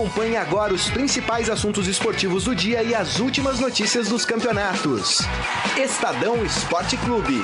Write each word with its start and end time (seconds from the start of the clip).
Acompanhe 0.00 0.34
agora 0.34 0.72
os 0.72 0.88
principais 0.88 1.50
assuntos 1.50 1.86
esportivos 1.86 2.44
do 2.44 2.54
dia 2.54 2.82
e 2.82 2.94
as 2.94 3.20
últimas 3.20 3.60
notícias 3.60 4.08
dos 4.08 4.24
campeonatos. 4.24 5.18
Estadão 5.76 6.42
Esporte 6.42 6.96
Clube. 6.96 7.42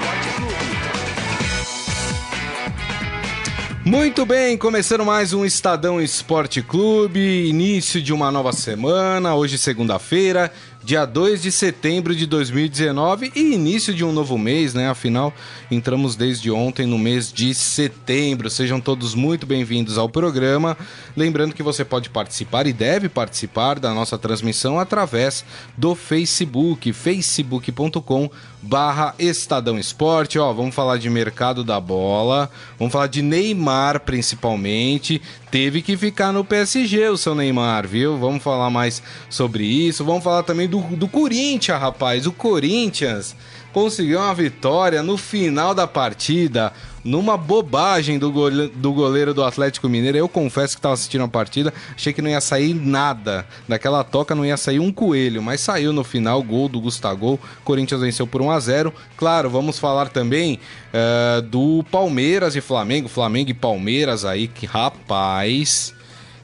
Muito 3.84 4.24
bem, 4.24 4.56
começando 4.56 5.04
mais 5.04 5.34
um 5.34 5.44
Estadão 5.44 6.00
Esporte 6.00 6.62
Clube, 6.62 7.20
início 7.20 8.00
de 8.00 8.10
uma 8.10 8.32
nova 8.32 8.54
semana, 8.54 9.34
hoje 9.34 9.58
segunda-feira, 9.58 10.50
dia 10.86 11.04
2 11.04 11.42
de 11.42 11.50
setembro 11.50 12.14
de 12.14 12.26
2019 12.26 13.32
e 13.34 13.40
início 13.40 13.92
de 13.92 14.04
um 14.04 14.12
novo 14.12 14.38
mês, 14.38 14.72
né? 14.72 14.88
Afinal, 14.88 15.34
entramos 15.68 16.14
desde 16.14 16.48
ontem 16.48 16.86
no 16.86 16.96
mês 16.96 17.32
de 17.32 17.52
setembro. 17.54 18.48
Sejam 18.48 18.80
todos 18.80 19.12
muito 19.12 19.44
bem-vindos 19.46 19.98
ao 19.98 20.08
programa. 20.08 20.78
Lembrando 21.16 21.56
que 21.56 21.62
você 21.62 21.84
pode 21.84 22.08
participar 22.08 22.68
e 22.68 22.72
deve 22.72 23.08
participar 23.08 23.80
da 23.80 23.92
nossa 23.92 24.16
transmissão 24.16 24.78
através 24.78 25.44
do 25.76 25.96
Facebook, 25.96 26.92
facebook.com 26.92 28.30
barra 28.66 29.14
Estadão 29.18 29.78
Esporte. 29.78 30.38
Ó, 30.38 30.52
vamos 30.52 30.74
falar 30.74 30.98
de 30.98 31.08
mercado 31.08 31.62
da 31.62 31.80
bola, 31.80 32.50
vamos 32.78 32.92
falar 32.92 33.06
de 33.06 33.22
Neymar 33.22 34.00
principalmente. 34.00 35.22
Teve 35.50 35.80
que 35.80 35.96
ficar 35.96 36.32
no 36.32 36.44
PSG 36.44 37.08
o 37.08 37.16
seu 37.16 37.34
Neymar, 37.34 37.86
viu? 37.86 38.18
Vamos 38.18 38.42
falar 38.42 38.68
mais 38.68 39.02
sobre 39.30 39.64
isso. 39.64 40.04
Vamos 40.04 40.24
falar 40.24 40.42
também 40.42 40.68
do, 40.68 40.80
do 40.80 41.06
Corinthians, 41.06 41.80
rapaz. 41.80 42.26
O 42.26 42.32
Corinthians 42.32 43.36
conseguiu 43.72 44.18
uma 44.18 44.34
vitória 44.34 45.02
no 45.02 45.16
final 45.16 45.74
da 45.74 45.86
partida 45.86 46.72
numa 47.06 47.36
bobagem 47.36 48.18
do 48.18 48.30
goleiro, 48.32 48.72
do 48.74 48.92
goleiro 48.92 49.32
do 49.32 49.44
Atlético 49.44 49.88
Mineiro. 49.88 50.18
Eu 50.18 50.28
confesso 50.28 50.74
que 50.74 50.80
estava 50.80 50.94
assistindo 50.94 51.24
a 51.24 51.28
partida, 51.28 51.72
achei 51.94 52.12
que 52.12 52.20
não 52.20 52.28
ia 52.28 52.40
sair 52.40 52.74
nada. 52.74 53.46
Daquela 53.68 54.02
toca 54.02 54.34
não 54.34 54.44
ia 54.44 54.56
sair 54.56 54.80
um 54.80 54.92
coelho, 54.92 55.42
mas 55.42 55.60
saiu 55.60 55.92
no 55.92 56.02
final, 56.02 56.42
gol 56.42 56.68
do 56.68 56.80
Gustavo. 56.80 57.38
Corinthians 57.64 58.00
venceu 58.00 58.26
por 58.26 58.42
1 58.42 58.50
a 58.50 58.60
0 58.60 58.92
Claro, 59.16 59.48
vamos 59.48 59.78
falar 59.78 60.08
também 60.08 60.58
uh, 60.92 61.42
do 61.42 61.84
Palmeiras 61.90 62.56
e 62.56 62.60
Flamengo. 62.60 63.08
Flamengo 63.08 63.50
e 63.50 63.54
Palmeiras 63.54 64.24
aí, 64.24 64.48
que 64.48 64.66
rapaz. 64.66 65.95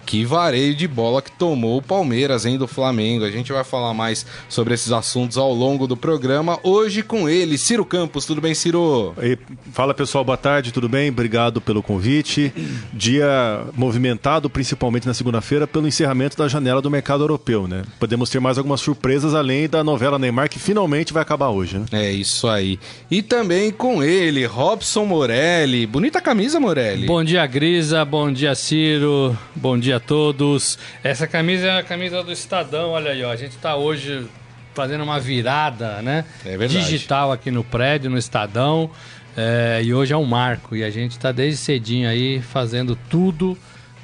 Que 0.04 0.24
vareio 0.24 0.74
de 0.74 0.86
bola 0.86 1.22
que 1.22 1.30
tomou 1.32 1.78
o 1.78 1.82
Palmeiras, 1.82 2.44
hein, 2.44 2.58
do 2.58 2.66
Flamengo. 2.66 3.24
A 3.24 3.30
gente 3.30 3.52
vai 3.52 3.64
falar 3.64 3.94
mais 3.94 4.26
sobre 4.48 4.74
esses 4.74 4.92
assuntos 4.92 5.38
ao 5.38 5.52
longo 5.52 5.86
do 5.86 5.96
programa. 5.96 6.58
Hoje 6.62 7.02
com 7.02 7.28
ele, 7.28 7.56
Ciro 7.56 7.84
Campos. 7.84 8.26
Tudo 8.26 8.40
bem, 8.40 8.54
Ciro? 8.54 9.14
E, 9.22 9.38
fala 9.72 9.94
pessoal, 9.94 10.24
boa 10.24 10.36
tarde, 10.36 10.72
tudo 10.72 10.88
bem? 10.88 11.10
Obrigado 11.10 11.60
pelo 11.60 11.82
convite. 11.82 12.52
Dia 12.92 13.64
movimentado, 13.74 14.50
principalmente 14.50 15.06
na 15.06 15.14
segunda-feira, 15.14 15.66
pelo 15.66 15.88
encerramento 15.88 16.36
da 16.36 16.48
janela 16.48 16.82
do 16.82 16.90
mercado 16.90 17.22
europeu, 17.22 17.66
né? 17.66 17.82
Podemos 17.98 18.28
ter 18.28 18.40
mais 18.40 18.58
algumas 18.58 18.80
surpresas 18.80 19.34
além 19.34 19.68
da 19.68 19.82
novela 19.82 20.18
Neymar, 20.18 20.50
que 20.50 20.58
finalmente 20.58 21.12
vai 21.12 21.22
acabar 21.22 21.48
hoje, 21.48 21.78
né? 21.78 21.86
É 21.92 22.12
isso 22.12 22.48
aí. 22.48 22.78
E 23.10 23.22
também 23.22 23.70
com 23.70 24.02
ele, 24.02 24.44
Robson 24.44 25.04
Morelli. 25.04 25.86
Bonita 25.86 26.20
camisa, 26.20 26.60
Morelli. 26.60 27.06
Bom 27.06 27.24
dia, 27.24 27.46
Grisa. 27.46 28.04
Bom 28.04 28.30
dia, 28.32 28.54
Ciro. 28.54 29.36
Bom 29.54 29.78
dia 29.78 29.91
dia 29.92 29.96
a 29.96 30.00
todos. 30.00 30.78
Essa 31.04 31.26
camisa 31.26 31.66
é 31.66 31.78
a 31.78 31.82
camisa 31.82 32.22
do 32.22 32.32
Estadão, 32.32 32.90
olha 32.90 33.10
aí, 33.10 33.22
ó. 33.22 33.30
A 33.30 33.36
gente 33.36 33.56
está 33.56 33.76
hoje 33.76 34.26
fazendo 34.74 35.04
uma 35.04 35.20
virada, 35.20 36.00
né? 36.00 36.24
É. 36.44 36.56
Digital 36.56 37.30
aqui 37.30 37.50
no 37.50 37.62
prédio, 37.62 38.10
no 38.10 38.16
Estadão. 38.16 38.90
É, 39.36 39.82
e 39.84 39.92
hoje 39.92 40.12
é 40.12 40.16
um 40.16 40.24
marco. 40.24 40.74
E 40.74 40.82
a 40.82 40.90
gente 40.90 41.12
está 41.12 41.30
desde 41.30 41.58
cedinho 41.58 42.08
aí 42.08 42.40
fazendo 42.40 42.96
tudo 43.10 43.56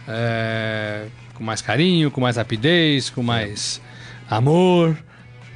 é, 0.06 1.06
com 1.34 1.42
mais 1.42 1.62
carinho, 1.62 2.10
com 2.10 2.20
mais 2.20 2.36
rapidez, 2.36 3.08
com 3.08 3.22
mais 3.22 3.80
amor, 4.28 4.96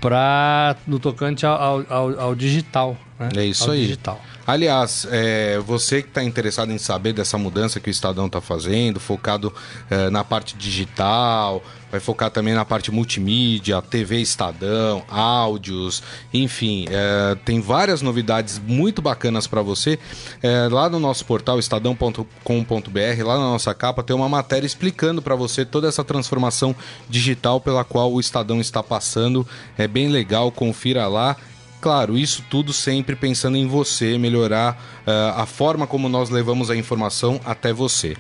para 0.00 0.76
no 0.86 0.98
tocante 0.98 1.44
ao, 1.44 1.84
ao, 1.90 2.20
ao 2.20 2.34
digital. 2.34 2.96
Né? 3.18 3.28
É 3.36 3.44
isso 3.44 3.64
ao 3.64 3.72
aí. 3.72 3.82
Digital. 3.82 4.20
Aliás, 4.46 5.06
é, 5.10 5.58
você 5.60 6.02
que 6.02 6.08
está 6.08 6.22
interessado 6.22 6.72
em 6.72 6.78
saber 6.78 7.12
dessa 7.12 7.38
mudança 7.38 7.78
que 7.78 7.88
o 7.88 7.90
Estadão 7.90 8.26
está 8.26 8.40
fazendo, 8.40 8.98
focado 8.98 9.52
é, 9.88 10.10
na 10.10 10.24
parte 10.24 10.56
digital, 10.56 11.62
vai 11.92 12.00
focar 12.00 12.30
também 12.30 12.54
na 12.54 12.64
parte 12.64 12.90
multimídia, 12.90 13.80
TV 13.82 14.18
Estadão, 14.20 15.04
áudios, 15.08 16.02
enfim, 16.32 16.86
é, 16.90 17.36
tem 17.44 17.60
várias 17.60 18.00
novidades 18.00 18.58
muito 18.58 19.02
bacanas 19.02 19.46
para 19.46 19.60
você. 19.60 19.98
É, 20.42 20.68
lá 20.72 20.88
no 20.88 20.98
nosso 20.98 21.24
portal 21.26 21.58
estadão.com.br, 21.58 23.24
lá 23.24 23.34
na 23.34 23.44
nossa 23.44 23.74
capa, 23.74 24.02
tem 24.02 24.16
uma 24.16 24.28
matéria 24.28 24.66
explicando 24.66 25.20
para 25.20 25.36
você 25.36 25.64
toda 25.64 25.86
essa 25.86 26.02
transformação 26.02 26.74
digital 27.08 27.60
pela 27.60 27.84
qual 27.84 28.10
o 28.10 28.18
Estadão 28.18 28.60
está 28.60 28.82
passando. 28.82 29.46
É 29.76 29.86
bem 29.86 30.08
legal, 30.08 30.50
confira 30.50 31.06
lá. 31.06 31.36
Claro, 31.82 32.16
isso 32.16 32.44
tudo 32.48 32.72
sempre 32.72 33.16
pensando 33.16 33.56
em 33.56 33.66
você, 33.66 34.16
melhorar 34.16 34.80
uh, 35.04 35.40
a 35.40 35.44
forma 35.46 35.84
como 35.84 36.08
nós 36.08 36.30
levamos 36.30 36.70
a 36.70 36.76
informação 36.76 37.40
até 37.44 37.72
você. 37.72 38.16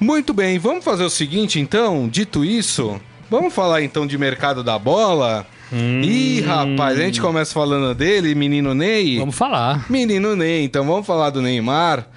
Muito 0.00 0.34
bem, 0.34 0.58
vamos 0.58 0.84
fazer 0.84 1.04
o 1.04 1.08
seguinte 1.08 1.60
então, 1.60 2.08
dito 2.08 2.44
isso, 2.44 3.00
vamos 3.30 3.54
falar 3.54 3.80
então 3.84 4.08
de 4.08 4.18
mercado 4.18 4.64
da 4.64 4.76
bola. 4.76 5.46
Hum. 5.72 6.02
Ih, 6.02 6.40
rapaz, 6.40 6.98
a 6.98 7.02
gente 7.02 7.20
começa 7.20 7.54
falando 7.54 7.94
dele, 7.94 8.34
menino 8.34 8.74
Ney. 8.74 9.20
Vamos 9.20 9.36
falar. 9.36 9.88
Menino 9.88 10.34
Ney, 10.34 10.64
então 10.64 10.84
vamos 10.84 11.06
falar 11.06 11.30
do 11.30 11.40
Neymar. 11.40 12.08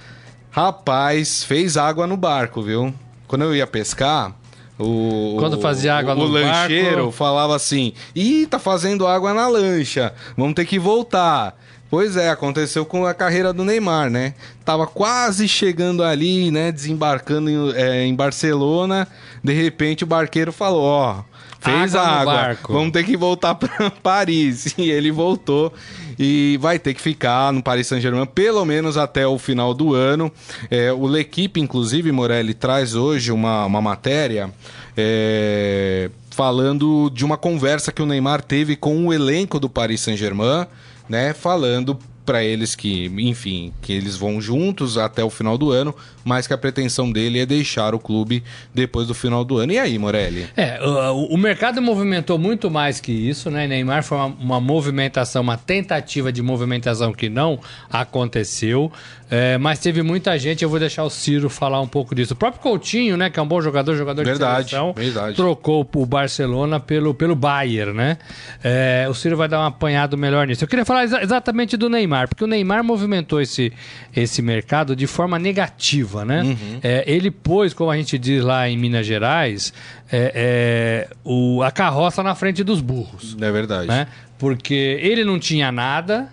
Rapaz, 0.50 1.44
fez 1.44 1.78
água 1.78 2.08
no 2.08 2.18
barco, 2.18 2.64
viu? 2.64 2.92
Quando 3.28 3.44
eu 3.44 3.56
ia 3.56 3.68
pescar, 3.68 4.34
o, 4.80 5.36
Quando 5.38 5.60
fazia 5.60 5.94
água 5.96 6.14
o, 6.14 6.18
no 6.18 6.24
o 6.24 6.28
lancheiro 6.28 6.96
barco... 6.98 7.12
falava 7.12 7.56
assim: 7.56 7.92
Ih, 8.16 8.48
tá 8.48 8.58
fazendo 8.58 9.06
água 9.06 9.34
na 9.34 9.48
lancha, 9.48 10.14
vamos 10.38 10.56
ter 10.56 10.66
que 10.66 10.80
voltar. 10.80 11.56
Pois 11.90 12.16
é, 12.16 12.30
aconteceu 12.30 12.86
com 12.86 13.06
a 13.06 13.14
carreira 13.14 13.52
do 13.52 13.66
Neymar, 13.66 14.10
né? 14.10 14.36
Tava 14.64 14.86
quase 14.88 15.48
chegando 15.48 16.04
ali, 16.04 16.50
né? 16.50 16.72
Desembarcando 16.72 17.50
em, 17.50 17.74
é, 17.76 18.06
em 18.06 18.16
Barcelona. 18.16 19.08
De 19.44 19.54
repente 19.54 20.04
o 20.06 20.08
barqueiro 20.08 20.54
falou: 20.54 20.84
Ó, 20.84 21.24
fez 21.60 21.96
Água 21.96 22.34
água, 22.34 22.58
vamos 22.70 22.92
ter 22.92 23.04
que 23.04 23.18
voltar 23.18 23.56
para 23.56 23.90
Paris. 23.90 24.76
E 24.78 24.90
ele 24.90 25.12
voltou 25.12 25.74
e 26.20 26.58
vai 26.60 26.78
ter 26.78 26.94
que 26.94 27.02
ficar 27.02 27.54
no 27.54 27.64
Paris 27.64 27.88
Saint-Germain 27.88 28.26
pelo 28.26 28.66
menos 28.66 28.98
até 28.98 29.26
o 29.26 29.40
final 29.40 29.74
do 29.74 29.96
ano. 29.96 30.30
É, 30.70 30.92
o 30.92 31.08
L'Equipe, 31.08 31.62
inclusive, 31.62 32.12
Morelli, 32.12 32.54
traz 32.54 32.94
hoje 32.94 33.32
uma, 33.32 33.66
uma 33.66 33.82
matéria 33.82 34.52
é, 34.98 36.10
falando 36.30 37.10
de 37.10 37.24
uma 37.24 37.38
conversa 37.38 37.92
que 37.92 38.02
o 38.02 38.06
Neymar 38.06 38.42
teve 38.42 38.76
com 38.76 39.08
o 39.08 39.14
elenco 39.14 39.60
do 39.60 39.70
Paris 39.70 40.02
Saint-Germain, 40.02 40.68
né? 41.08 41.34
Falando 41.34 41.98
para 42.30 42.44
eles 42.44 42.76
que, 42.76 43.08
enfim, 43.18 43.74
que 43.82 43.92
eles 43.92 44.16
vão 44.16 44.40
juntos 44.40 45.00
até 45.00 45.24
o 45.24 45.32
final 45.32 45.58
do 45.58 45.72
ano, 45.72 45.96
mas 46.24 46.46
que 46.46 46.54
a 46.54 46.58
pretensão 46.60 47.12
dele 47.12 47.40
é 47.40 47.46
deixar 47.46 47.96
o 47.96 48.00
clube 48.00 48.44
depois 48.72 49.08
do 49.08 49.16
final 49.16 49.44
do 49.44 49.58
ano. 49.58 49.72
E 49.72 49.80
aí, 49.80 49.98
Morelli? 49.98 50.48
É, 50.56 50.80
o, 50.80 51.34
o 51.34 51.38
mercado 51.40 51.82
movimentou 51.82 52.38
muito 52.38 52.70
mais 52.70 53.00
que 53.00 53.12
isso, 53.12 53.50
né? 53.50 53.66
Neymar 53.66 54.04
foi 54.04 54.16
uma, 54.16 54.28
uma 54.28 54.62
movimentação, 54.62 55.42
uma 55.42 55.58
tentativa 55.58 56.32
de 56.32 56.44
movimentação 56.44 57.12
que 57.12 57.30
não 57.30 57.60
aconteceu. 57.92 58.92
É, 59.30 59.58
mas 59.58 59.80
teve 59.80 60.02
muita 60.02 60.38
gente, 60.40 60.64
eu 60.64 60.70
vou 60.70 60.80
deixar 60.80 61.04
o 61.04 61.10
Ciro 61.10 61.50
falar 61.50 61.80
um 61.82 61.88
pouco 61.88 62.16
disso. 62.16 62.34
O 62.34 62.36
próprio 62.36 62.62
Coutinho, 62.62 63.16
né, 63.16 63.30
que 63.30 63.40
é 63.40 63.42
um 63.42 63.48
bom 63.48 63.62
jogador, 63.62 63.96
jogador 63.96 64.26
verdade, 64.26 64.64
de 64.64 64.70
seleção, 64.72 64.94
verdade. 64.94 65.36
trocou 65.36 65.88
o 65.96 66.06
Barcelona 66.06 66.80
pelo, 66.80 67.14
pelo 67.14 67.36
Bayern, 67.36 67.94
né? 67.94 68.18
É, 68.64 69.06
o 69.10 69.14
Ciro 69.14 69.38
vai 69.38 69.48
dar 69.48 69.60
um 69.60 69.66
apanhado 69.66 70.18
melhor 70.18 70.48
nisso. 70.48 70.64
Eu 70.64 70.68
queria 70.68 70.86
falar 70.86 71.04
exa 71.04 71.22
exatamente 71.22 71.78
do 71.78 71.90
Neymar, 71.90 72.28
porque 72.28 72.44
o 72.44 72.48
Neymar 72.48 72.84
movimentou 72.84 73.40
esse, 73.40 73.72
esse 74.16 74.42
mercado 74.42 74.96
de 74.96 75.06
forma 75.06 75.38
negativa, 75.38 76.26
né? 76.26 76.42
Uhum. 76.42 76.80
É, 76.82 77.04
ele 77.06 77.30
pôs, 77.30 77.74
como 77.74 77.92
a 77.92 77.98
gente 77.98 78.18
diz 78.18 78.44
lá 78.44 78.68
em 78.68 78.78
Minas 78.78 79.06
Gerais, 79.06 79.74
é, 80.12 80.32
é, 80.34 81.16
o, 81.24 81.62
a 81.62 81.72
carroça 81.72 82.24
na 82.24 82.34
frente 82.34 82.64
dos 82.64 82.82
burros. 82.82 83.38
É 83.40 83.52
verdade. 83.52 83.88
Né? 83.88 84.08
Porque 84.38 84.98
ele 85.02 85.24
não 85.24 85.38
tinha 85.38 85.72
nada, 85.72 86.30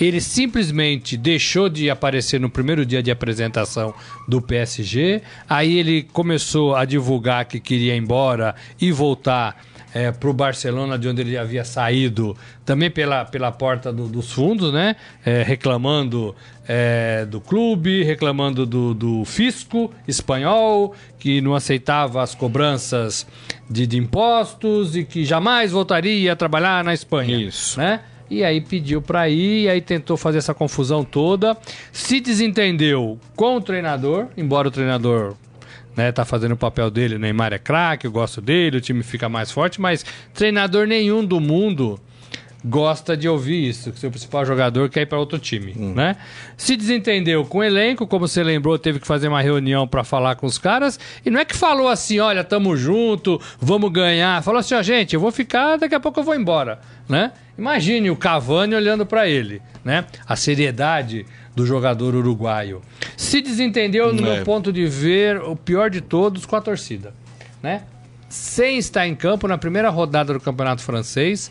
ele 0.00 0.20
simplesmente 0.20 1.16
deixou 1.16 1.68
de 1.68 1.90
aparecer 1.90 2.38
no 2.38 2.48
primeiro 2.48 2.86
dia 2.86 3.02
de 3.02 3.10
apresentação 3.10 3.94
do 4.28 4.40
PSG. 4.40 5.22
Aí 5.48 5.78
ele 5.78 6.02
começou 6.02 6.76
a 6.76 6.84
divulgar 6.84 7.44
que 7.46 7.58
queria 7.58 7.94
ir 7.94 7.98
embora 7.98 8.54
e 8.80 8.92
voltar 8.92 9.56
é, 9.94 10.12
para 10.12 10.28
o 10.28 10.32
Barcelona, 10.32 10.98
de 10.98 11.08
onde 11.08 11.22
ele 11.22 11.36
havia 11.36 11.64
saído, 11.64 12.36
também 12.64 12.90
pela, 12.90 13.24
pela 13.24 13.50
porta 13.50 13.92
do, 13.92 14.06
dos 14.06 14.30
fundos, 14.30 14.72
né? 14.72 14.96
É, 15.24 15.42
reclamando 15.42 16.36
é, 16.66 17.24
do 17.24 17.40
clube, 17.40 18.02
reclamando 18.04 18.66
do, 18.66 18.92
do, 18.94 19.24
fisco 19.24 19.90
espanhol, 20.06 20.94
que 21.18 21.40
não 21.40 21.54
aceitava 21.54 22.22
as 22.22 22.34
cobranças 22.34 23.26
de, 23.68 23.86
de 23.86 23.96
impostos 23.96 24.94
e 24.94 25.04
que 25.04 25.24
jamais 25.24 25.72
voltaria 25.72 26.32
a 26.32 26.36
trabalhar 26.36 26.84
na 26.84 26.92
Espanha. 26.92 27.36
Isso. 27.36 27.78
Né? 27.80 28.00
E 28.30 28.44
aí 28.44 28.60
pediu 28.60 29.00
para 29.00 29.28
ir, 29.28 29.64
e 29.64 29.68
aí 29.68 29.80
tentou 29.80 30.16
fazer 30.16 30.38
essa 30.38 30.54
confusão 30.54 31.02
toda. 31.02 31.56
Se 31.92 32.20
desentendeu 32.20 33.18
com 33.34 33.56
o 33.56 33.60
treinador, 33.60 34.26
embora 34.36 34.68
o 34.68 34.70
treinador 34.70 35.34
né, 35.96 36.12
tá 36.12 36.24
fazendo 36.24 36.52
o 36.52 36.56
papel 36.56 36.90
dele, 36.90 37.16
o 37.16 37.18
Neymar 37.18 37.52
é 37.52 37.58
craque, 37.58 38.06
eu 38.06 38.12
gosto 38.12 38.40
dele, 38.40 38.76
o 38.76 38.80
time 38.80 39.02
fica 39.02 39.28
mais 39.28 39.50
forte, 39.50 39.80
mas 39.80 40.04
treinador 40.32 40.86
nenhum 40.86 41.24
do 41.24 41.40
mundo 41.40 41.98
gosta 42.64 43.16
de 43.16 43.28
ouvir 43.28 43.68
isso, 43.68 43.92
que 43.92 43.98
seu 43.98 44.10
principal 44.10 44.44
jogador 44.44 44.88
quer 44.88 45.02
ir 45.02 45.06
para 45.06 45.18
outro 45.18 45.38
time, 45.38 45.72
né? 45.74 46.16
Se 46.56 46.76
desentendeu 46.76 47.44
com 47.44 47.58
o 47.58 47.64
elenco, 47.64 48.06
como 48.06 48.26
você 48.26 48.42
lembrou, 48.42 48.78
teve 48.78 49.00
que 49.00 49.06
fazer 49.06 49.28
uma 49.28 49.40
reunião 49.40 49.86
para 49.86 50.04
falar 50.04 50.36
com 50.36 50.46
os 50.46 50.58
caras, 50.58 50.98
e 51.24 51.30
não 51.30 51.40
é 51.40 51.44
que 51.44 51.56
falou 51.56 51.88
assim, 51.88 52.18
olha, 52.18 52.42
tamo 52.44 52.76
junto, 52.76 53.40
vamos 53.60 53.90
ganhar, 53.90 54.42
falou 54.42 54.60
assim, 54.60 54.74
ó, 54.74 54.82
gente, 54.82 55.14
eu 55.14 55.20
vou 55.20 55.30
ficar, 55.30 55.76
daqui 55.76 55.94
a 55.94 56.00
pouco 56.00 56.20
eu 56.20 56.24
vou 56.24 56.34
embora, 56.34 56.80
né? 57.08 57.32
Imagine 57.58 58.10
o 58.10 58.16
Cavani 58.16 58.74
olhando 58.74 59.04
para 59.04 59.28
ele, 59.28 59.60
né? 59.84 60.04
A 60.26 60.36
seriedade 60.36 61.26
do 61.56 61.66
jogador 61.66 62.14
uruguaio. 62.14 62.80
Se 63.16 63.40
desentendeu, 63.40 64.12
no 64.12 64.24
É. 64.26 64.34
meu 64.36 64.44
ponto 64.44 64.72
de 64.72 64.86
ver, 64.86 65.38
o 65.42 65.56
pior 65.56 65.90
de 65.90 66.00
todos 66.00 66.46
com 66.46 66.54
a 66.54 66.60
torcida, 66.60 67.12
né? 67.62 67.82
Sem 68.28 68.78
estar 68.78 69.06
em 69.08 69.14
campo 69.16 69.48
na 69.48 69.58
primeira 69.58 69.90
rodada 69.90 70.32
do 70.32 70.38
Campeonato 70.40 70.82
Francês, 70.82 71.50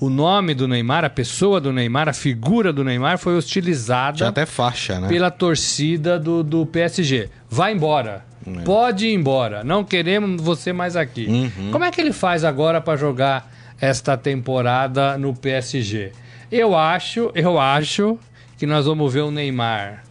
o 0.00 0.08
nome 0.08 0.54
do 0.54 0.68
Neymar, 0.68 1.04
a 1.04 1.10
pessoa 1.10 1.60
do 1.60 1.72
Neymar, 1.72 2.08
a 2.08 2.12
figura 2.12 2.72
do 2.72 2.84
Neymar 2.84 3.18
foi 3.18 3.34
hostilizada 3.36 4.18
Tinha 4.18 4.28
até 4.28 4.46
faixa, 4.46 5.00
né? 5.00 5.08
pela 5.08 5.28
torcida 5.30 6.20
do, 6.20 6.44
do 6.44 6.64
PSG. 6.66 7.28
Vai 7.50 7.72
embora. 7.72 8.24
Pode 8.64 9.08
ir 9.08 9.14
embora. 9.14 9.62
Não 9.64 9.82
queremos 9.84 10.40
você 10.40 10.72
mais 10.72 10.94
aqui. 10.96 11.26
Uhum. 11.26 11.70
Como 11.72 11.84
é 11.84 11.90
que 11.90 12.00
ele 12.00 12.12
faz 12.12 12.44
agora 12.44 12.80
para 12.80 12.96
jogar 12.96 13.52
esta 13.80 14.16
temporada 14.16 15.16
no 15.18 15.34
PSG? 15.34 16.12
Eu 16.50 16.76
acho, 16.76 17.30
eu 17.34 17.58
acho 17.58 18.18
que 18.56 18.66
nós 18.66 18.86
vamos 18.86 19.12
ver 19.12 19.20
o 19.22 19.30
Neymar 19.30 20.02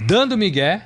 dando 0.00 0.36
migué, 0.36 0.82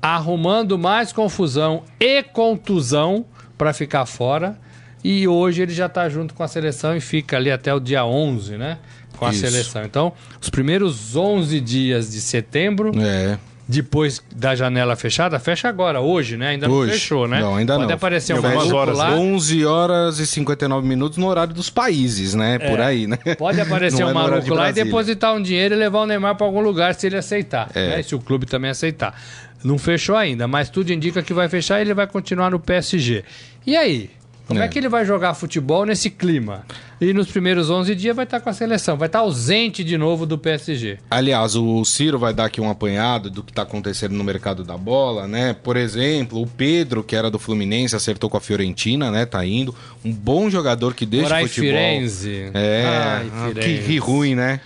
arrumando 0.00 0.78
mais 0.78 1.12
confusão 1.12 1.82
e 1.98 2.22
contusão 2.22 3.24
para 3.56 3.72
ficar 3.72 4.06
fora. 4.06 4.58
E 5.04 5.26
hoje 5.26 5.62
ele 5.62 5.72
já 5.72 5.86
está 5.86 6.08
junto 6.08 6.32
com 6.34 6.42
a 6.42 6.48
seleção 6.48 6.96
e 6.96 7.00
fica 7.00 7.36
ali 7.36 7.50
até 7.50 7.74
o 7.74 7.80
dia 7.80 8.04
11, 8.04 8.56
né? 8.56 8.78
Com 9.16 9.26
a 9.26 9.30
Isso. 9.30 9.40
seleção. 9.40 9.82
Então, 9.84 10.12
os 10.40 10.48
primeiros 10.48 11.16
11 11.16 11.60
dias 11.60 12.10
de 12.12 12.20
setembro, 12.20 12.92
É. 13.00 13.36
depois 13.66 14.22
da 14.34 14.54
janela 14.54 14.96
fechada, 14.96 15.38
fecha 15.38 15.68
agora, 15.68 16.00
hoje, 16.00 16.36
né? 16.36 16.48
Ainda 16.48 16.68
Hoje. 16.68 16.90
não 16.90 16.98
fechou, 16.98 17.28
né? 17.28 17.40
Não, 17.40 17.56
ainda 17.56 17.74
Pode 17.74 17.86
não. 17.86 17.94
aparecer 17.94 18.32
um 18.32 18.36
Algumas 18.36 18.56
maluco 18.56 18.76
horas, 18.76 18.98
lá. 18.98 19.10
11 19.12 19.64
horas 19.64 20.18
e 20.18 20.26
59 20.26 20.86
minutos 20.86 21.16
no 21.16 21.26
horário 21.26 21.54
dos 21.54 21.70
países, 21.70 22.34
né? 22.34 22.58
Por 22.58 22.80
aí, 22.80 23.06
né? 23.06 23.16
Pode 23.38 23.60
aparecer 23.62 24.00
Não 24.00 24.10
é 24.10 24.12
um 24.12 24.16
horário 24.16 24.32
maluco 24.32 24.54
lá 24.54 24.70
e 24.70 24.72
depositar 24.72 25.34
um 25.34 25.40
dinheiro 25.40 25.74
e 25.74 25.78
levar 25.78 26.00
o 26.00 26.06
Neymar 26.06 26.36
para 26.36 26.46
algum 26.46 26.60
lugar 26.60 26.94
se 26.94 27.06
ele 27.06 27.16
aceitar. 27.16 27.70
É. 27.74 27.96
né? 27.96 28.02
Se 28.02 28.14
o 28.14 28.18
clube 28.18 28.46
também 28.46 28.70
aceitar. 28.70 29.14
Não 29.62 29.78
fechou 29.78 30.16
ainda, 30.16 30.48
mas 30.48 30.68
tudo 30.68 30.92
indica 30.92 31.22
que 31.22 31.32
vai 31.32 31.48
fechar 31.48 31.78
e 31.78 31.82
ele 31.82 31.94
vai 31.94 32.06
continuar 32.06 32.50
no 32.50 32.58
PSG. 32.58 33.24
E 33.64 33.76
aí? 33.76 34.10
Como 34.46 34.60
é. 34.60 34.64
É. 34.64 34.68
que 34.68 34.78
ele 34.78 34.88
vai 34.88 35.04
jogar 35.04 35.34
futebol 35.34 35.86
nesse 35.86 36.10
clima? 36.10 36.64
E 37.02 37.12
nos 37.12 37.26
primeiros 37.26 37.68
11 37.68 37.96
dias 37.96 38.14
vai 38.14 38.24
estar 38.24 38.38
com 38.38 38.48
a 38.48 38.52
seleção, 38.52 38.96
vai 38.96 39.06
estar 39.08 39.18
ausente 39.18 39.82
de 39.82 39.98
novo 39.98 40.24
do 40.24 40.38
PSG. 40.38 40.98
Aliás, 41.10 41.56
o 41.56 41.84
Ciro 41.84 42.16
vai 42.16 42.32
dar 42.32 42.44
aqui 42.44 42.60
um 42.60 42.70
apanhado 42.70 43.28
do 43.28 43.42
que 43.42 43.50
está 43.50 43.62
acontecendo 43.62 44.12
no 44.12 44.22
mercado 44.22 44.62
da 44.62 44.76
bola, 44.76 45.26
né? 45.26 45.52
Por 45.52 45.76
exemplo, 45.76 46.40
o 46.40 46.46
Pedro, 46.46 47.02
que 47.02 47.16
era 47.16 47.28
do 47.28 47.40
Fluminense, 47.40 47.96
acertou 47.96 48.30
com 48.30 48.36
a 48.36 48.40
Fiorentina, 48.40 49.10
né? 49.10 49.26
Tá 49.26 49.44
indo. 49.44 49.74
Um 50.04 50.12
bom 50.12 50.48
jogador 50.48 50.94
que 50.94 51.04
deixa 51.04 51.24
Morar 51.24 51.42
o 51.42 51.48
futebol. 51.48 51.70
Firenze. 51.70 52.50
É, 52.54 52.84
Ai, 52.86 53.32
ah, 53.34 53.48
que, 53.48 53.60
Firenze. 53.60 53.82
que 53.82 53.98
ruim, 53.98 54.36
né? 54.36 54.60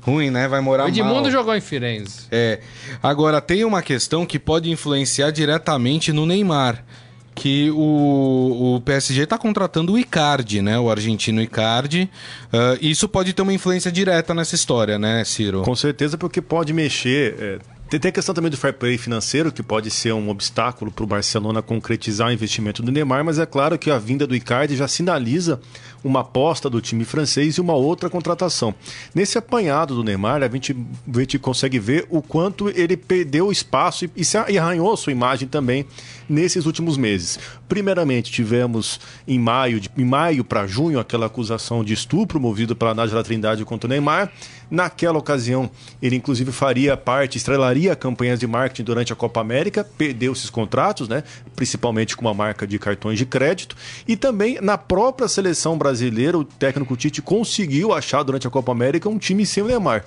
Ruim, 0.00 0.30
né? 0.30 0.48
Vai 0.48 0.62
morar 0.62 0.86
O 0.86 0.88
Edmundo 0.88 1.22
mal. 1.22 1.30
jogou 1.30 1.54
em 1.54 1.60
Firenze. 1.60 2.28
É. 2.30 2.60
Agora, 3.02 3.42
tem 3.42 3.62
uma 3.62 3.82
questão 3.82 4.24
que 4.24 4.38
pode 4.38 4.70
influenciar 4.70 5.30
diretamente 5.30 6.14
no 6.14 6.24
Neymar. 6.24 6.82
Que 7.34 7.70
o, 7.70 8.76
o 8.76 8.80
PSG 8.82 9.22
está 9.22 9.36
contratando 9.36 9.92
o 9.92 9.98
Icardi, 9.98 10.62
né? 10.62 10.78
O 10.78 10.90
argentino 10.90 11.42
Icardi. 11.42 12.08
Ah, 12.52 12.78
isso 12.80 13.08
pode 13.08 13.32
ter 13.32 13.42
uma 13.42 13.52
influência 13.52 13.90
direta 13.90 14.32
nessa 14.32 14.54
história, 14.54 14.98
né, 14.98 15.24
Ciro? 15.24 15.62
Com 15.62 15.74
certeza, 15.74 16.16
porque 16.16 16.40
pode 16.40 16.72
mexer. 16.72 17.34
é, 17.40 17.74
tem 17.98 18.08
a 18.08 18.12
questão 18.12 18.34
também 18.34 18.50
do 18.50 18.56
fair 18.56 18.74
play 18.74 18.98
financeiro, 18.98 19.52
que 19.52 19.62
pode 19.62 19.90
ser 19.90 20.12
um 20.12 20.28
obstáculo 20.28 20.90
para 20.90 21.04
o 21.04 21.06
Barcelona 21.06 21.62
concretizar 21.62 22.28
o 22.28 22.32
investimento 22.32 22.82
do 22.82 22.90
Neymar, 22.90 23.24
mas 23.24 23.38
é 23.38 23.46
claro 23.46 23.78
que 23.78 23.90
a 23.90 23.98
vinda 23.98 24.26
do 24.26 24.34
Icardi 24.34 24.76
já 24.76 24.88
sinaliza 24.88 25.60
uma 26.04 26.20
aposta 26.20 26.68
do 26.68 26.80
time 26.80 27.04
francês 27.04 27.56
e 27.56 27.60
uma 27.60 27.72
outra 27.72 28.10
contratação. 28.10 28.74
Nesse 29.14 29.38
apanhado 29.38 29.94
do 29.94 30.04
Neymar, 30.04 30.42
a 30.42 30.48
gente, 30.48 30.76
a 31.12 31.18
gente 31.18 31.38
consegue 31.38 31.78
ver 31.78 32.06
o 32.10 32.20
quanto 32.20 32.68
ele 32.68 32.96
perdeu 32.96 33.50
espaço 33.50 34.04
e, 34.04 34.10
e, 34.16 34.24
se, 34.24 34.36
arranhou 34.36 34.94
sua 34.96 35.12
imagem 35.12 35.48
também 35.48 35.86
nesses 36.28 36.66
últimos 36.66 36.96
meses. 36.96 37.38
Primeiramente, 37.68 38.30
tivemos 38.30 39.00
em 39.26 39.38
maio, 39.38 39.80
de, 39.80 39.90
em 39.96 40.04
maio 40.04 40.44
para 40.44 40.66
junho, 40.66 41.00
aquela 41.00 41.26
acusação 41.26 41.82
de 41.82 41.94
estupro 41.94 42.38
movida 42.38 42.74
pela 42.74 42.94
Nájila 42.94 43.24
Trindade 43.24 43.64
contra 43.64 43.86
o 43.86 43.90
Neymar. 43.90 44.30
Naquela 44.70 45.18
ocasião, 45.18 45.70
ele 46.02 46.16
inclusive 46.16 46.50
faria 46.50 46.96
parte, 46.96 47.36
estrelaria 47.36 47.94
campanhas 47.94 48.40
de 48.40 48.46
marketing 48.46 48.82
durante 48.82 49.12
a 49.12 49.16
Copa 49.16 49.40
América, 49.40 49.84
perdeu 49.84 50.32
esses 50.32 50.50
contratos, 50.50 51.08
né? 51.08 51.22
principalmente 51.54 52.16
com 52.16 52.22
uma 52.22 52.34
marca 52.34 52.66
de 52.66 52.78
cartões 52.78 53.18
de 53.18 53.26
crédito. 53.26 53.76
E 54.08 54.16
também 54.16 54.58
na 54.60 54.76
própria 54.76 55.28
seleção 55.28 55.76
brasileira, 55.76 55.93
o 56.34 56.44
técnico 56.44 56.96
Tite 56.96 57.22
conseguiu 57.22 57.92
achar 57.92 58.22
durante 58.22 58.46
a 58.46 58.50
Copa 58.50 58.72
América 58.72 59.08
um 59.08 59.18
time 59.18 59.44
sem 59.46 59.62
o 59.62 59.66
Neymar. 59.66 60.04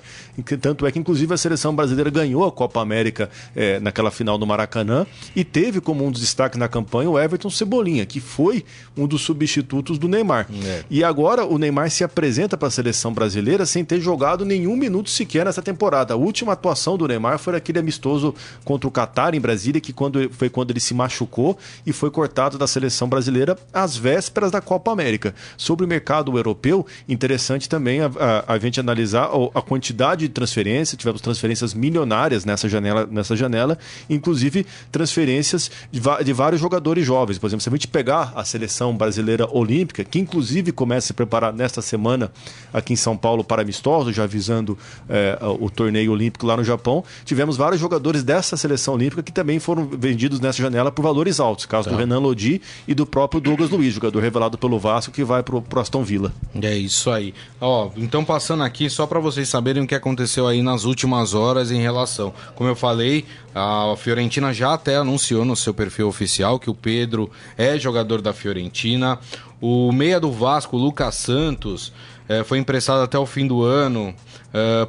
Tanto 0.60 0.86
é 0.86 0.92
que, 0.92 0.98
inclusive, 0.98 1.32
a 1.32 1.36
seleção 1.36 1.74
brasileira 1.74 2.10
ganhou 2.10 2.44
a 2.44 2.52
Copa 2.52 2.80
América 2.80 3.30
eh, 3.54 3.80
naquela 3.80 4.10
final 4.10 4.38
do 4.38 4.46
Maracanã 4.46 5.06
e 5.34 5.44
teve 5.44 5.80
como 5.80 6.04
um 6.04 6.10
dos 6.10 6.20
destaques 6.20 6.58
na 6.58 6.68
campanha 6.68 7.10
o 7.10 7.18
Everton 7.18 7.50
Cebolinha, 7.50 8.04
que 8.06 8.20
foi 8.20 8.64
um 8.96 9.06
dos 9.06 9.22
substitutos 9.22 9.98
do 9.98 10.08
Neymar. 10.08 10.46
É. 10.64 10.84
E 10.90 11.04
agora 11.04 11.44
o 11.44 11.58
Neymar 11.58 11.90
se 11.90 12.04
apresenta 12.04 12.56
para 12.56 12.68
a 12.68 12.70
seleção 12.70 13.12
brasileira 13.12 13.66
sem 13.66 13.84
ter 13.84 14.00
jogado 14.00 14.44
nenhum 14.44 14.76
minuto 14.76 15.10
sequer 15.10 15.44
nessa 15.44 15.62
temporada. 15.62 16.14
A 16.14 16.16
última 16.16 16.52
atuação 16.52 16.96
do 16.96 17.06
Neymar 17.06 17.38
foi 17.38 17.56
aquele 17.56 17.78
amistoso 17.78 18.34
contra 18.64 18.88
o 18.88 18.90
Catar 18.90 19.34
em 19.34 19.40
Brasília, 19.40 19.80
que 19.80 19.92
quando, 19.92 20.30
foi 20.30 20.48
quando 20.48 20.70
ele 20.70 20.80
se 20.80 20.94
machucou 20.94 21.58
e 21.86 21.92
foi 21.92 22.10
cortado 22.10 22.58
da 22.58 22.66
seleção 22.66 23.08
brasileira 23.08 23.56
às 23.72 23.96
vésperas 23.96 24.50
da 24.50 24.60
Copa 24.60 24.90
América. 24.90 25.34
Sobre 25.56 25.77
o 25.84 25.88
mercado 25.88 26.36
europeu, 26.36 26.86
interessante 27.08 27.68
também 27.68 28.00
a, 28.00 28.06
a- 28.18 28.54
a 28.54 28.58
gente 28.58 28.78
analisar 28.80 29.30
o- 29.34 29.50
a 29.54 29.62
quantidade 29.62 30.26
de 30.26 30.32
transferências. 30.32 30.98
Tivemos 30.98 31.20
transferências 31.20 31.74
milionárias 31.74 32.44
nessa 32.44 32.68
janela, 32.68 33.06
nessa 33.10 33.34
janela 33.36 33.78
inclusive 34.08 34.66
transferências 34.92 35.70
de, 35.92 36.00
de 36.24 36.32
vários 36.32 36.60
jogadores 36.60 37.06
jovens. 37.06 37.38
Por 37.38 37.46
exemplo, 37.46 37.62
se 37.62 37.68
a 37.68 37.72
gente 37.72 37.88
pegar 37.88 38.32
a 38.34 38.44
seleção 38.44 38.96
brasileira 38.96 39.48
olímpica, 39.50 40.04
que 40.04 40.18
inclusive 40.18 40.72
começa 40.72 41.06
a 41.06 41.08
se 41.08 41.12
preparar 41.14 41.52
nesta 41.52 41.80
semana 41.80 42.30
aqui 42.72 42.92
em 42.92 42.96
São 42.96 43.16
Paulo 43.16 43.44
para 43.44 43.62
amistosos, 43.62 44.14
já 44.14 44.26
visando 44.26 44.76
eh, 45.08 45.38
o 45.60 45.70
torneio 45.70 46.12
olímpico 46.12 46.46
lá 46.46 46.56
no 46.56 46.64
Japão, 46.64 47.04
tivemos 47.24 47.56
vários 47.56 47.80
jogadores 47.80 48.22
dessa 48.22 48.56
seleção 48.56 48.94
olímpica 48.94 49.22
que 49.22 49.32
também 49.32 49.58
foram 49.58 49.86
vendidos 49.86 50.40
nessa 50.40 50.58
janela 50.62 50.90
por 50.90 51.02
valores 51.02 51.38
altos. 51.40 51.66
Caso 51.66 51.88
do 51.88 51.96
Renan 51.96 52.18
Lodi 52.18 52.60
e 52.86 52.94
do 52.94 53.06
próprio 53.06 53.40
Douglas 53.40 53.70
Luiz, 53.70 53.94
jogador 53.94 54.20
revelado 54.20 54.58
pelo 54.58 54.78
Vasco 54.78 55.12
que 55.12 55.22
vai 55.24 55.42
pro, 55.60 55.68
pro 55.68 55.80
Aston 55.80 56.02
Villa. 56.02 56.32
É 56.60 56.76
isso 56.76 57.10
aí. 57.10 57.34
Ó, 57.60 57.90
então 57.96 58.24
passando 58.24 58.62
aqui 58.62 58.88
só 58.88 59.06
para 59.06 59.20
vocês 59.20 59.48
saberem 59.48 59.82
o 59.82 59.86
que 59.86 59.94
aconteceu 59.94 60.46
aí 60.46 60.62
nas 60.62 60.84
últimas 60.84 61.34
horas 61.34 61.70
em 61.70 61.80
relação. 61.80 62.32
Como 62.54 62.68
eu 62.68 62.76
falei, 62.76 63.24
a 63.54 63.94
Fiorentina 63.96 64.52
já 64.52 64.74
até 64.74 64.96
anunciou 64.96 65.44
no 65.44 65.56
seu 65.56 65.74
perfil 65.74 66.08
oficial 66.08 66.58
que 66.58 66.70
o 66.70 66.74
Pedro 66.74 67.30
é 67.56 67.78
jogador 67.78 68.20
da 68.20 68.32
Fiorentina. 68.32 69.18
O 69.60 69.90
meia 69.92 70.20
do 70.20 70.30
Vasco, 70.30 70.76
Lucas 70.76 71.16
Santos, 71.16 71.92
eh, 72.28 72.44
foi 72.44 72.58
emprestado 72.58 73.02
até 73.02 73.18
o 73.18 73.26
fim 73.26 73.46
do 73.46 73.62
ano 73.62 74.14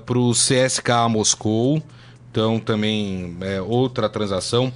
para 0.06 0.18
o 0.18 0.32
CSKA 0.32 1.10
Moscou. 1.10 1.82
Então 2.32 2.60
também 2.60 3.36
é 3.42 3.62
outra 3.62 4.08
transação. 4.08 4.72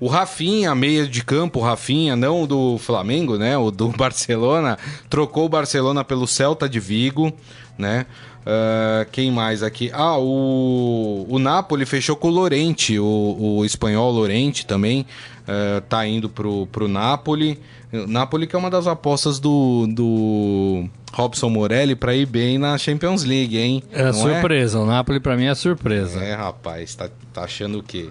O 0.00 0.06
Rafinha, 0.06 0.74
meia 0.74 1.06
de 1.06 1.24
campo, 1.24 1.58
o 1.58 1.62
Rafinha, 1.62 2.14
não 2.14 2.42
o 2.42 2.46
do 2.46 2.78
Flamengo, 2.78 3.36
né? 3.36 3.56
O 3.58 3.70
do 3.70 3.88
Barcelona, 3.96 4.78
trocou 5.10 5.46
o 5.46 5.48
Barcelona 5.48 6.04
pelo 6.04 6.26
Celta 6.26 6.68
de 6.68 6.78
Vigo, 6.78 7.32
né? 7.76 8.06
Ah, 8.50 9.06
quem 9.12 9.30
mais 9.30 9.62
aqui? 9.62 9.90
Ah, 9.92 10.16
o, 10.18 11.26
o 11.28 11.38
Napoli 11.38 11.84
fechou 11.84 12.16
com 12.16 12.28
o 12.28 12.30
Lorente, 12.30 12.98
o, 12.98 13.36
o 13.38 13.64
espanhol 13.64 14.10
Lorente 14.10 14.64
também 14.64 15.04
ah, 15.46 15.82
tá 15.86 16.06
indo 16.06 16.30
pro, 16.30 16.66
pro 16.68 16.88
Napoli. 16.88 17.60
Napoli 18.06 18.46
que 18.46 18.56
é 18.56 18.58
uma 18.58 18.70
das 18.70 18.86
apostas 18.86 19.38
do, 19.38 19.86
do, 19.86 20.88
Robson 21.12 21.48
Morelli 21.48 21.94
para 21.94 22.14
ir 22.14 22.26
bem 22.26 22.58
na 22.58 22.76
Champions 22.78 23.24
League, 23.24 23.56
hein? 23.58 23.82
É 23.92 24.04
Não 24.04 24.12
surpresa, 24.12 24.78
o 24.78 24.86
Napoli 24.86 25.20
pra 25.20 25.36
mim 25.36 25.46
é 25.46 25.54
surpresa. 25.54 26.20
É, 26.20 26.34
rapaz, 26.34 26.94
tá, 26.94 27.08
tá 27.32 27.42
achando 27.44 27.78
o 27.78 27.82
quê? 27.82 28.08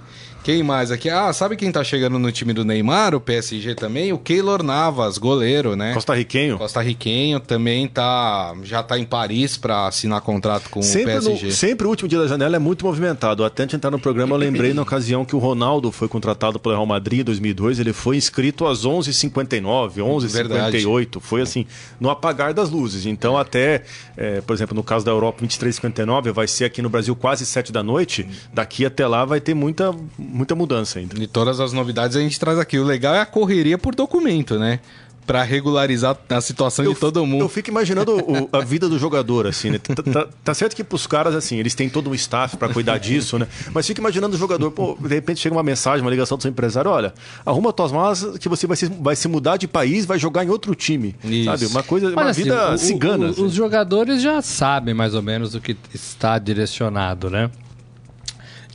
Quem 0.47 0.63
mais 0.63 0.91
aqui? 0.91 1.09
Ah, 1.09 1.33
sabe 1.33 1.57
quem 1.57 1.69
tá 1.69 1.83
chegando 1.83 2.17
no 2.17 2.31
time 2.31 2.53
do 2.53 2.63
Neymar, 2.63 3.13
o 3.13 3.19
PSG 3.19 3.75
também? 3.75 4.13
O 4.13 4.17
Keylor 4.17 4.63
Navas, 4.63 5.17
goleiro, 5.17 5.75
né? 5.75 5.93
Costa 5.93 6.15
Riquenho. 6.15 6.57
Costa 6.57 6.81
Riquenho 6.81 7.41
também 7.41 7.85
tá 7.85 8.55
já 8.63 8.81
tá 8.81 8.97
em 8.97 9.03
Paris 9.03 9.57
para 9.57 9.87
assinar 9.87 10.21
contrato 10.21 10.69
com 10.69 10.81
Sempre, 10.81 11.17
o 11.17 11.21
PSG. 11.21 11.45
no, 11.47 11.51
sempre 11.51 11.85
o 11.85 11.89
último 11.89 12.07
dia 12.07 12.19
da 12.19 12.27
janela 12.27 12.55
é 12.55 12.59
muito 12.59 12.85
movimentado. 12.85 13.43
Até 13.43 13.63
antes 13.63 13.71
de 13.71 13.75
entrar 13.75 13.91
no 13.91 13.99
programa, 13.99 14.35
eu 14.35 14.37
lembrei 14.37 14.73
na 14.73 14.83
ocasião 14.83 15.25
que 15.25 15.35
o 15.35 15.37
Ronaldo 15.37 15.91
foi 15.91 16.07
contratado 16.07 16.57
pelo 16.57 16.75
Real 16.75 16.85
Madrid 16.85 17.19
em 17.19 17.23
2002. 17.25 17.81
Ele 17.81 17.91
foi 17.91 18.15
inscrito 18.15 18.65
às 18.65 18.85
11h59, 18.85 19.95
11h58. 19.97 21.19
Foi 21.19 21.41
assim, 21.41 21.65
no 21.99 22.09
apagar 22.09 22.53
das 22.53 22.69
luzes. 22.69 23.05
Então, 23.05 23.37
até, 23.37 23.83
é, 24.15 24.39
por 24.39 24.53
exemplo, 24.53 24.73
no 24.73 24.81
caso 24.81 25.03
da 25.03 25.11
Europa, 25.11 25.45
23h59, 25.45 26.31
vai 26.31 26.47
ser 26.47 26.63
aqui 26.63 26.81
no 26.81 26.89
Brasil 26.89 27.13
quase 27.17 27.45
7 27.45 27.69
da 27.69 27.83
noite. 27.83 28.25
Daqui 28.53 28.85
até 28.85 29.05
lá 29.05 29.25
vai 29.25 29.41
ter 29.41 29.53
muita, 29.53 29.93
muita 30.37 30.55
mudança 30.55 30.99
ainda. 30.99 31.21
E 31.21 31.27
todas 31.27 31.59
as 31.59 31.73
novidades 31.73 32.15
a 32.15 32.19
gente 32.21 32.39
traz 32.39 32.57
aqui. 32.59 32.77
O 32.79 32.83
legal 32.83 33.15
é 33.15 33.19
a 33.21 33.25
correria 33.25 33.77
por 33.77 33.95
documento, 33.95 34.57
né? 34.59 34.79
Pra 35.25 35.43
regularizar 35.43 36.17
a 36.29 36.39
situação 36.39 36.85
de 36.87 36.95
todo 36.97 37.25
mundo. 37.25 37.41
Eu 37.41 37.49
fico 37.49 37.69
imaginando 37.69 38.15
o- 38.15 38.47
a 38.49 38.61
vida 38.61 38.87
do 38.87 38.97
jogador, 38.97 39.45
assim, 39.45 39.71
né? 39.71 39.77
Tá, 39.77 39.95
tá- 40.01 40.27
tá 40.41 40.53
certo 40.53 40.73
que 40.73 40.85
pros 40.85 41.05
caras, 41.05 41.35
assim, 41.35 41.57
eles 41.57 41.75
têm 41.75 41.89
todo 41.89 42.09
um 42.09 42.15
staff 42.15 42.55
pra 42.55 42.69
cuidar 42.69 42.97
disso, 42.97 43.37
né? 43.37 43.45
Mas 43.73 43.85
fica 43.85 43.99
imaginando 43.99 44.37
o 44.37 44.39
jogador, 44.39 44.71
pô, 44.71 44.97
de 45.01 45.13
repente 45.13 45.41
chega 45.41 45.53
uma 45.53 45.63
mensagem, 45.63 46.01
uma 46.01 46.09
ligação 46.09 46.37
do 46.37 46.41
seu 46.43 46.49
empresário, 46.49 46.89
olha, 46.89 47.13
arruma 47.45 47.73
tuas 47.73 47.91
malas 47.91 48.25
que 48.39 48.47
você 48.47 48.65
vai 48.65 48.77
se, 48.77 48.85
vai 48.85 49.17
se 49.17 49.27
mudar 49.27 49.57
de 49.57 49.67
país, 49.67 50.05
vai 50.05 50.17
jogar 50.17 50.45
em 50.45 50.49
outro 50.49 50.73
time. 50.73 51.13
Isso. 51.25 51.43
Sabe? 51.43 51.65
Uma 51.65 51.83
coisa, 51.83 52.07
uma 52.07 52.15
Mas, 52.15 52.27
assim, 52.29 52.43
vida 52.43 52.71
o- 52.73 52.77
cigana. 52.77 53.25
o- 53.27 53.29
assim. 53.31 53.43
os 53.43 53.53
jogadores 53.53 54.21
já 54.21 54.41
sabem 54.41 54.93
mais 54.93 55.13
ou 55.13 55.21
menos 55.21 55.53
o 55.55 55.59
que 55.59 55.75
está 55.93 56.39
direcionado, 56.39 57.29
né? 57.29 57.51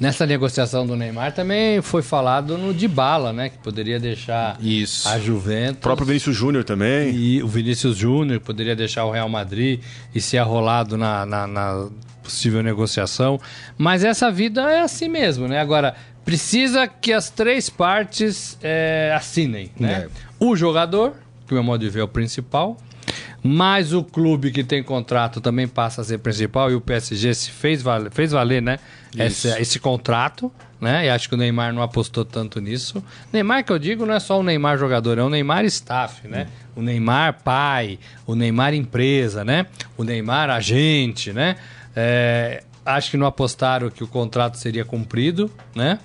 Nessa 0.02 0.26
negociação 0.26 0.84
do 0.84 0.96
Neymar 0.96 1.32
também 1.32 1.80
foi 1.80 2.02
falado 2.02 2.58
no 2.58 2.74
Dybala, 2.74 3.32
né? 3.32 3.50
Que 3.50 3.58
poderia 3.58 4.00
deixar 4.00 4.56
Isso. 4.60 5.08
a 5.08 5.16
Juventus. 5.16 5.78
O 5.78 5.80
próprio 5.82 6.04
Vinícius 6.08 6.34
Júnior 6.36 6.64
também. 6.64 7.14
E 7.14 7.40
o 7.40 7.46
Vinícius 7.46 7.96
Júnior 7.96 8.40
poderia 8.40 8.74
deixar 8.74 9.04
o 9.04 9.12
Real 9.12 9.28
Madrid 9.28 9.80
e 10.12 10.20
ser 10.20 10.38
arrolado 10.38 10.98
na, 10.98 11.24
na- 11.24 11.46
na 11.46 11.88
possível 12.20 12.64
negociação. 12.64 13.40
Mas 13.78 14.02
essa 14.02 14.28
vida 14.28 14.62
é 14.72 14.80
assim 14.80 15.08
mesmo, 15.08 15.46
né? 15.46 15.60
Agora, 15.60 15.94
precisa 16.24 16.88
que 16.88 17.12
as 17.12 17.30
três 17.30 17.70
partes 17.70 18.58
é, 18.60 19.12
assinem, 19.16 19.70
né? 19.78 20.08
É. 20.08 20.08
O 20.40 20.56
jogador, 20.56 21.12
que 21.46 21.52
o 21.52 21.54
meu 21.54 21.62
modo 21.62 21.80
de 21.84 21.88
ver 21.90 22.00
é 22.00 22.04
o 22.04 22.08
principal, 22.08 22.76
mas 23.42 23.92
o 23.92 24.04
clube 24.04 24.50
que 24.50 24.62
tem 24.62 24.82
contrato 24.82 25.40
também 25.40 25.66
passa 25.66 26.00
a 26.00 26.04
ser 26.04 26.18
principal 26.18 26.70
e 26.70 26.74
o 26.74 26.80
PSG 26.80 27.34
se 27.34 27.50
fez 27.50 27.82
valer, 27.82 28.10
fez 28.12 28.32
valer 28.32 28.62
né? 28.62 28.78
Esse, 29.16 29.48
esse 29.60 29.78
contrato, 29.78 30.50
né? 30.80 31.06
E 31.06 31.10
acho 31.10 31.28
que 31.28 31.34
o 31.34 31.38
Neymar 31.38 31.72
não 31.72 31.82
apostou 31.82 32.24
tanto 32.24 32.60
nisso. 32.60 33.04
Neymar, 33.32 33.64
que 33.64 33.72
eu 33.72 33.78
digo, 33.78 34.06
não 34.06 34.14
é 34.14 34.20
só 34.20 34.38
o 34.38 34.42
Neymar 34.42 34.78
jogador, 34.78 35.18
é 35.18 35.22
o 35.22 35.28
Neymar 35.28 35.64
staff, 35.66 36.26
né? 36.26 36.46
O 36.74 36.82
Neymar 36.82 37.42
pai, 37.42 37.98
o 38.26 38.34
Neymar 38.34 38.74
empresa, 38.74 39.44
né? 39.44 39.66
O 39.96 40.04
Neymar 40.04 40.48
agente, 40.48 41.32
né? 41.32 41.56
É, 41.94 42.62
acho 42.86 43.10
que 43.10 43.16
não 43.16 43.26
apostaram 43.26 43.90
que 43.90 44.02
o 44.02 44.08
contrato 44.08 44.56
seria 44.56 44.84
cumprido, 44.84 45.50
né? 45.74 45.98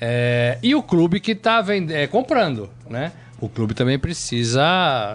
É, 0.00 0.58
e 0.62 0.74
o 0.74 0.82
clube 0.82 1.18
que 1.18 1.32
está 1.32 1.64
é, 1.90 2.06
comprando, 2.06 2.68
né? 2.88 3.12
O 3.40 3.48
clube 3.48 3.74
também 3.74 3.98
precisa, 3.98 4.62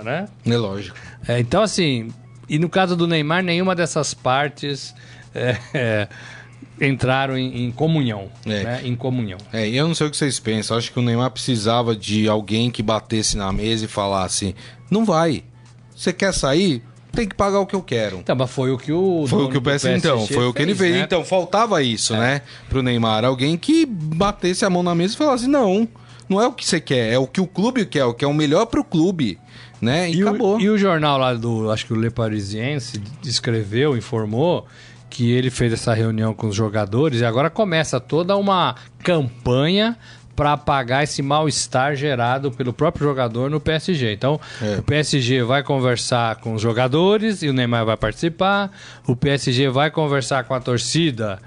né? 0.04 0.28
É 0.46 0.58
lógico. 0.58 0.96
É, 1.28 1.40
então, 1.40 1.62
assim, 1.62 2.10
e 2.48 2.60
no 2.60 2.70
caso 2.70 2.96
do 2.96 3.08
Neymar, 3.08 3.44
nenhuma 3.44 3.76
dessas 3.76 4.14
partes 4.14 4.94
é, 5.34 5.58
é, 5.74 6.08
entraram 6.82 7.38
em, 7.38 7.66
em 7.66 7.72
comunhão. 7.72 8.30
É. 8.46 8.64
Né? 8.64 8.82
Em 8.84 8.96
comunhão. 8.96 9.38
É, 9.54 9.68
eu 9.70 9.88
não 9.88 9.96
sei 9.96 10.08
o 10.08 10.12
que 10.12 10.18
vocês 10.18 10.40
pensam. 10.40 10.78
Acho 10.78 10.92
que 10.92 11.00
o 11.00 11.02
Neymar 11.02 11.32
precisava 11.32 11.96
de 11.96 12.28
alguém 12.28 12.72
que 12.72 12.82
batesse 12.82 13.38
na 13.38 13.52
mesa 13.52 13.86
e 13.86 13.88
falasse: 13.88 14.56
não 14.90 15.06
vai. 15.06 15.44
Você 15.96 16.14
quer 16.14 16.34
sair? 16.34 16.84
Tem 17.12 17.28
que 17.28 17.36
pagar 17.36 17.60
o 17.60 17.66
que 17.66 17.76
eu 17.76 17.82
quero. 17.82 18.18
Então, 18.18 18.36
mas 18.36 18.50
foi 18.52 18.72
o 18.72 18.78
que 18.78 18.92
o. 18.92 19.26
Foi 19.28 19.44
o 19.44 19.50
que 19.50 19.58
o 19.58 19.62
PSG, 19.62 19.98
então, 19.98 20.28
foi 20.28 20.46
o 20.46 20.54
que 20.54 20.62
ele 20.62 20.76
fez. 20.76 20.94
né? 20.94 21.02
Então, 21.02 21.26
faltava 21.26 21.82
isso, 21.82 22.16
né? 22.16 22.42
Pro 22.70 22.84
Neymar. 22.84 23.26
Alguém 23.26 23.58
que 23.58 23.86
batesse 23.86 24.64
a 24.64 24.70
mão 24.70 24.84
na 24.84 24.94
mesa 24.94 25.16
e 25.16 25.18
falasse: 25.18 25.48
não, 25.48 25.88
não 26.30 26.40
é 26.42 26.48
o 26.48 26.54
que 26.54 26.66
você 26.66 26.80
quer, 26.80 27.12
é 27.12 27.18
o 27.18 27.26
que 27.28 27.42
o 27.42 27.48
clube 27.48 27.86
quer, 27.86 28.06
o 28.06 28.14
que 28.14 28.24
é 28.24 28.28
o 28.28 28.34
melhor 28.34 28.66
pro 28.68 28.84
clube. 28.84 29.38
Né? 29.82 30.10
E, 30.12 30.18
E 30.18 30.22
acabou. 30.22 30.58
o, 30.58 30.62
e 30.62 30.70
o 30.70 30.78
jornal 30.78 31.18
lá 31.18 31.34
do, 31.34 31.72
acho 31.72 31.86
que 31.86 31.94
o 31.94 31.96
Le 32.00 32.10
Parisiense, 32.10 33.02
escreveu, 33.24 33.96
informou 33.98 34.68
que 35.10 35.32
ele 35.32 35.50
fez 35.50 35.74
essa 35.74 35.94
reunião 35.94 36.34
com 36.34 36.48
os 36.48 36.56
jogadores 36.56 37.22
e 37.22 37.26
agora 37.26 37.50
começa 37.50 38.00
toda 38.00 38.36
uma 38.38 38.76
campanha 39.02 39.98
para 40.36 40.54
apagar 40.54 41.04
esse 41.04 41.22
mal-estar 41.22 41.96
gerado 41.96 42.50
pelo 42.52 42.72
próprio 42.72 43.08
jogador 43.08 43.50
no 43.50 43.60
PSG. 43.60 44.14
Então, 44.14 44.40
É. 44.62 44.78
o 44.80 44.84
PSG 44.84 45.44
vai 45.44 45.64
conversar 45.64 46.38
com 46.38 46.54
os 46.54 46.62
jogadores 46.62 47.42
e 47.42 47.50
o 47.50 47.54
Neymar 47.54 47.86
vai 47.86 47.98
participar. 47.98 48.72
O 49.06 49.16
PSG 49.18 49.68
vai 49.70 49.92
conversar 49.92 50.46
com 50.46 50.54
a 50.54 50.60
torcida 50.62 51.40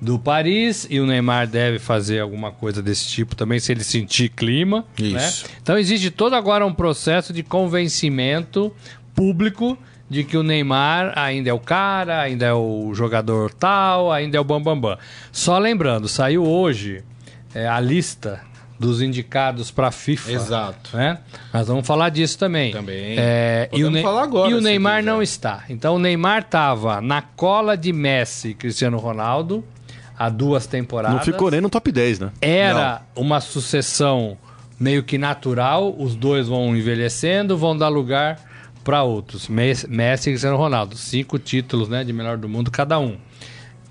do 0.00 0.18
Paris 0.18 0.86
e 0.88 0.98
o 0.98 1.06
Neymar 1.06 1.46
deve 1.46 1.78
fazer 1.78 2.20
alguma 2.20 2.50
coisa 2.50 2.82
desse 2.82 3.06
tipo 3.06 3.36
também 3.36 3.60
se 3.60 3.70
ele 3.70 3.84
sentir 3.84 4.30
clima, 4.30 4.84
né? 4.98 5.08
Isso. 5.26 5.44
Então 5.62 5.76
existe 5.78 6.10
todo 6.10 6.34
agora 6.34 6.64
um 6.64 6.72
processo 6.72 7.32
de 7.32 7.42
convencimento 7.42 8.72
público 9.14 9.76
de 10.08 10.24
que 10.24 10.36
o 10.36 10.42
Neymar 10.42 11.12
ainda 11.16 11.50
é 11.50 11.52
o 11.52 11.60
cara, 11.60 12.20
ainda 12.20 12.46
é 12.46 12.52
o 12.52 12.92
jogador 12.94 13.52
tal, 13.52 14.10
ainda 14.10 14.36
é 14.36 14.40
o 14.40 14.44
bambambam. 14.44 14.90
Bam, 14.92 14.96
bam. 14.96 14.98
Só 15.30 15.58
lembrando, 15.58 16.08
saiu 16.08 16.44
hoje 16.44 17.04
é, 17.54 17.68
a 17.68 17.78
lista 17.78 18.40
dos 18.78 19.02
indicados 19.02 19.70
para 19.70 19.88
a 19.88 19.92
FIFA. 19.92 20.32
Exato. 20.32 20.96
Né? 20.96 21.18
Nós 21.52 21.68
vamos 21.68 21.86
falar 21.86 22.08
disso 22.08 22.38
também. 22.38 22.72
Também. 22.72 23.16
É, 23.18 23.68
e 23.72 23.84
o, 23.84 23.90
Ne- 23.90 24.02
falar 24.02 24.22
agora, 24.22 24.50
e 24.50 24.54
o 24.54 24.60
Neymar 24.60 25.04
não 25.04 25.22
está. 25.22 25.64
Então 25.68 25.96
o 25.96 25.98
Neymar 25.98 26.40
estava 26.40 27.00
na 27.02 27.20
cola 27.20 27.76
de 27.76 27.92
Messi 27.92 28.48
e 28.48 28.54
Cristiano 28.54 28.96
Ronaldo 28.96 29.62
há 30.20 30.28
duas 30.28 30.66
temporadas 30.66 31.16
Não 31.16 31.24
ficou 31.24 31.50
nem 31.50 31.62
no 31.62 31.70
top 31.70 31.90
10, 31.90 32.18
né? 32.18 32.30
era 32.42 33.00
uma 33.16 33.40
sucessão 33.40 34.36
meio 34.78 35.02
que 35.02 35.16
natural, 35.16 35.94
os 35.98 36.14
dois 36.14 36.46
vão 36.46 36.76
envelhecendo, 36.76 37.56
vão 37.56 37.74
dar 37.74 37.88
lugar 37.88 38.38
para 38.84 39.02
outros. 39.02 39.48
Messi 39.48 39.88
Messi 39.88 40.28
e 40.28 40.32
Cristiano 40.32 40.58
Ronaldo, 40.58 40.94
cinco 40.94 41.38
títulos, 41.38 41.88
né, 41.88 42.04
de 42.04 42.12
melhor 42.12 42.36
do 42.36 42.50
mundo 42.50 42.70
cada 42.70 42.98
um. 42.98 43.16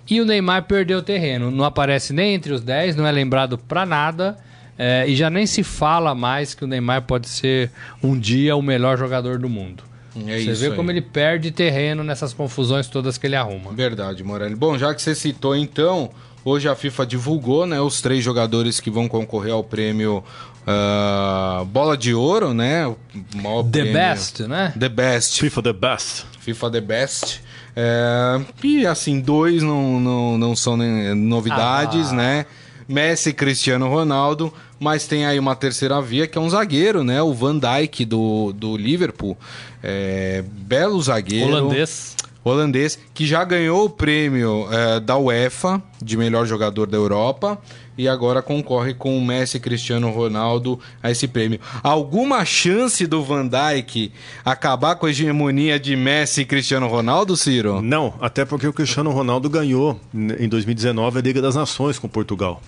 E 0.07 0.21
o 0.21 0.25
Neymar 0.25 0.63
perdeu 0.63 1.01
terreno, 1.01 1.49
não 1.49 1.65
aparece 1.65 2.13
nem 2.13 2.35
entre 2.35 2.53
os 2.53 2.61
10, 2.61 2.95
não 2.95 3.07
é 3.07 3.11
lembrado 3.11 3.57
para 3.57 3.83
nada. 3.85 4.37
é, 4.77 5.05
e 5.07 5.15
já 5.15 5.29
nem 5.31 5.47
se 5.47 5.63
fala 5.63 6.13
mais 6.13 6.53
que 6.53 6.63
o 6.63 6.67
Neymar 6.67 7.01
pode 7.01 7.27
ser 7.27 7.71
um 8.03 8.17
dia 8.17 8.55
o 8.55 8.61
melhor 8.61 8.97
jogador 8.97 9.39
do 9.39 9.49
mundo. 9.49 9.83
É 10.27 10.37
Você 10.39 10.51
isso 10.51 10.61
vê 10.61 10.67
aí. 10.67 10.75
como 10.75 10.91
ele 10.91 11.01
perde 11.01 11.51
terreno 11.51 12.03
nessas 12.03 12.33
confusões 12.33 12.87
todas 12.87 13.17
que 13.17 13.27
ele 13.27 13.35
arruma. 13.35 13.71
Verdade, 13.71 14.23
Morelli. 14.23 14.55
Bom, 14.55 14.77
já 14.77 14.93
que 14.93 15.01
você 15.01 15.13
citou 15.15 15.55
então, 15.55 16.09
hoje 16.43 16.67
a 16.67 16.75
FIFA 16.75 17.05
divulgou 17.05 17.65
né, 17.65 17.79
os 17.79 18.01
três 18.01 18.23
jogadores 18.23 18.79
que 18.79 18.89
vão 18.89 19.07
concorrer 19.07 19.53
ao 19.53 19.63
prêmio 19.63 20.23
ah, 20.67 21.63
Bola 21.67 21.97
de 21.97 22.13
Ouro, 22.13 22.53
né? 22.53 22.85
O 22.87 22.97
maior 23.35 23.63
The 23.63 23.69
prêmio- 23.81 23.93
best, 23.93 24.43
né? 24.43 24.73
The 24.79 24.89
Best. 24.89 25.39
FIFA 25.39 25.61
the 25.63 25.73
best. 25.73 26.25
FIFA 26.39 26.71
The 26.71 26.81
Best. 26.81 27.41
É, 27.75 28.41
e 28.63 28.85
assim, 28.85 29.19
dois 29.21 29.61
não, 29.63 29.99
não, 29.99 30.37
não 30.37 30.55
são 30.55 30.75
novidades, 31.15 32.09
Ah. 32.11 32.15
né? 32.15 32.45
Messi 32.89 33.29
e 33.29 33.33
Cristiano 33.33 33.87
Ronaldo, 33.87 34.51
mas 34.79 35.05
tem 35.05 35.25
aí 35.25 35.37
uma 35.37 35.55
terceira 35.55 36.01
via 36.01 36.25
que 36.25 36.37
é 36.37 36.41
um 36.41 36.49
zagueiro, 36.49 37.03
né? 37.03 37.21
O 37.21 37.33
Van 37.33 37.57
Dijk 37.59 38.03
do, 38.03 38.51
do 38.51 38.75
Liverpool. 38.75 39.37
É, 39.83 40.43
belo 40.47 40.99
zagueiro. 41.01 41.47
Holandês. 41.47 42.15
Holandês, 42.43 42.97
que 43.13 43.27
já 43.27 43.43
ganhou 43.43 43.85
o 43.85 43.89
prêmio 43.89 44.67
é, 44.71 44.99
da 44.99 45.17
UEFA 45.17 45.81
de 46.01 46.17
melhor 46.17 46.45
jogador 46.47 46.87
da 46.87 46.97
Europa 46.97 47.59
e 47.97 48.07
agora 48.07 48.41
concorre 48.41 48.93
com 48.93 49.15
o 49.17 49.23
Messi 49.23 49.57
e 49.57 49.59
Cristiano 49.59 50.09
Ronaldo 50.09 50.79
a 51.03 51.11
esse 51.11 51.27
prêmio. 51.27 51.59
Alguma 51.83 52.45
chance 52.45 53.05
do 53.05 53.21
Van 53.21 53.45
Dijk 53.45 54.11
acabar 54.43 54.95
com 54.95 55.05
a 55.05 55.09
hegemonia 55.09 55.77
de 55.77 55.97
Messi 55.97 56.41
e 56.41 56.45
Cristiano 56.45 56.87
Ronaldo, 56.87 57.35
Ciro? 57.35 57.81
Não, 57.81 58.13
até 58.21 58.45
porque 58.45 58.65
o 58.65 58.73
Cristiano 58.73 59.11
Ronaldo 59.11 59.49
ganhou 59.49 59.99
n- 60.13 60.33
em 60.39 60.47
2019 60.47 61.19
a 61.19 61.21
Liga 61.21 61.41
das 61.41 61.55
Nações 61.55 61.99
com 61.99 62.07
Portugal. 62.07 62.61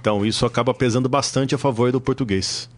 Então 0.00 0.24
isso 0.24 0.46
acaba 0.46 0.72
pesando 0.72 1.08
bastante 1.08 1.54
a 1.54 1.58
favor 1.58 1.92
do 1.92 2.00
português. 2.00 2.68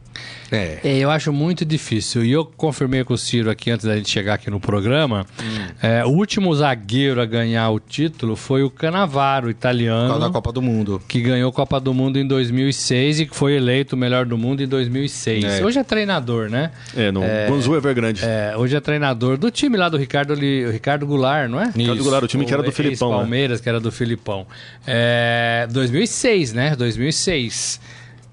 É. 0.51 0.79
É, 0.85 0.99
eu 0.99 1.11
acho 1.11 1.33
muito 1.33 1.65
difícil. 1.65 2.25
E 2.25 2.33
eu 2.33 2.45
confirmei 2.45 3.03
com 3.05 3.15
o 3.15 3.19
Ciro 3.19 3.51
aqui 3.51 3.71
antes 3.71 3.87
da 3.87 3.97
gente 3.97 4.11
chegar 4.11 4.35
aqui 4.35 4.51
no 4.51 4.61
programa. 4.61 5.27
Hum. 5.41 5.67
é, 5.83 6.05
o 6.05 6.11
último 6.11 6.55
zagueiro 6.55 7.21
a 7.21 7.25
ganhar 7.25 7.71
o 7.71 7.81
título 7.81 8.37
foi 8.37 8.63
o 8.63 8.71
Canavaro, 8.71 9.51
italiano. 9.51 10.19
da 10.19 10.31
Copa 10.31 10.53
do 10.53 10.61
Mundo. 10.61 11.01
que 11.09 11.21
ganhou 11.21 11.49
a 11.49 11.53
Copa 11.53 11.81
do 11.81 11.95
Mundo 11.95 12.19
em 12.19 12.27
2006 12.27 13.21
e 13.21 13.27
que 13.27 13.35
foi 13.35 13.55
eleito 13.55 13.97
o 13.97 13.99
melhor 13.99 14.27
do 14.27 14.37
mundo 14.37 14.63
em 14.63 14.69
2006. 14.69 15.45
É. 15.45 15.65
Hoje 15.65 15.79
é 15.79 15.85
treinador, 15.85 16.51
né? 16.51 16.71
É, 16.97 17.11
no 17.11 17.21
Guangzhou 17.21 17.77
Evergrande. 17.77 18.23
É, 18.25 18.55
hoje 18.57 18.77
é 18.77 18.81
treinador 18.81 19.37
do 19.39 19.51
time 19.51 19.77
lá 19.77 19.89
do 19.89 19.97
Ricardo, 19.97 20.35
o 20.35 20.71
Ricardo 20.71 21.07
Goulart, 21.07 21.49
não 21.49 21.61
é? 21.61 21.67
Ricardo 21.67 21.95
Isso. 21.95 22.03
Goulart, 22.05 22.25
o 22.25 22.29
time 22.29 22.45
que 22.45 22.53
era 22.53 22.63
do 22.63 22.73
Filipão. 22.73 23.11
né? 23.11 23.17
Palmeiras, 23.17 23.61
que 23.61 23.69
era 23.69 23.81
do 23.81 23.91
Filipão. 23.91 24.47
É, 24.87 25.67
2006, 25.71 26.53
né? 26.53 26.77
2006. 26.77 27.81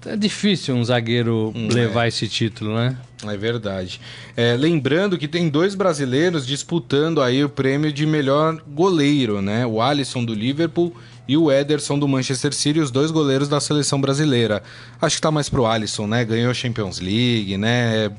É 0.06 0.16
difícil 0.16 0.74
um 0.74 0.82
zagueiro 0.84 1.52
levar 1.54 2.06
esse 2.08 2.26
título, 2.26 2.74
né? 2.74 2.96
É 3.26 3.36
verdade. 3.36 4.00
É, 4.34 4.56
lembrando 4.56 5.18
que 5.18 5.28
tem 5.28 5.48
dois 5.50 5.74
brasileiros 5.74 6.46
disputando 6.46 7.20
aí 7.20 7.44
o 7.44 7.50
prêmio 7.50 7.92
de 7.92 8.06
melhor 8.06 8.58
goleiro, 8.68 9.42
né? 9.42 9.66
O 9.66 9.82
Alisson 9.82 10.24
do 10.24 10.32
Liverpool 10.32 10.94
e 11.28 11.36
o 11.36 11.52
Ederson 11.52 11.98
do 11.98 12.08
Manchester 12.08 12.54
City, 12.54 12.80
os 12.80 12.90
dois 12.90 13.10
goleiros 13.10 13.46
da 13.46 13.60
seleção 13.60 14.00
brasileira. 14.00 14.62
Acho 15.02 15.16
que 15.16 15.22
tá 15.22 15.30
mais 15.30 15.50
pro 15.50 15.66
Alisson, 15.66 16.06
né? 16.06 16.24
Ganhou 16.24 16.50
a 16.50 16.54
Champions 16.54 16.98
League, 16.98 17.58
né? 17.58 18.10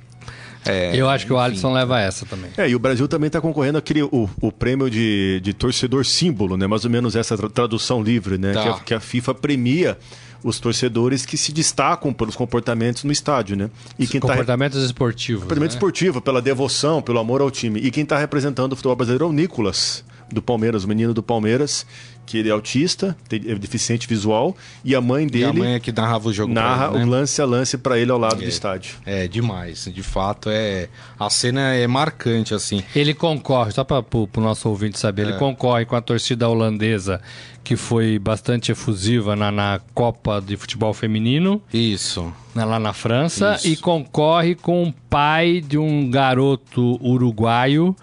É, 0.64 0.96
Eu 0.96 1.10
acho 1.10 1.26
que 1.26 1.34
o 1.34 1.36
enfim. 1.38 1.46
Alisson 1.46 1.74
leva 1.74 2.00
essa 2.00 2.24
também. 2.28 2.52
É, 2.56 2.70
e 2.70 2.76
o 2.76 2.80
Brasil 2.80 3.08
também 3.08 3.26
está 3.26 3.42
concorrendo 3.42 3.80
aquele 3.80 4.04
o, 4.04 4.30
o 4.40 4.52
prêmio 4.52 4.88
de, 4.92 5.40
de 5.44 5.52
torcedor 5.54 6.06
símbolo, 6.06 6.56
né? 6.56 6.68
Mais 6.68 6.86
ou 6.86 6.92
menos 6.92 7.16
essa 7.16 7.36
tra- 7.36 7.50
tradução 7.50 8.04
livre, 8.04 8.38
né? 8.38 8.54
Tá. 8.54 8.62
Que, 8.62 8.70
a, 8.70 8.74
que 8.74 8.94
a 8.94 9.00
FIFA 9.00 9.34
premia 9.34 9.98
os 10.44 10.60
torcedores 10.60 11.26
que 11.26 11.38
se 11.38 11.52
destacam 11.52 12.14
pelos 12.14 12.36
comportamentos 12.36 13.04
no 13.04 13.12
estádio, 13.12 13.56
né? 13.56 13.70
E 13.98 14.08
quem 14.08 14.18
está 14.18 14.30
Comportamentos 14.30 14.84
esportivos. 14.84 15.44
comportamento 15.44 15.72
né? 15.72 15.76
esportivo, 15.76 16.22
pela 16.22 16.42
devoção, 16.42 17.02
pelo 17.02 17.20
amor 17.20 17.42
ao 17.42 17.52
time. 17.52 17.80
E 17.80 17.92
quem 17.92 18.04
está 18.04 18.18
representando 18.18 18.74
o 18.74 18.76
futebol 18.76 18.96
brasileiro 18.96 19.26
é 19.26 19.28
o 19.28 19.32
Nicolas, 19.32 20.04
do 20.34 20.42
Palmeiras, 20.42 20.84
o 20.84 20.88
menino 20.88 21.14
do 21.14 21.22
Palmeiras, 21.24 21.86
que 22.26 22.38
ele 22.38 22.50
é 22.50 22.52
autista, 22.52 23.18
tem, 23.28 23.42
é 23.48 23.56
deficiente 23.56 24.08
visual, 24.08 24.56
e 24.86 24.96
a 24.96 25.02
mãe 25.02 25.26
E 25.26 25.30
dele 25.30 25.46
a 25.46 25.54
mãe 25.54 25.74
é 25.74 25.80
que 25.80 25.92
narrava 25.92 26.30
o 26.30 26.34
jogo 26.34 26.54
narra 26.54 26.88
ele, 26.90 27.00
né? 27.00 27.04
o 27.06 27.08
lance 27.10 27.42
a 27.42 27.46
lance 27.46 27.78
para 27.78 27.98
ele 28.00 28.12
ao 28.12 28.18
lado 28.18 28.38
do 28.38 28.44
É. 28.46 28.48
estádio. 28.48 28.96
É, 29.06 29.28
demais. 29.28 29.90
De 29.94 30.04
fato, 30.04 30.50
é 30.50 30.88
a 31.20 31.30
cena 31.30 31.74
é 31.74 31.86
marcante, 31.88 32.54
assim. 32.54 32.84
Ele 32.96 33.14
concorre, 33.14 33.72
só 33.72 33.84
para 33.84 34.00
o 34.12 34.30
nosso 34.42 34.70
ouvinte 34.70 34.98
saber, 35.00 35.24
É. 35.26 35.30
ele 35.30 35.38
concorre 35.38 35.86
com 35.86 35.96
a 35.96 36.02
torcida 36.02 36.48
holandesa, 36.48 37.20
que 37.64 37.76
foi 37.76 38.18
bastante 38.18 38.72
efusiva 38.72 39.36
na, 39.36 39.52
na 39.52 39.82
Copa 39.94 40.42
de 40.42 40.56
Futebol 40.58 40.94
Feminino, 40.94 41.62
Isso. 41.74 42.32
na- 42.56 42.66
lá 42.66 42.80
na 42.80 42.94
França, 42.94 43.56
Isso. 43.56 43.68
e 43.68 43.76
concorre 43.76 44.56
com 44.56 44.84
o 44.88 44.94
pai 45.10 45.60
de 45.62 45.78
um 45.78 46.10
garoto 46.10 46.98
uruguaio, 47.04 47.96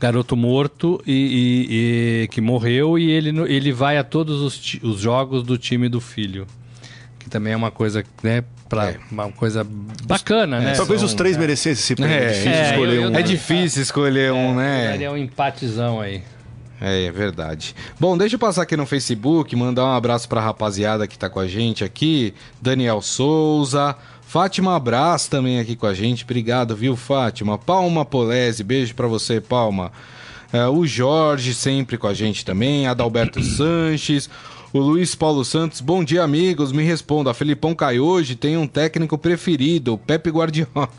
garoto 0.00 0.36
morto, 0.36 1.00
e, 1.06 1.12
e- 1.12 2.22
e- 2.24 2.28
que 2.28 2.40
morreu, 2.40 2.98
e 2.98 3.10
ele, 3.10 3.30
ele 3.52 3.72
vai 3.72 3.98
a 3.98 4.04
todos 4.04 4.40
os, 4.40 4.76
os 4.82 5.00
jogos 5.00 5.42
do 5.42 5.58
time 5.58 5.88
do 5.88 6.00
filho. 6.00 6.46
Que 7.18 7.28
também 7.28 7.52
é 7.52 7.56
uma 7.56 7.70
coisa, 7.70 8.04
né? 8.22 8.44
Pra, 8.68 8.90
É. 8.90 8.96
Uma 9.10 9.30
coisa 9.32 9.66
bacana, 10.04 10.60
né? 10.60 10.74
Talvez 10.74 11.00
São- 11.00 11.08
os 11.08 11.14
três 11.14 11.36
merecessem 11.36 11.72
esse 11.72 11.94
prêmio. 11.94 12.14
É, 12.14 12.24
É, 12.24 12.28
difícil 12.28 12.50
é, 12.52 12.70
escolher 12.70 12.96
eu- 12.96 13.02
eu 13.02 13.10
um. 13.10 13.16
É 13.16 13.22
difícil 13.22 13.82
escolher 13.82 14.32
um, 14.32 14.54
né? 14.54 14.88
daria 14.90 15.10
um 15.10 15.16
empatezão 15.16 16.00
aí. 16.00 16.22
É, 16.80 17.06
é 17.06 17.10
verdade. 17.10 17.74
Bom, 17.98 18.16
deixa 18.16 18.36
eu 18.36 18.38
passar 18.38 18.62
aqui 18.62 18.76
no 18.76 18.86
Facebook, 18.86 19.56
mandar 19.56 19.84
um 19.84 19.92
abraço 19.92 20.28
pra 20.28 20.40
rapaziada 20.40 21.08
que 21.08 21.18
tá 21.18 21.28
com 21.28 21.40
a 21.40 21.48
gente 21.48 21.82
aqui. 21.82 22.32
Daniel 22.62 23.00
Souza. 23.02 23.96
Fátima 24.28 24.78
Brás 24.78 25.26
também 25.26 25.58
aqui 25.58 25.74
com 25.74 25.86
a 25.86 25.94
gente. 25.94 26.22
Obrigado, 26.22 26.76
viu, 26.76 26.94
Fátima? 26.94 27.56
Palma 27.56 28.04
Polese, 28.04 28.62
beijo 28.62 28.94
pra 28.94 29.06
você, 29.06 29.40
Palma. 29.40 29.90
É, 30.52 30.66
o 30.66 30.86
Jorge 30.86 31.54
sempre 31.54 31.96
com 31.96 32.06
a 32.06 32.12
gente 32.12 32.44
também. 32.44 32.86
Adalberto 32.86 33.40
Sanches. 33.42 34.28
O 34.70 34.80
Luiz 34.80 35.14
Paulo 35.14 35.46
Santos, 35.46 35.80
bom 35.80 36.04
dia, 36.04 36.22
amigos. 36.22 36.72
Me 36.72 36.82
responda. 36.82 37.32
Felipão 37.32 37.74
cai 37.74 37.98
hoje, 37.98 38.34
tem 38.34 38.58
um 38.58 38.66
técnico 38.66 39.16
preferido, 39.16 39.94
o 39.94 39.98
Pepe 39.98 40.28
Guardiola. 40.28 40.90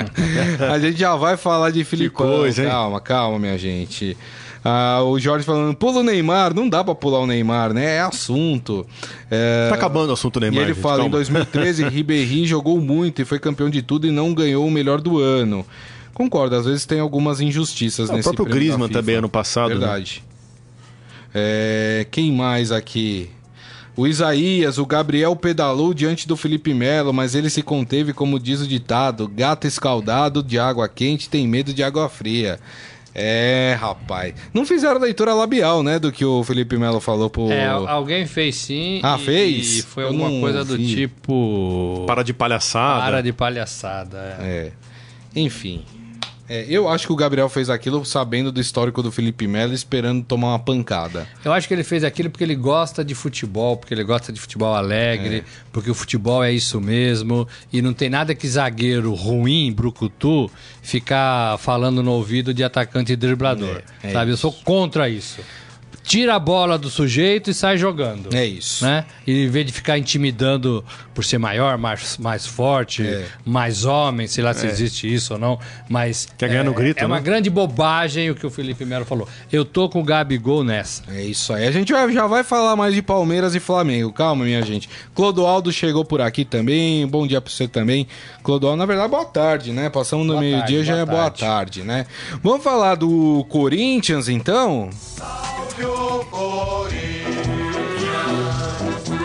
a 0.72 0.78
gente 0.78 0.98
já 0.98 1.14
vai 1.16 1.36
falar 1.36 1.68
de 1.72 1.84
coisa, 2.08 2.62
hein? 2.62 2.68
Calma, 2.70 2.98
calma, 2.98 3.38
minha 3.38 3.58
gente. 3.58 4.16
Ah, 4.64 5.02
o 5.04 5.18
Jorge 5.18 5.44
falando, 5.44 5.74
pula 5.74 6.00
o 6.00 6.02
Neymar. 6.02 6.54
Não 6.54 6.68
dá 6.68 6.84
pra 6.84 6.94
pular 6.94 7.20
o 7.20 7.26
Neymar, 7.26 7.72
né? 7.72 7.96
É 7.96 8.00
assunto. 8.00 8.86
É... 9.30 9.68
Tá 9.68 9.74
acabando 9.74 10.10
o 10.10 10.12
assunto 10.12 10.38
E 10.38 10.42
Neymar. 10.42 10.62
ele 10.64 10.74
gente, 10.74 10.82
fala, 10.82 10.96
em 10.96 11.10
calma. 11.10 11.16
2013, 11.16 11.84
Ribéry 11.88 12.46
jogou 12.46 12.80
muito 12.80 13.22
e 13.22 13.24
foi 13.24 13.38
campeão 13.38 13.70
de 13.70 13.80
tudo 13.82 14.06
e 14.06 14.10
não 14.10 14.34
ganhou 14.34 14.66
o 14.66 14.70
melhor 14.70 15.00
do 15.00 15.18
ano. 15.18 15.64
Concordo, 16.12 16.56
às 16.56 16.66
vezes 16.66 16.84
tem 16.84 17.00
algumas 17.00 17.40
injustiças 17.40 18.10
Ah, 18.10 18.12
o 18.12 18.16
nesse 18.16 18.28
próprio 18.28 18.44
prêmio 18.44 18.58
da 18.58 18.74
Griezmann 18.76 18.88
também, 18.90 19.16
ano 19.16 19.28
passado, 19.28 19.70
né? 19.70 19.76
Verdade. 19.76 20.22
É, 21.34 22.06
quem 22.10 22.32
mais 22.32 22.70
aqui? 22.72 23.30
O 23.96 24.06
Isaías, 24.06 24.78
o 24.78 24.86
Gabriel 24.86 25.34
pedalou 25.36 25.92
diante 25.92 26.26
do 26.26 26.36
Felipe 26.36 26.72
Melo, 26.72 27.12
mas 27.12 27.34
ele 27.34 27.50
se 27.50 27.62
conteve, 27.62 28.12
como 28.12 28.38
diz 28.38 28.60
o 28.60 28.66
ditado: 28.66 29.28
gato 29.28 29.66
escaldado 29.66 30.42
de 30.42 30.58
água 30.58 30.88
quente 30.88 31.28
tem 31.28 31.46
medo 31.46 31.72
de 31.72 31.82
água 31.82 32.08
fria. 32.08 32.58
É, 33.14 33.76
rapaz. 33.80 34.34
Não 34.54 34.64
fizeram 34.64 35.00
leitura 35.00 35.34
labial, 35.34 35.82
né, 35.82 35.98
do 35.98 36.12
que 36.12 36.24
o 36.24 36.44
Felipe 36.44 36.76
Melo 36.76 37.00
falou 37.00 37.28
pro. 37.28 37.50
É, 37.50 37.66
alguém 37.66 38.26
fez 38.26 38.56
sim. 38.56 39.00
Ah, 39.02 39.16
e- 39.20 39.24
fez? 39.24 39.78
E 39.78 39.82
foi 39.82 40.04
alguma 40.04 40.28
não 40.30 40.40
coisa 40.40 40.64
do 40.64 40.76
vi. 40.76 40.94
tipo. 40.94 42.04
Para 42.06 42.22
de 42.22 42.32
palhaçada. 42.32 43.02
Para 43.04 43.20
de 43.22 43.32
palhaçada. 43.32 44.36
é. 44.40 44.44
É. 44.68 44.72
Enfim. 45.34 45.84
É, 46.52 46.66
eu 46.68 46.88
acho 46.88 47.06
que 47.06 47.12
o 47.12 47.16
Gabriel 47.16 47.48
fez 47.48 47.70
aquilo 47.70 48.04
sabendo 48.04 48.50
do 48.50 48.60
histórico 48.60 49.00
do 49.04 49.12
Felipe 49.12 49.46
Melo, 49.46 49.72
esperando 49.72 50.24
tomar 50.24 50.48
uma 50.48 50.58
pancada. 50.58 51.24
Eu 51.44 51.52
acho 51.52 51.68
que 51.68 51.72
ele 51.72 51.84
fez 51.84 52.02
aquilo 52.02 52.28
porque 52.28 52.42
ele 52.42 52.56
gosta 52.56 53.04
de 53.04 53.14
futebol, 53.14 53.76
porque 53.76 53.94
ele 53.94 54.02
gosta 54.02 54.32
de 54.32 54.40
futebol 54.40 54.74
alegre, 54.74 55.44
porque 55.70 55.88
o 55.88 55.94
futebol 55.94 56.42
é 56.42 56.50
isso 56.50 56.80
mesmo. 56.80 57.46
E 57.72 57.80
não 57.80 57.92
tem 57.92 58.10
nada 58.10 58.34
que 58.34 58.48
zagueiro 58.48 59.14
ruim, 59.14 59.72
brucutu, 59.72 60.50
ficar 60.82 61.56
falando 61.58 62.02
no 62.02 62.10
ouvido 62.10 62.52
de 62.52 62.64
atacante 62.64 63.12
e 63.12 63.16
driblador. 63.16 63.80
É, 64.02 64.08
é 64.08 64.12
sabe? 64.12 64.32
Eu 64.32 64.36
sou 64.36 64.52
contra 64.52 65.08
isso. 65.08 65.40
Tira 66.10 66.34
a 66.34 66.38
bola 66.40 66.76
do 66.76 66.90
sujeito 66.90 67.50
e 67.50 67.54
sai 67.54 67.78
jogando. 67.78 68.34
É 68.34 68.44
isso. 68.44 68.84
né? 68.84 69.04
E 69.24 69.44
em 69.44 69.48
vez 69.48 69.64
de 69.64 69.70
ficar 69.72 69.96
intimidando 69.96 70.84
por 71.14 71.24
ser 71.24 71.38
maior, 71.38 71.78
mais, 71.78 72.18
mais 72.18 72.44
forte, 72.44 73.06
É. 73.06 73.26
mais 73.44 73.84
homem, 73.84 74.26
sei 74.26 74.42
lá 74.42 74.52
se 74.52 74.66
existe 74.66 75.12
isso 75.12 75.34
ou 75.34 75.38
não, 75.38 75.56
mas 75.88 76.26
Quer 76.36 76.48
ganhar 76.48 76.62
é, 76.62 76.64
no 76.64 76.74
grito, 76.74 76.98
é 77.00 77.06
uma 77.06 77.16
né? 77.18 77.22
grande 77.22 77.48
bobagem 77.48 78.28
o 78.28 78.34
que 78.34 78.44
o 78.44 78.50
Felipe 78.50 78.84
Melo 78.84 79.04
falou. 79.04 79.28
Eu 79.52 79.64
tô 79.64 79.88
com 79.88 80.00
o 80.00 80.04
Gabigol 80.04 80.64
nessa. 80.64 81.04
É 81.12 81.22
isso 81.22 81.52
aí. 81.52 81.64
A 81.68 81.70
gente 81.70 81.90
já 81.90 82.26
vai 82.26 82.42
falar 82.42 82.74
mais 82.74 82.92
de 82.92 83.02
Palmeiras 83.02 83.54
e 83.54 83.60
Flamengo. 83.60 84.12
Calma, 84.12 84.44
minha 84.44 84.62
gente. 84.62 84.88
Clodoaldo 85.14 85.70
chegou 85.72 86.04
por 86.04 86.20
aqui 86.20 86.44
também. 86.44 87.06
Bom 87.06 87.24
dia 87.24 87.40
pra 87.40 87.52
você 87.52 87.68
também. 87.68 88.08
Clodoaldo, 88.42 88.78
na 88.78 88.86
verdade, 88.86 89.08
boa 89.10 89.24
tarde, 89.26 89.70
né? 89.70 89.88
Passamos 89.88 90.26
do 90.26 90.32
Boa 90.32 90.40
meio-dia, 90.40 90.78
tarde, 90.78 90.84
já 90.84 90.92
boa 90.94 91.02
é 91.02 91.06
boa 91.06 91.22
tarde. 91.30 91.40
tarde, 91.40 91.82
né? 91.84 92.06
Vamos 92.42 92.64
falar 92.64 92.96
do 92.96 93.46
Corinthians, 93.48 94.28
então? 94.28 94.90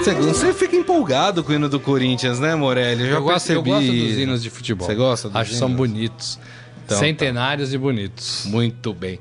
Você, 0.06 0.14
você 0.14 0.54
fica 0.54 0.76
empolgado 0.76 1.44
com 1.44 1.52
o 1.52 1.56
hino 1.56 1.68
do 1.68 1.80
Corinthians, 1.80 2.40
né, 2.40 2.54
Morelli? 2.54 3.02
Eu 3.04 3.10
já 3.10 3.16
Eu 3.16 3.24
gosto, 3.24 3.52
eu 3.52 3.64
gosto 3.64 3.92
dos 3.92 4.18
hinos 4.18 4.44
de 4.44 4.52
futebol. 4.52 4.86
Você 4.86 4.94
gosta 4.94 5.30
dos 5.30 5.36
Acho 5.36 5.52
que 5.52 5.58
são 5.58 5.72
bonitos. 5.72 6.38
Então, 6.86 7.00
Centenários 7.00 7.74
e 7.74 7.78
bonitos. 7.78 8.46
Muito 8.46 8.94
bem. 8.94 9.20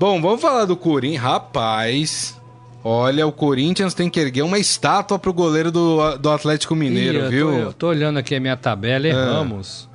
Bom, 0.00 0.20
vamos 0.20 0.40
falar 0.40 0.64
do 0.64 0.76
Corinthians. 0.76 1.22
Rapaz, 1.22 2.40
olha, 2.82 3.24
o 3.24 3.30
Corinthians 3.30 3.94
tem 3.94 4.10
que 4.10 4.18
erguer 4.18 4.42
uma 4.42 4.58
estátua 4.58 5.20
pro 5.20 5.32
goleiro 5.32 5.70
do, 5.70 6.18
do 6.18 6.30
Atlético 6.30 6.74
Mineiro, 6.74 7.18
Ih, 7.18 7.22
eu 7.22 7.30
viu? 7.30 7.46
Tô, 7.46 7.56
eu 7.58 7.72
tô 7.72 7.88
olhando 7.88 8.18
aqui 8.18 8.34
a 8.34 8.40
minha 8.40 8.56
tabela, 8.56 9.06
erramos. 9.06 9.88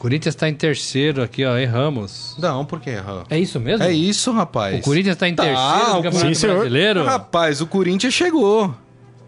Corinthians 0.00 0.34
tá 0.34 0.48
em 0.48 0.54
terceiro 0.54 1.22
aqui, 1.22 1.44
ó, 1.44 1.58
erramos. 1.58 2.34
Não, 2.38 2.64
por 2.64 2.80
quê? 2.80 2.92
Ra? 2.92 3.24
É 3.28 3.38
isso 3.38 3.60
mesmo? 3.60 3.84
É 3.84 3.92
isso, 3.92 4.32
rapaz. 4.32 4.80
O 4.80 4.82
Corinthians 4.82 5.14
tá 5.14 5.28
em 5.28 5.34
Tá, 5.34 5.42
terceiro 5.42 5.90
o 5.92 5.96
do 5.96 6.02
Campeonato 6.04 6.28
Sim, 6.28 6.34
senhor. 6.34 6.54
Brasileiro? 6.54 7.04
Rapaz, 7.04 7.60
o 7.60 7.66
Corinthians 7.66 8.14
chegou. 8.14 8.74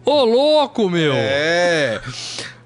Ô, 0.03 0.23
louco, 0.25 0.89
meu! 0.89 1.13
É. 1.13 2.01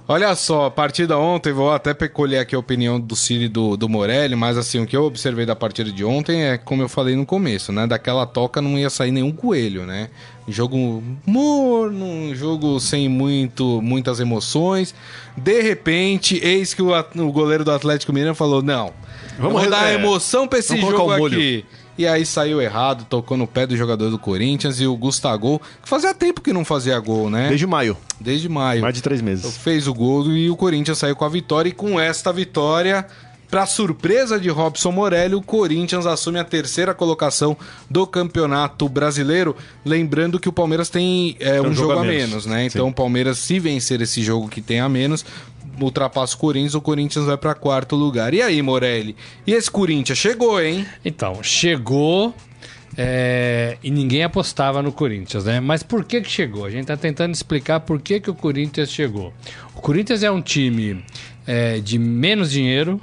Olha 0.07 0.33
só, 0.35 0.67
a 0.67 0.71
partida 0.71 1.17
ontem, 1.17 1.51
vou 1.51 1.69
até 1.69 1.93
colher 2.07 2.39
aqui 2.39 2.55
a 2.55 2.59
opinião 2.59 2.97
do 2.97 3.13
Ciro 3.13 3.43
e 3.43 3.49
do, 3.49 3.75
do 3.75 3.89
Morelli, 3.89 4.37
mas 4.37 4.57
assim, 4.57 4.79
o 4.81 4.87
que 4.87 4.95
eu 4.95 5.03
observei 5.03 5.45
da 5.45 5.53
partida 5.53 5.91
de 5.91 6.05
ontem 6.05 6.43
é, 6.45 6.57
como 6.57 6.81
eu 6.81 6.87
falei 6.87 7.13
no 7.13 7.25
começo, 7.25 7.73
né? 7.73 7.85
Daquela 7.85 8.25
toca 8.25 8.61
não 8.61 8.77
ia 8.77 8.89
sair 8.89 9.11
nenhum 9.11 9.33
coelho, 9.33 9.85
né? 9.85 10.09
Jogo 10.47 11.03
morno, 11.25 12.05
um 12.05 12.33
jogo 12.33 12.79
sem 12.79 13.09
muito, 13.09 13.81
muitas 13.81 14.19
emoções. 14.19 14.95
De 15.35 15.61
repente, 15.61 16.39
eis 16.41 16.73
que 16.73 16.81
o, 16.81 16.91
o 16.91 17.31
goleiro 17.31 17.65
do 17.65 17.71
Atlético 17.71 18.13
Mineiro 18.13 18.33
falou: 18.33 18.61
não, 18.61 18.93
Vamos 19.37 19.69
dar 19.69 19.89
é, 19.89 19.95
emoção 19.95 20.47
pra 20.47 20.59
esse 20.59 20.79
jogo 20.79 21.03
o 21.03 21.17
molho." 21.17 21.37
aqui. 21.37 21.65
E 21.97 22.05
aí 22.05 22.23
saiu 22.27 22.61
errado, 22.61 23.05
tocou 23.09 23.35
no 23.35 23.47
pé 23.47 23.65
do 23.65 23.75
jogador 23.75 24.11
do 24.11 24.19
Corinthians 24.19 24.79
e 24.79 24.85
o 24.85 24.95
Gustavo, 24.95 25.59
que 25.81 25.89
fazia 25.89 26.13
tempo 26.13 26.41
que 26.41 26.53
não 26.53 26.63
fazia 26.63 26.99
gol, 26.99 27.27
né? 27.27 27.47
Desde 27.49 27.65
maio. 27.65 27.97
Desde 28.21 28.47
maio. 28.47 28.81
Mais 28.81 28.93
de 28.93 29.01
três 29.01 29.19
meses. 29.19 29.57
Fez 29.57 29.87
o 29.87 29.93
gol 29.95 30.27
e 30.27 30.47
o 30.47 30.55
Corinthians 30.55 30.99
saiu 30.99 31.15
com 31.15 31.25
a 31.25 31.29
vitória. 31.29 31.69
E 31.69 31.71
com 31.71 31.99
esta 31.99 32.31
vitória, 32.31 33.07
para 33.49 33.65
surpresa 33.65 34.39
de 34.39 34.49
Robson 34.49 34.91
Morelli, 34.91 35.35
o 35.35 35.41
Corinthians 35.41 36.05
assume 36.05 36.37
a 36.39 36.43
terceira 36.43 36.93
colocação 36.93 37.55
do 37.89 38.05
Campeonato 38.05 38.89
Brasileiro. 38.89 39.55
Lembrando 39.85 40.39
que 40.39 40.49
o 40.49 40.53
Palmeiras 40.53 40.89
tem 40.89 41.35
é, 41.39 41.61
um, 41.61 41.73
jogo, 41.73 41.93
a 41.93 42.03
menos, 42.03 42.45
né? 42.45 42.65
Então 42.65 42.89
o 42.89 42.93
Palmeiras, 42.93 43.37
se 43.37 43.59
vencer 43.59 44.01
esse 44.01 44.21
jogo 44.21 44.49
que 44.49 44.61
tem 44.61 44.79
a 44.81 44.89
menos, 44.89 45.23
ultrapassa 45.79 46.35
o 46.35 46.39
Corinthians, 46.39 46.75
o 46.75 46.81
Corinthians 46.81 47.25
vai 47.25 47.37
para 47.37 47.53
quarto 47.53 47.95
lugar. 47.95 48.33
E 48.33 48.41
aí, 48.41 48.61
Morelli? 48.61 49.15
E 49.45 49.53
esse 49.53 49.71
Corinthians 49.71 50.17
chegou, 50.17 50.61
hein? 50.61 50.85
Então, 51.05 51.41
chegou. 51.41 52.33
é, 52.97 53.77
e 53.83 53.91
ninguém 53.91 54.23
apostava 54.23 54.81
no 54.81 54.91
Corinthians, 54.91 55.45
né? 55.45 55.59
Mas 55.59 55.83
por 55.83 56.03
que 56.03 56.19
que 56.19 56.29
chegou? 56.29 56.65
A 56.65 56.69
gente 56.69 56.87
tá 56.87 56.97
tentando 56.97 57.33
explicar 57.33 57.79
por 57.81 58.01
que 58.01 58.19
que 58.19 58.29
o 58.29 58.35
Corinthians 58.35 58.91
chegou. 58.91 59.33
O 59.75 59.81
Corinthians 59.81 60.23
é 60.23 60.31
um 60.31 60.41
time 60.41 61.03
é, 61.45 61.79
de 61.79 61.99
menos 61.99 62.51
dinheiro. 62.51 62.99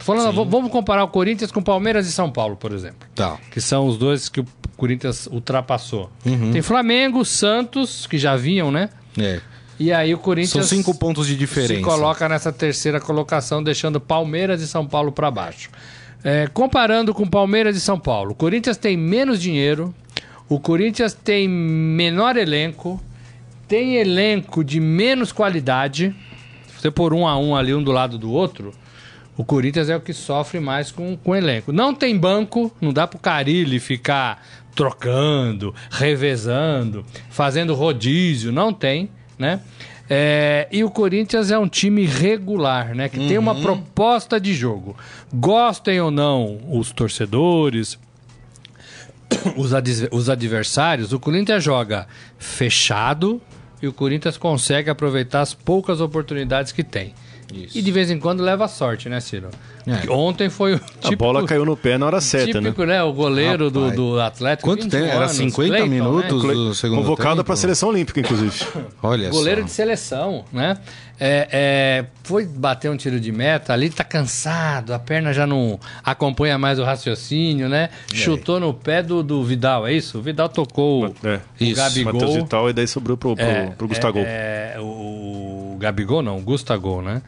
Tô 0.00 0.06
Falando, 0.06 0.44
vamos 0.46 0.72
comparar 0.72 1.04
o 1.04 1.08
Corinthians 1.08 1.52
com 1.52 1.62
Palmeiras 1.62 2.06
e 2.06 2.12
São 2.12 2.30
Paulo, 2.30 2.56
por 2.56 2.72
exemplo. 2.72 3.06
Tá. 3.14 3.38
Que 3.50 3.60
são 3.60 3.86
os 3.86 3.98
dois 3.98 4.30
que 4.30 4.40
o 4.40 4.46
Corinthians 4.76 5.26
ultrapassou. 5.26 6.10
Tem 6.24 6.62
Flamengo, 6.62 7.22
Santos, 7.22 8.06
que 8.06 8.18
já 8.18 8.34
vinham, 8.34 8.72
né? 8.72 8.88
É. 9.18 9.40
E 9.78 9.92
aí 9.92 10.14
o 10.14 10.18
Corinthians 10.18 10.66
São 10.66 10.78
cinco 10.78 10.94
pontos 10.94 11.26
de 11.26 11.34
se 11.34 11.38
diferença. 11.38 11.82
coloca 11.82 12.28
nessa 12.28 12.50
terceira 12.50 12.98
colocação, 12.98 13.62
deixando 13.62 14.00
Palmeiras 14.00 14.62
e 14.62 14.66
São 14.68 14.86
Paulo 14.86 15.12
para 15.12 15.30
baixo. 15.30 15.70
É, 16.24 16.46
comparando 16.48 17.14
com 17.14 17.26
Palmeiras 17.26 17.76
e 17.76 17.80
São 17.80 17.98
Paulo, 17.98 18.32
o 18.32 18.34
Corinthians 18.34 18.76
tem 18.76 18.96
menos 18.96 19.40
dinheiro, 19.40 19.94
o 20.48 20.58
Corinthians 20.58 21.14
tem 21.14 21.48
menor 21.48 22.36
elenco, 22.36 23.00
tem 23.66 23.96
elenco 23.96 24.62
de 24.62 24.80
menos 24.80 25.32
qualidade. 25.32 26.14
Se 26.68 26.82
você 26.82 26.90
pôr 26.90 27.14
um 27.14 27.26
a 27.26 27.38
um 27.38 27.56
ali, 27.56 27.74
um 27.74 27.82
do 27.82 27.92
lado 27.92 28.18
do 28.18 28.30
outro, 28.30 28.72
o 29.40 29.44
Corinthians 29.44 29.88
é 29.88 29.96
o 29.96 30.00
que 30.02 30.12
sofre 30.12 30.60
mais 30.60 30.92
com, 30.92 31.16
com 31.16 31.30
o 31.30 31.34
elenco. 31.34 31.72
Não 31.72 31.94
tem 31.94 32.14
banco, 32.14 32.70
não 32.78 32.92
dá 32.92 33.06
pro 33.06 33.18
Carilli 33.18 33.80
ficar 33.80 34.46
trocando, 34.74 35.74
revezando, 35.90 37.06
fazendo 37.30 37.74
rodízio, 37.74 38.52
não 38.52 38.70
tem, 38.70 39.08
né? 39.38 39.62
É, 40.10 40.68
e 40.70 40.84
o 40.84 40.90
Corinthians 40.90 41.50
é 41.50 41.58
um 41.58 41.66
time 41.66 42.04
regular, 42.04 42.94
né? 42.94 43.08
Que 43.08 43.16
tem 43.16 43.38
uma 43.38 43.54
proposta 43.54 44.38
de 44.38 44.52
jogo. 44.52 44.94
Gostem 45.32 45.98
ou 46.02 46.10
não 46.10 46.60
os 46.70 46.92
torcedores, 46.92 47.98
os, 49.56 49.70
os 50.12 50.28
adversários, 50.28 51.14
o 51.14 51.18
Corinthians 51.18 51.64
joga 51.64 52.06
fechado 52.38 53.40
e 53.80 53.88
o 53.88 53.92
Corinthians 53.94 54.36
consegue 54.36 54.90
aproveitar 54.90 55.40
as 55.40 55.54
poucas 55.54 55.98
oportunidades 55.98 56.72
que 56.72 56.84
tem. 56.84 57.14
Isso. 57.52 57.76
E 57.78 57.82
de 57.82 57.90
vez 57.92 58.10
em 58.10 58.18
quando 58.18 58.42
leva 58.42 58.68
sorte, 58.68 59.08
né, 59.08 59.20
Ciro? 59.20 59.48
É. 59.86 60.10
Ontem 60.10 60.48
foi 60.50 60.74
o 60.74 60.76
A 60.76 60.78
típico, 61.00 61.16
bola 61.16 61.44
caiu 61.46 61.64
no 61.64 61.76
pé 61.76 61.96
na 61.98 62.06
hora 62.06 62.20
certa, 62.20 62.60
né? 62.60 62.68
típico, 62.68 62.84
né? 62.84 63.02
O 63.02 63.12
goleiro 63.12 63.70
do, 63.70 63.80
Rapaz. 63.80 63.96
do 63.96 64.20
Atlético. 64.20 64.68
Quanto 64.68 64.82
21 64.84 64.90
tempo? 65.00 65.12
Era 65.12 65.24
anos, 65.24 65.32
50 65.32 65.54
Cleiton, 65.68 65.86
minutos 65.88 66.44
Né? 66.44 66.52
do 66.54 66.74
segundo 66.74 66.98
Convocado 67.02 67.30
tempo? 67.36 67.44
para 67.44 67.54
a 67.54 67.56
seleção 67.56 67.88
olímpica, 67.88 68.20
inclusive. 68.20 68.54
Olha 69.02 69.30
Goleiro 69.30 69.62
só. 69.62 69.66
de 69.66 69.72
seleção, 69.72 70.44
né? 70.52 70.76
É, 71.22 71.48
é, 71.52 72.06
foi 72.22 72.46
bater 72.46 72.90
um 72.90 72.96
tiro 72.96 73.20
de 73.20 73.30
meta, 73.30 73.74
ali 73.74 73.90
tá 73.90 74.02
cansado, 74.04 74.94
a 74.94 74.98
perna 74.98 75.34
já 75.34 75.46
não 75.46 75.78
acompanha 76.02 76.56
mais 76.56 76.78
o 76.78 76.84
raciocínio, 76.84 77.68
né? 77.68 77.90
Chutou 78.12 78.58
no 78.58 78.72
pé 78.72 79.02
do, 79.02 79.22
do 79.22 79.44
Vidal, 79.44 79.86
é 79.86 79.92
isso? 79.92 80.18
O 80.18 80.22
Vidal 80.22 80.48
tocou 80.48 81.04
o- 81.08 81.14
É. 81.26 81.36
o 81.60 81.64
Isso, 81.64 81.76
Gabigol. 81.76 82.12
Matheus 82.14 82.34
Vital 82.36 82.70
e 82.70 82.72
daí 82.72 82.86
sobrou 82.86 83.16
pro, 83.18 83.34
pro, 83.36 83.44
É, 83.44 83.66
pro 83.76 83.86
Gustavo. 83.88 84.18
É, 84.18 84.72
é, 84.76 84.80
o, 84.80 84.84
o 85.74 85.76
Gabigol 85.78 86.22
não, 86.22 86.38
o 86.38 86.40
Gustavo, 86.40 87.02
né? 87.02 87.20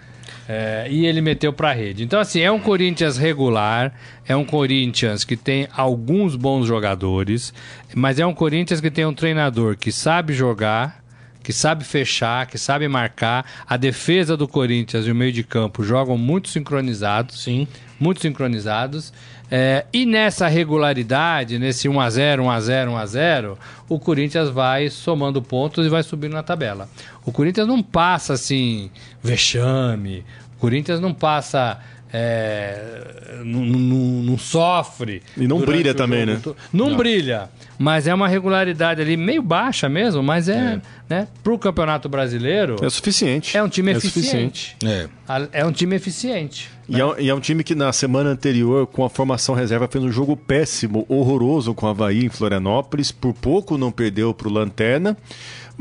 É, 0.55 0.87
e 0.91 1.07
ele 1.07 1.23
meteu 1.23 1.51
pra 1.51 1.73
rede. 1.73 2.05
Então, 2.05 2.21
assim, 2.21 2.41
é 2.41 2.53
um 2.53 2.61
Corinthians 2.61 3.17
regular, 3.17 3.95
é 4.29 4.37
um 4.37 4.45
Corinthians 4.45 5.25
que 5.25 5.35
tem 5.35 5.67
alguns 5.75 6.37
bons 6.37 6.67
jogadores, 6.67 7.55
mas 7.95 8.19
é 8.19 8.27
um 8.27 8.35
Corinthians 8.35 8.79
que 8.79 8.91
tem 8.91 9.07
um 9.07 9.15
treinador 9.15 9.79
que 9.79 9.91
sabe 9.91 10.35
jogar, 10.35 11.03
que 11.43 11.55
sabe 11.55 11.85
fechar, 11.85 12.47
que 12.47 12.59
sabe 12.59 12.87
marcar. 12.87 13.47
A 13.67 13.79
defesa 13.79 14.37
do 14.37 14.47
Corinthians 14.47 15.07
e 15.07 15.11
o 15.11 15.15
meio 15.15 15.33
de 15.33 15.43
campo 15.43 15.83
jogam 15.83 16.19
muito 16.19 16.51
sincronizados. 16.51 17.43
Sim. 17.43 17.67
Muito 17.99 18.21
sincronizados. 18.21 19.11
É, 19.55 19.85
e 19.93 20.07
nessa 20.07 20.49
regularidade, 20.49 21.59
nesse 21.59 21.87
1x0, 21.87 22.39
1x0, 22.39 22.89
1x0, 22.89 23.59
o 23.87 23.99
Corinthians 23.99 24.49
vai 24.49 24.89
somando 24.89 25.43
pontos 25.43 25.85
e 25.85 25.91
vai 25.91 26.03
subindo 26.03 26.33
na 26.33 26.43
tabela. 26.43 26.89
O 27.23 27.31
Corinthians 27.31 27.69
não 27.69 27.83
passa 27.83 28.33
assim, 28.33 28.91
vexame. 29.23 30.25
O 30.63 30.65
Corinthians 30.65 31.01
não 31.01 31.13
passa. 31.13 31.79
É, 32.15 33.41
não, 33.45 33.61
não- 33.65 34.23
não 34.23 34.39
sofre. 34.39 35.23
E 35.37 35.47
não 35.49 35.61
brilha 35.61 35.95
também, 35.95 36.27
né? 36.27 36.39
to- 36.43 36.55
Não, 36.73 36.95
brilha. 36.97 37.49
Mas 37.79 38.07
é 38.07 38.15
uma 38.15 38.29
regularidade 38.29 39.01
ali 39.01 39.17
meio 39.17 39.43
baixa 39.43 39.89
mesmo, 39.89 40.23
mas 40.23 40.49
é, 40.49 40.81
né? 41.09 41.27
Pro 41.43 41.59
Campeonato 41.59 42.09
Brasileiro, 42.09 42.77
É 42.85 42.89
suficiente. 42.91 43.57
é 43.57 43.63
um 43.63 43.69
time 43.69 43.93
É 43.93 43.97
eficiente. 43.97 44.77
É. 44.85 45.09
É 45.53 45.65
um 45.65 45.73
time 45.73 45.97
eficiente. 45.97 46.71
E 46.89 47.01
é, 47.01 47.05
um- 47.07 47.19
e 47.19 47.29
é 47.31 47.35
um 47.35 47.41
time 47.41 47.65
que 47.65 47.75
na 47.75 47.91
semana 47.93 48.29
anterior, 48.31 48.87
com 48.87 49.05
a 49.05 49.11
formação 49.11 49.55
reserva, 49.55 49.89
fez 49.89 50.05
um 50.05 50.13
jogo 50.13 50.37
péssimo, 50.37 51.07
horroroso 51.09 51.73
com 51.75 51.87
o 51.87 51.89
Havaí 51.89 52.27
em 52.27 52.29
Florianópolis. 52.29 53.11
Por 53.11 53.33
pouco 53.33 53.79
não 53.79 53.91
perdeu 53.91 54.35
para 54.35 54.49
o 54.49 54.53
Lanterna. 54.53 55.17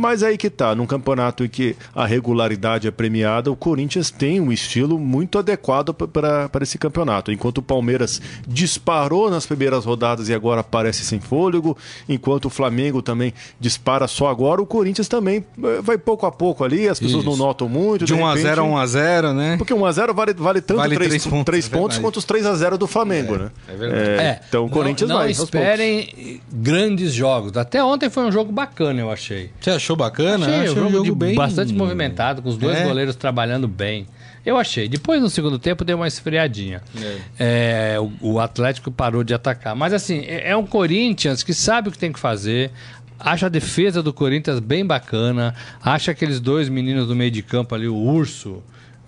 Mas 0.01 0.23
aí 0.23 0.35
que 0.35 0.49
tá, 0.49 0.73
num 0.73 0.87
campeonato 0.87 1.45
em 1.45 1.47
que 1.47 1.75
a 1.93 2.07
regularidade 2.07 2.87
é 2.87 2.91
premiada, 2.91 3.51
o 3.51 3.55
Corinthians 3.55 4.09
tem 4.09 4.41
um 4.41 4.51
estilo 4.51 4.97
muito 4.97 5.37
adequado 5.37 5.93
para 5.93 6.49
esse 6.63 6.79
campeonato. 6.79 7.31
Enquanto 7.31 7.59
o 7.59 7.61
Palmeiras 7.61 8.19
disparou 8.47 9.29
nas 9.29 9.45
primeiras 9.45 9.85
rodadas 9.85 10.27
e 10.27 10.33
agora 10.33 10.63
parece 10.63 11.05
sem 11.05 11.19
fôlego, 11.19 11.77
enquanto 12.09 12.45
o 12.45 12.49
Flamengo 12.49 12.99
também 13.01 13.31
dispara 13.59 14.07
só 14.07 14.27
agora, 14.27 14.59
o 14.59 14.65
Corinthians 14.65 15.07
também 15.07 15.45
eh, 15.63 15.81
vai 15.83 15.99
pouco 15.99 16.25
a 16.25 16.31
pouco 16.31 16.63
ali, 16.63 16.89
as 16.89 16.99
pessoas 16.99 17.23
Isso. 17.23 17.29
não 17.29 17.37
notam 17.37 17.69
muito. 17.69 18.03
De 18.03 18.13
1 18.15 18.25
a 18.25 18.29
repente- 18.29 18.43
0 18.47 18.61
a 18.61 18.65
1 18.65 18.77
a 18.77 18.85
0, 18.87 19.33
né? 19.33 19.57
porque 19.57 19.73
1x0 19.73 20.13
vale, 20.15 20.33
vale 20.33 20.61
tanto 20.61 20.77
Vale 20.77 20.95
3, 20.95 21.09
três 21.09 21.27
pontos, 21.27 21.45
três 21.45 21.65
é 21.67 21.69
pontos 21.69 21.97
verdade. 21.97 22.01
quanto 22.01 22.17
os 22.17 22.25
3x0 22.25 22.77
do 22.77 22.87
Flamengo, 22.87 23.37
né? 23.37 23.51
é 23.67 23.75
verdade. 23.75 24.09
É, 24.09 24.41
então 24.49 24.65
o 24.65 24.69
Corinthians 24.69 25.07
não, 25.09 25.17
não 25.17 25.21
vai. 25.23 25.29
aos 25.29 25.39
esperem 25.39 26.41
grandes 26.51 27.13
jogos. 27.13 27.55
Até 27.55 27.83
ontem 27.83 28.09
foi 28.09 28.23
um 28.23 28.31
jogo 28.31 28.51
bacana, 28.51 28.99
eu 28.99 29.11
achei. 29.11 29.51
Você 29.59 29.69
achou 29.69 29.90
bacana? 29.95 30.45
Achei 30.45 30.59
Achei 30.71 30.83
um 30.83 30.89
jogo, 30.91 31.15
de- 31.15 31.33
bastante 31.35 31.73
movimentado, 31.73 32.41
com 32.41 32.49
os 32.49 32.57
dois 32.57 32.77
É. 32.77 32.83
goleiros 32.83 33.15
trabalhando 33.15 33.67
bem. 33.67 34.07
Eu 34.45 34.57
achei. 34.57 34.87
Depois, 34.89 35.21
no 35.21 35.29
segundo 35.29 35.59
tempo, 35.59 35.85
deu 35.85 35.97
uma 35.97 36.07
esfriadinha. 36.07 36.81
É, 37.37 37.97
o, 37.99 38.33
o 38.33 38.39
Atlético 38.39 38.89
parou 38.91 39.23
de 39.23 39.33
atacar. 39.33 39.75
Mas, 39.75 39.93
assim, 39.93 40.21
é, 40.25 40.49
é 40.49 40.57
um 40.57 40.65
Corinthians 40.65 41.43
que 41.43 41.53
sabe 41.53 41.89
o 41.89 41.91
que 41.91 41.97
tem 41.97 42.11
que 42.11 42.19
fazer. 42.19 42.71
Acha 43.19 43.45
a 43.45 43.49
defesa 43.49 44.01
do 44.01 44.11
Corinthians 44.11 44.59
bem 44.59 44.83
bacana. 44.83 45.53
Acha 45.83 46.09
aqueles 46.11 46.39
dois 46.39 46.69
meninos 46.69 47.07
do 47.07 47.15
meio 47.15 47.29
de 47.29 47.43
campo 47.43 47.75
ali, 47.75 47.87
o 47.87 47.95
Urso. 47.95 48.63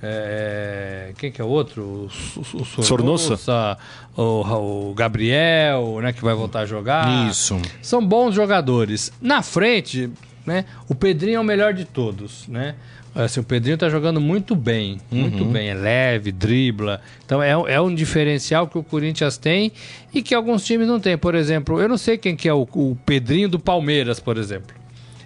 é, 0.06 1.14
quem 1.18 1.32
que 1.32 1.42
é 1.42 1.44
o 1.44 1.48
outro? 1.48 2.10
O, 2.36 2.42
o? 2.80 2.84
Sornosa, 2.84 3.78
o, 4.16 4.90
o 4.92 4.94
Gabriel, 4.94 6.00
né, 6.02 6.14
que 6.14 6.22
vai 6.24 6.36
voltar 6.36 6.60
a 6.60 6.66
jogar. 6.66 7.28
Isso. 7.30 7.60
São 7.82 8.06
bons 8.06 8.36
jogadores. 8.36 9.12
Na 9.22 9.42
frente, 9.42 10.10
né? 10.46 10.66
O 10.90 10.96
Pedrinho 10.96 11.38
é 11.38 11.40
o 11.40 11.44
melhor 11.44 11.74
de 11.74 11.86
todos, 11.86 12.48
né? 12.48 12.76
Assim, 13.16 13.40
o 13.40 13.44
Pedrinho 13.44 13.78
tá 13.78 13.90
jogando 13.90 14.20
muito 14.20 14.56
bem, 14.56 15.00
muito 15.12 15.46
bem, 15.46 15.70
é 15.70 15.74
leve, 15.76 16.32
dribla. 16.32 17.00
Então 17.24 17.44
é, 17.44 17.56
um- 17.56 17.68
é 17.68 17.80
um 17.80 17.94
diferencial 17.94 18.68
que 18.68 18.76
o 18.78 18.82
Corinthians 18.84 19.38
tem 19.38 19.72
e 20.12 20.24
que 20.24 20.34
alguns 20.34 20.66
times 20.66 20.88
não 20.88 21.00
têm. 21.00 21.16
Por 21.16 21.36
exemplo, 21.36 21.80
eu 21.80 21.88
não 21.88 21.98
sei 21.98 22.18
quem 22.18 22.36
que 22.36 22.50
é 22.50 22.54
o, 22.54 22.68
o 22.74 22.98
Pedrinho 23.06 23.48
do 23.48 23.60
Palmeiras, 23.60 24.20
por 24.20 24.36
exemplo. 24.38 24.76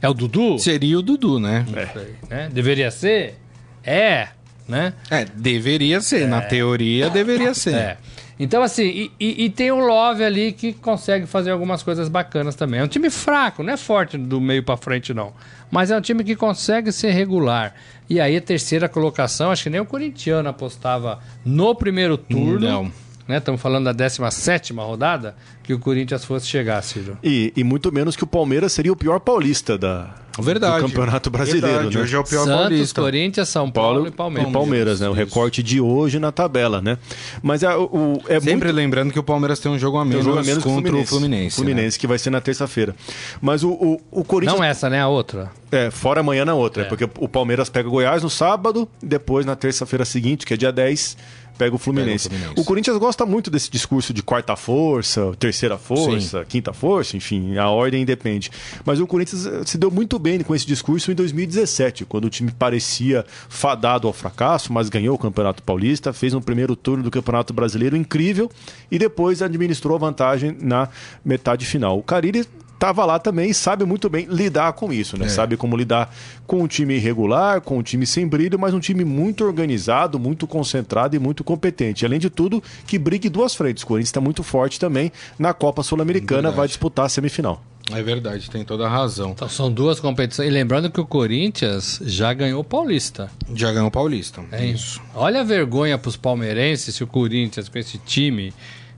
É 0.01 0.09
o 0.09 0.13
Dudu? 0.13 0.59
Seria 0.59 0.99
o 0.99 1.01
Dudu, 1.01 1.39
né? 1.39 1.65
Sei, 1.93 2.15
né? 2.29 2.49
Deveria 2.51 2.91
ser? 2.91 3.35
É, 3.83 4.27
né? 4.67 4.93
É, 5.09 5.23
deveria 5.23 6.01
ser. 6.01 6.27
Na 6.27 6.41
teoria, 6.41 7.09
deveria 7.09 7.53
ser. 7.55 7.73
É. 7.73 7.97
Então, 8.39 8.61
assim, 8.61 8.83
e, 8.83 9.11
e- 9.19 9.45
e 9.45 9.49
tem 9.49 9.71
o 9.71 9.79
Love 9.79 10.23
ali 10.23 10.51
que 10.51 10.71
consegue 10.73 11.25
fazer 11.25 11.49
algumas 11.51 11.81
coisas 11.81 12.07
bacanas 12.07 12.55
também. 12.55 12.79
É 12.79 12.83
um 12.83 12.87
time 12.87 13.09
fraco, 13.09 13.63
não 13.63 13.73
é 13.73 13.77
forte 13.77 14.17
do 14.17 14.39
meio 14.39 14.61
pra 14.63 14.77
frente, 14.77 15.13
não. 15.13 15.33
Mas 15.71 15.89
é 15.89 15.97
um 15.97 16.01
time 16.01 16.23
que 16.23 16.35
consegue 16.35 16.91
ser 16.91 17.11
regular. 17.11 17.73
E 18.09 18.19
aí, 18.19 18.37
a 18.37 18.41
terceira 18.41 18.87
colocação, 18.87 19.49
acho 19.51 19.63
que 19.63 19.69
nem 19.69 19.81
o 19.81 19.85
corintiano 19.85 20.47
apostava 20.49 21.19
no 21.43 21.73
primeiro 21.75 22.17
turno. 22.17 22.59
Não. 22.59 22.91
Né? 23.27 23.39
Estamos 23.39 23.59
falando 23.59 23.85
da 23.85 23.91
17 23.91 24.71
rodada, 24.73 25.35
que 25.63 25.73
o 25.73 25.79
Corinthians 25.79 26.23
fosse 26.23 26.47
chegar, 26.47 26.81
Ciro. 26.81 27.17
E, 27.21 27.51
e 27.57 27.63
muito 27.63 27.91
menos 27.91 28.15
que 28.15 28.23
o 28.23 28.27
Palmeiras 28.27 28.71
seria 28.71 28.93
o 28.93 28.95
pior 28.95 29.19
paulista 29.19 29.77
da, 29.77 30.15
Verdade. 30.41 30.81
do 30.81 30.87
Campeonato 30.87 31.29
Brasileiro. 31.29 31.67
Verdade, 31.67 31.97
né? 31.97 32.03
Hoje 32.03 32.15
é 32.15 32.19
o 32.19 32.23
pior 32.23 32.45
Santos, 32.45 32.61
paulista. 32.61 33.01
Corinthians, 33.01 33.49
São 33.49 33.71
Paulo, 33.71 34.07
e 34.07 34.11
Palmeiras. 34.11 34.49
E 34.49 34.53
Palmeiras, 34.53 34.99
né? 34.99 35.09
O 35.09 35.13
recorte 35.13 35.61
de 35.63 35.81
hoje 35.81 36.19
na 36.19 36.31
tabela, 36.31 36.81
né? 36.81 36.97
Mas 37.41 37.63
é, 37.63 37.75
o, 37.75 38.21
é 38.27 38.39
Sempre 38.39 38.67
muito... 38.67 38.75
lembrando 38.75 39.13
que 39.13 39.19
o 39.19 39.23
Palmeiras 39.23 39.59
tem 39.59 39.71
um 39.71 39.77
jogo 39.79 39.97
a 39.97 40.01
tem 40.01 40.07
um 40.07 40.09
menos, 40.09 40.25
jogo 40.25 40.39
a 40.39 40.43
menos 40.43 40.63
contra 40.63 40.95
o 40.95 41.05
Fluminense. 41.05 41.43
né? 41.43 41.49
Fluminense, 41.49 41.99
que 41.99 42.07
vai 42.07 42.17
ser 42.17 42.29
na 42.29 42.41
terça-feira. 42.41 42.95
Mas 43.41 43.63
o, 43.63 43.71
o, 43.71 44.01
o 44.11 44.23
Corinthians. 44.23 44.57
Não 44.57 44.63
essa, 44.63 44.89
né? 44.89 45.01
A 45.01 45.07
outra. 45.07 45.51
É, 45.71 45.91
fora 45.91 46.21
amanhã 46.21 46.45
na 46.45 46.53
outra. 46.53 46.83
É. 46.83 46.85
Porque 46.85 47.03
o 47.03 47.27
Palmeiras 47.27 47.69
pega 47.69 47.89
Goiás 47.89 48.23
no 48.23 48.29
sábado, 48.29 48.87
depois 49.01 49.45
na 49.45 49.55
terça-feira 49.55 50.05
seguinte, 50.05 50.45
que 50.45 50.53
é 50.53 50.57
dia 50.57 50.71
10, 50.71 51.17
pega 51.57 51.75
o 51.75 51.79
Fluminense. 51.79 52.29
Pega 52.29 52.35
o 52.35 52.39
Fluminense. 52.39 52.61
O 52.61 52.65
Corinthians 52.65 52.97
gosta 52.97 53.25
muito 53.25 53.49
desse 53.49 53.69
discurso 53.69 54.13
de 54.13 54.21
quarta 54.21 54.55
força, 54.55 55.31
terceira 55.39 55.77
força, 55.77 56.45
quinta 56.45 56.73
força, 56.73 57.17
enfim, 57.17 57.57
a 57.57 57.69
ordem 57.69 58.01
independe. 58.01 58.51
Mas 58.85 58.99
o 58.99 59.07
Corinthians 59.07 59.45
eh, 59.45 59.61
se 59.65 59.77
deu 59.77 59.89
muito 59.91 60.19
bem 60.19 60.39
com 60.41 60.55
esse 60.55 60.65
discurso 60.65 61.11
em 61.11 61.15
2017, 61.15 62.05
quando 62.05 62.25
o 62.25 62.29
time 62.29 62.51
parecia 62.51 63.25
fadado 63.49 64.07
ao 64.07 64.13
fracasso, 64.13 64.71
mas 64.71 64.89
ganhou 64.89 65.15
o 65.15 65.19
Campeonato 65.19 65.63
Paulista, 65.63 66.13
fez 66.13 66.33
um 66.33 66.41
primeiro 66.41 66.75
turno 66.75 67.03
do 67.03 67.11
Campeonato 67.11 67.53
Brasileiro 67.53 67.95
incrível 67.95 68.49
e 68.91 68.97
depois 68.97 69.41
administrou 69.41 69.95
a 69.95 69.99
vantagem 69.99 70.55
na 70.61 70.89
metade 71.23 71.65
final. 71.65 71.97
O 71.97 72.03
Carille 72.03 72.45
estava 72.77 73.03
lá 73.05 73.17
também 73.17 73.49
e 73.49 73.53
sabe 73.53 73.83
muito 73.85 74.07
bem 74.07 74.25
lidar 74.29 74.71
com 74.73 74.93
isso, 74.93 75.17
né? 75.17 75.27
Sabe 75.27 75.57
como 75.57 75.75
lidar 75.75 76.13
com 76.45 76.61
um 76.61 76.67
time 76.67 76.95
irregular, 76.95 77.59
com 77.59 77.79
um 77.79 77.81
time 77.81 78.05
sem 78.05 78.27
brilho, 78.27 78.57
mas 78.59 78.73
um 78.73 78.79
time 78.79 79.03
muito 79.03 79.43
organizado, 79.43 80.19
muito 80.19 80.45
concentrado 80.45 81.15
e 81.15 81.19
muito 81.19 81.43
competente. 81.43 82.05
Além 82.05 82.19
de 82.19 82.29
tudo, 82.29 82.61
que 82.85 82.99
brigue 82.99 83.29
duas 83.29 83.55
frentes. 83.55 83.83
O 83.83 83.87
Corinthians 83.87 84.09
está 84.09 84.21
muito 84.21 84.43
forte 84.43 84.79
também 84.79 85.11
na 85.39 85.53
Copa 85.53 85.81
Sul-Americana, 85.81 86.43
Verdade. 86.43 86.55
vai 86.57 86.67
disputar 86.67 87.05
a 87.07 87.09
semifinal. 87.09 87.61
É 87.91 88.03
verdade, 88.03 88.49
tem 88.51 88.63
toda 88.65 88.85
a 88.85 88.89
razão. 88.89 89.31
Então 89.31 89.47
são 89.49 89.71
duas 89.71 89.99
competições. 89.99 90.49
E 90.49 90.51
lembrando 90.51 90.91
que 90.91 90.99
o 90.99 91.05
Corinthians 91.05 91.99
já 92.05 92.33
ganhou 92.33 92.59
o 92.61 92.63
Paulista. 92.63 93.31
Já 93.55 93.71
ganhou 93.71 93.87
o 93.87 93.91
Paulista. 93.91 94.41
hein? 94.51 94.75
Olha 95.15 95.39
a 95.41 95.43
vergonha 95.43 95.97
para 95.97 96.09
os 96.09 96.17
palmeirenses 96.17 96.95
se 96.95 97.03
o 97.03 97.07
Corinthians, 97.07 97.69
com 97.69 97.77
esse 97.79 97.97
time, 97.97 98.53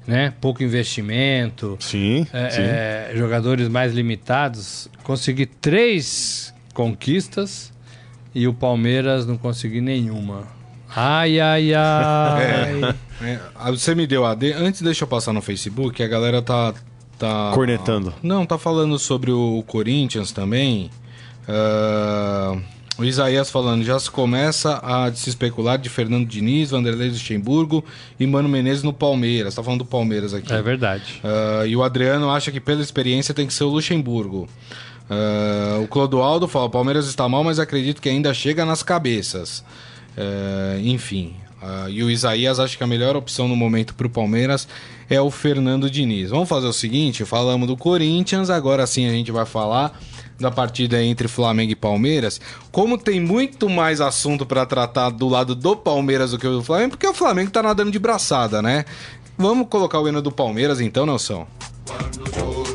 né? 0.09 0.33
Pouco 0.41 0.63
investimento, 0.63 1.77
Sim, 1.79 2.25
é, 2.33 2.49
sim. 2.49 2.61
é, 2.61 3.11
jogadores 3.15 3.69
mais 3.69 3.93
limitados, 3.93 4.89
conseguir 5.03 5.45
três 5.45 6.51
conquistas 6.73 7.71
e 8.33 8.47
o 8.47 8.53
Palmeiras 8.53 9.27
não 9.27 9.37
conseguir 9.37 9.81
nenhuma. 9.81 10.47
Ai, 10.93 11.39
ai, 11.39 11.73
ai. 11.73 12.95
É, 13.21 13.37
ah, 13.53 13.69
você 13.69 13.93
me 13.93 14.07
deu 14.07 14.25
AD. 14.25 14.53
Antes, 14.53 14.81
deixa 14.81 15.03
eu 15.03 15.07
passar 15.07 15.33
no 15.33 15.41
Facebook, 15.41 16.01
a 16.01 16.07
galera 16.07 16.41
tá. 16.41 16.73
tá 17.17 17.51
Cornetando. 17.53 18.13
Não, 18.23 18.45
tá 18.45 18.57
falando 18.57 18.97
sobre 18.97 19.29
o 19.29 19.61
Corinthians 19.67 20.31
também. 20.31 20.89
Ah, 21.45 22.57
o 22.99 23.05
Isaías 23.05 23.49
falando, 23.49 23.83
já 23.83 23.97
se 23.97 24.11
começa 24.11 24.77
a 24.83 25.11
se 25.13 25.29
especular 25.29 25.77
de 25.77 25.87
Fernando 25.87 26.27
Diniz, 26.27 26.71
Vanderlei 26.71 27.09
Luxemburgo 27.09 27.83
e 28.19 28.27
Mano 28.27 28.49
Menezes 28.49 28.83
no 28.83 28.91
Palmeiras. 28.91 29.55
Tá 29.55 29.63
falando 29.63 29.79
do 29.79 29.85
Palmeiras 29.85 30.33
aqui. 30.33 30.51
É 30.51 30.61
verdade. 30.61 31.21
Ah, 31.23 31.65
e 31.65 31.75
o 31.75 31.81
Adriano 31.81 32.29
acha 32.29 32.51
que 32.51 32.59
pela 32.59 32.81
experiência 32.81 33.33
tem 33.33 33.47
que 33.47 33.53
ser 33.53 33.63
o 33.63 33.69
Luxemburgo. 33.69 34.49
Ah, 35.09 35.79
o 35.81 35.87
Clodoaldo 35.87 36.47
fala: 36.47 36.65
o 36.65 36.69
Palmeiras 36.69 37.07
está 37.07 37.27
mal, 37.29 37.43
mas 37.43 37.57
acredito 37.57 38.01
que 38.01 38.09
ainda 38.09 38.33
chega 38.33 38.65
nas 38.65 38.83
cabeças. 38.83 39.63
Ah, 40.17 40.77
enfim. 40.81 41.33
Ah, 41.61 41.87
e 41.89 42.03
o 42.03 42.09
Isaías 42.09 42.59
acha 42.59 42.77
que 42.77 42.83
a 42.83 42.87
melhor 42.87 43.15
opção 43.15 43.47
no 43.47 43.55
momento 43.55 43.93
para 43.93 44.07
o 44.07 44.09
Palmeiras 44.09 44.67
é 45.09 45.19
o 45.19 45.29
Fernando 45.29 45.89
Diniz. 45.89 46.29
Vamos 46.29 46.47
fazer 46.47 46.67
o 46.67 46.73
seguinte: 46.73 47.25
falamos 47.25 47.67
do 47.67 47.75
Corinthians, 47.75 48.49
agora 48.49 48.87
sim 48.87 49.07
a 49.07 49.11
gente 49.11 49.31
vai 49.31 49.45
falar 49.45 49.99
da 50.39 50.49
partida 50.49 51.03
entre 51.03 51.27
Flamengo 51.27 51.71
e 51.71 51.75
Palmeiras. 51.75 52.39
Como 52.71 52.97
tem 52.97 53.19
muito 53.19 53.69
mais 53.69 53.99
assunto 53.99 54.45
para 54.45 54.65
tratar 54.65 55.09
do 55.09 55.27
lado 55.27 55.53
do 55.53 55.75
Palmeiras 55.75 56.31
do 56.31 56.39
que 56.39 56.47
do 56.47 56.63
Flamengo, 56.63 56.91
porque 56.91 57.07
o 57.07 57.13
Flamengo 57.13 57.51
tá 57.51 57.61
nadando 57.61 57.91
de 57.91 57.99
braçada, 57.99 58.61
né? 58.61 58.85
Vamos 59.37 59.67
colocar 59.69 59.99
o 59.99 60.07
hino 60.07 60.21
do 60.21 60.31
Palmeiras 60.31 60.79
então, 60.79 61.05
Nelson? 61.05 61.45
Ih, 61.89 62.68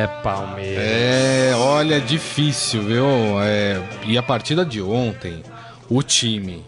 É, 0.00 0.06
Palmeiras. 0.06 0.82
É, 0.82 1.52
olha, 1.56 2.00
difícil, 2.00 2.82
viu? 2.82 3.04
É, 3.42 3.82
e 4.06 4.16
a 4.16 4.22
partida 4.22 4.64
de 4.64 4.80
ontem, 4.80 5.42
o 5.90 6.02
time, 6.02 6.64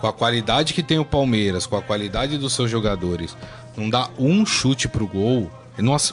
com 0.00 0.06
a 0.06 0.12
qualidade 0.12 0.72
que 0.72 0.82
tem 0.82 0.98
o 0.98 1.04
Palmeiras, 1.04 1.66
com 1.66 1.76
a 1.76 1.82
qualidade 1.82 2.38
dos 2.38 2.54
seus 2.54 2.70
jogadores, 2.70 3.36
não 3.76 3.90
dá 3.90 4.08
um 4.18 4.46
chute 4.46 4.88
pro 4.88 5.06
gol. 5.06 5.50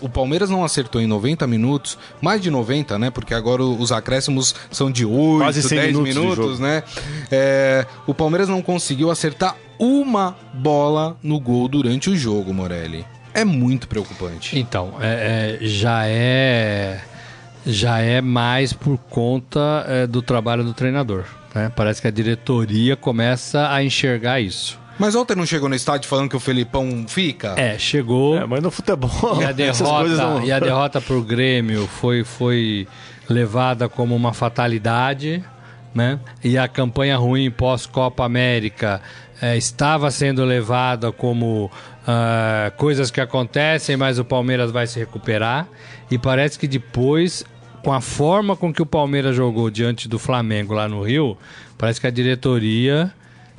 O 0.02 0.10
Palmeiras 0.10 0.50
não 0.50 0.64
acertou 0.64 1.02
em 1.02 1.08
90 1.08 1.46
minutos, 1.48 1.98
mais 2.22 2.42
de 2.42 2.50
90, 2.50 2.98
né? 3.00 3.10
Porque 3.10 3.34
agora 3.34 3.64
os 3.64 3.92
acréscimos 3.92 4.56
são 4.72 4.92
de 4.92 5.06
8, 5.06 5.38
Quase 5.40 5.64
100 5.64 5.78
10 5.78 5.88
minutos 5.98 6.16
minutos, 6.16 6.60
né? 6.60 6.84
É, 7.32 7.86
o 8.08 8.14
Palmeiras 8.14 8.50
não 8.50 8.62
conseguiu 8.62 9.12
acertar 9.12 9.56
uma 9.78 10.36
bola 10.54 11.18
no 11.24 11.40
gol 11.40 11.68
durante 11.70 12.10
o 12.10 12.18
jogo, 12.18 12.54
Morelli. 12.54 13.06
É 13.40 13.46
muito 13.46 13.88
preocupante. 13.88 14.58
Então, 14.58 14.96
é- 15.02 15.58
é, 15.62 15.66
já 15.66 16.06
é 16.06 17.02
já 17.66 18.00
é 18.00 18.22
mais 18.22 18.72
por 18.74 18.98
conta 19.10 19.86
é, 19.88 20.08
do 20.08 20.22
trabalho 20.22 20.64
do 20.64 20.74
treinador. 20.74 21.26
né? 21.54 21.72
Parece 21.76 22.02
que 22.02 22.08
a 22.08 22.12
diretoria 22.12 22.96
começa 22.96 23.70
a 23.70 23.84
enxergar 23.84 24.40
isso. 24.40 24.80
Mas 24.98 25.16
ontem 25.16 25.36
não 25.36 25.46
chegou 25.46 25.70
no 25.70 25.76
estádio 25.76 26.10
falando 26.10 26.30
que 26.30 26.36
o 26.36 26.40
Felipão 26.40 27.06
fica? 27.08 27.54
É, 27.58 27.78
chegou 27.78 28.38
É, 28.38 28.46
mas 28.46 28.62
no 28.62 28.70
futebol, 28.70 29.42
e 29.42 29.46
a 29.46 29.52
derrota 29.54 30.10
não... 30.10 30.44
e 30.44 30.52
a 30.52 30.60
derrota 30.60 31.00
pro 31.00 31.22
Grêmio 31.22 31.88
foi 31.88 32.24
foi 32.24 32.88
levada 33.30 33.88
como 33.88 34.16
uma 34.16 34.34
fatalidade, 34.34 35.44
né? 35.94 36.20
E 36.44 36.58
a 36.58 36.68
campanha 36.68 37.16
ruim 37.18 37.50
pós 37.50 37.86
Copa 37.86 38.26
América 38.26 39.02
é, 39.42 39.56
estava 39.56 40.12
sendo 40.12 40.44
levada 40.44 41.12
como 41.12 41.72
ah, 42.12 42.72
coisas 42.76 43.12
que 43.12 43.22
acontecem, 43.22 43.96
mas 43.96 44.18
o 44.18 44.26
Palmeiras 44.26 44.72
vai 44.72 44.88
se 44.88 44.98
recuperar. 44.98 45.68
E 46.10 46.18
parece 46.18 46.58
que 46.58 46.68
depois, 46.68 47.46
com 47.84 47.94
a 47.94 48.02
forma 48.02 48.56
com 48.56 48.74
que 48.74 48.82
o 48.82 48.86
Palmeiras 48.86 49.36
jogou 49.36 49.70
diante 49.70 50.10
do 50.10 50.18
Flamengo 50.18 50.74
lá 50.74 50.88
no 50.88 51.04
Rio, 51.04 51.38
parece 51.78 52.02
que 52.02 52.08
a 52.08 52.10
diretoria 52.10 53.14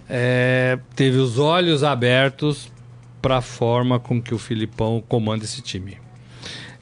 é, 0.08 0.80
teve 0.96 1.18
os 1.18 1.38
olhos 1.38 1.84
abertos 1.84 2.68
para 3.22 3.36
a 3.36 3.40
forma 3.40 4.00
com 4.00 4.20
que 4.20 4.34
o 4.34 4.38
Filipão 4.38 5.00
comanda 5.06 5.44
esse 5.44 5.62
time. 5.62 5.98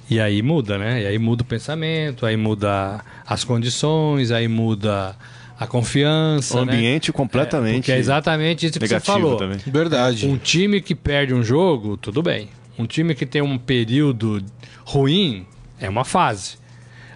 E 0.08 0.18
aí 0.18 0.40
muda, 0.40 0.78
né? 0.78 1.02
E 1.02 1.06
aí 1.06 1.18
muda 1.18 1.42
o 1.42 1.44
pensamento, 1.46 2.24
aí 2.24 2.38
muda 2.38 3.04
as 3.26 3.44
condições, 3.44 4.30
aí 4.30 4.48
muda 4.48 5.14
a 5.58 5.66
confiança. 5.66 6.60
O 6.60 6.64
né? 6.64 6.72
ambiente 6.72 7.12
completamente 7.12 7.74
É, 7.74 7.78
porque 7.78 7.92
é 7.92 7.98
exatamente 7.98 8.66
isso 8.66 8.78
que 8.78 8.86
você 8.86 9.00
falou. 9.00 9.36
também. 9.36 9.58
Verdade. 9.66 10.26
Um 10.26 10.36
time 10.36 10.80
que 10.80 10.94
perde 10.94 11.34
um 11.34 11.42
jogo, 11.42 11.96
tudo 11.96 12.22
bem. 12.22 12.48
Um 12.78 12.86
time 12.86 13.14
que 13.14 13.26
tem 13.26 13.42
um 13.42 13.58
período 13.58 14.42
ruim, 14.84 15.44
é 15.80 15.88
uma 15.88 16.04
fase. 16.04 16.56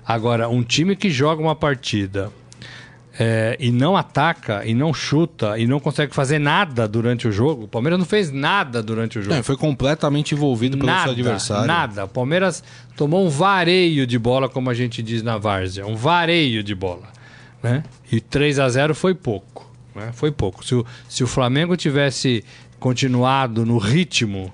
Agora, 0.05 0.48
um 0.48 0.64
time 0.64 0.96
que 0.96 1.09
joga 1.09 1.40
uma 1.40 1.55
partida 1.55 2.33
é, 3.16 3.57
e 3.61 3.70
não 3.70 3.96
ataca, 3.96 4.66
e 4.66 4.74
não 4.74 4.92
chuta, 4.92 5.57
e 5.57 5.64
não 5.64 5.78
consegue 5.78 6.12
fazer 6.12 6.40
nada 6.40 6.88
durante 6.88 7.28
o 7.28 7.33
jogo, 7.33 7.64
o 7.64 7.68
Palmeiras 7.68 7.98
não 7.98 8.07
fez 8.07 8.33
nada 8.33 8.83
durante 8.83 9.20
o 9.20 9.22
jogo. 9.22 9.37
É, 9.37 9.42
foi 9.42 9.57
completamente 9.57 10.35
envolvido 10.35 10.76
pelo 10.76 10.88
nada, 10.88 11.05
seu 11.05 11.12
adversário. 11.12 11.66
Nada. 11.68 12.05
O 12.07 12.09
Palmeiras 12.09 12.64
tomou 12.96 13.24
um 13.24 13.28
vareio 13.28 14.05
de 14.05 14.18
bola, 14.18 14.48
como 14.48 14.68
a 14.68 14.74
gente 14.74 15.00
diz 15.00 15.22
na 15.22 15.38
várzea. 15.38 15.87
Um 15.87 15.94
vareio 15.94 16.64
de 16.64 16.74
bola. 16.74 17.21
Né? 17.62 17.83
E 18.11 18.20
3 18.20 18.59
a 18.59 18.68
0 18.68 18.94
foi 18.94 19.14
pouco. 19.14 19.70
Né? 19.94 20.11
Foi 20.12 20.31
pouco. 20.33 20.64
Se 20.64 20.75
o, 20.75 20.87
se 21.09 21.22
o 21.22 21.27
Flamengo 21.27 21.77
tivesse 21.77 22.44
continuado 22.81 23.64
no 23.64 23.79
ritmo 23.79 24.53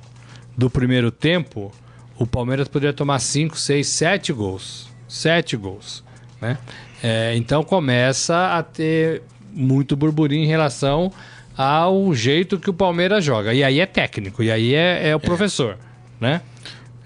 do 0.56 0.68
primeiro 0.68 1.10
tempo, 1.10 1.72
o 2.18 2.26
Palmeiras 2.26 2.68
poderia 2.68 2.92
tomar 2.92 3.18
5, 3.18 3.56
6, 3.56 3.86
7 3.86 4.32
gols. 4.32 4.88
7 5.08 5.56
gols. 5.56 6.04
Né? 6.40 6.58
É, 7.02 7.34
então 7.36 7.62
começa 7.62 8.56
a 8.56 8.62
ter 8.62 9.22
muito 9.52 9.96
burburinho 9.96 10.44
em 10.44 10.48
relação 10.48 11.12
ao 11.56 12.14
jeito 12.14 12.58
que 12.58 12.70
o 12.70 12.74
Palmeiras 12.74 13.24
joga. 13.24 13.54
E 13.54 13.64
aí 13.64 13.80
é 13.80 13.86
técnico, 13.86 14.42
e 14.42 14.50
aí 14.50 14.74
é, 14.74 15.08
é 15.08 15.16
o 15.16 15.20
professor, 15.20 15.76
né? 16.20 16.40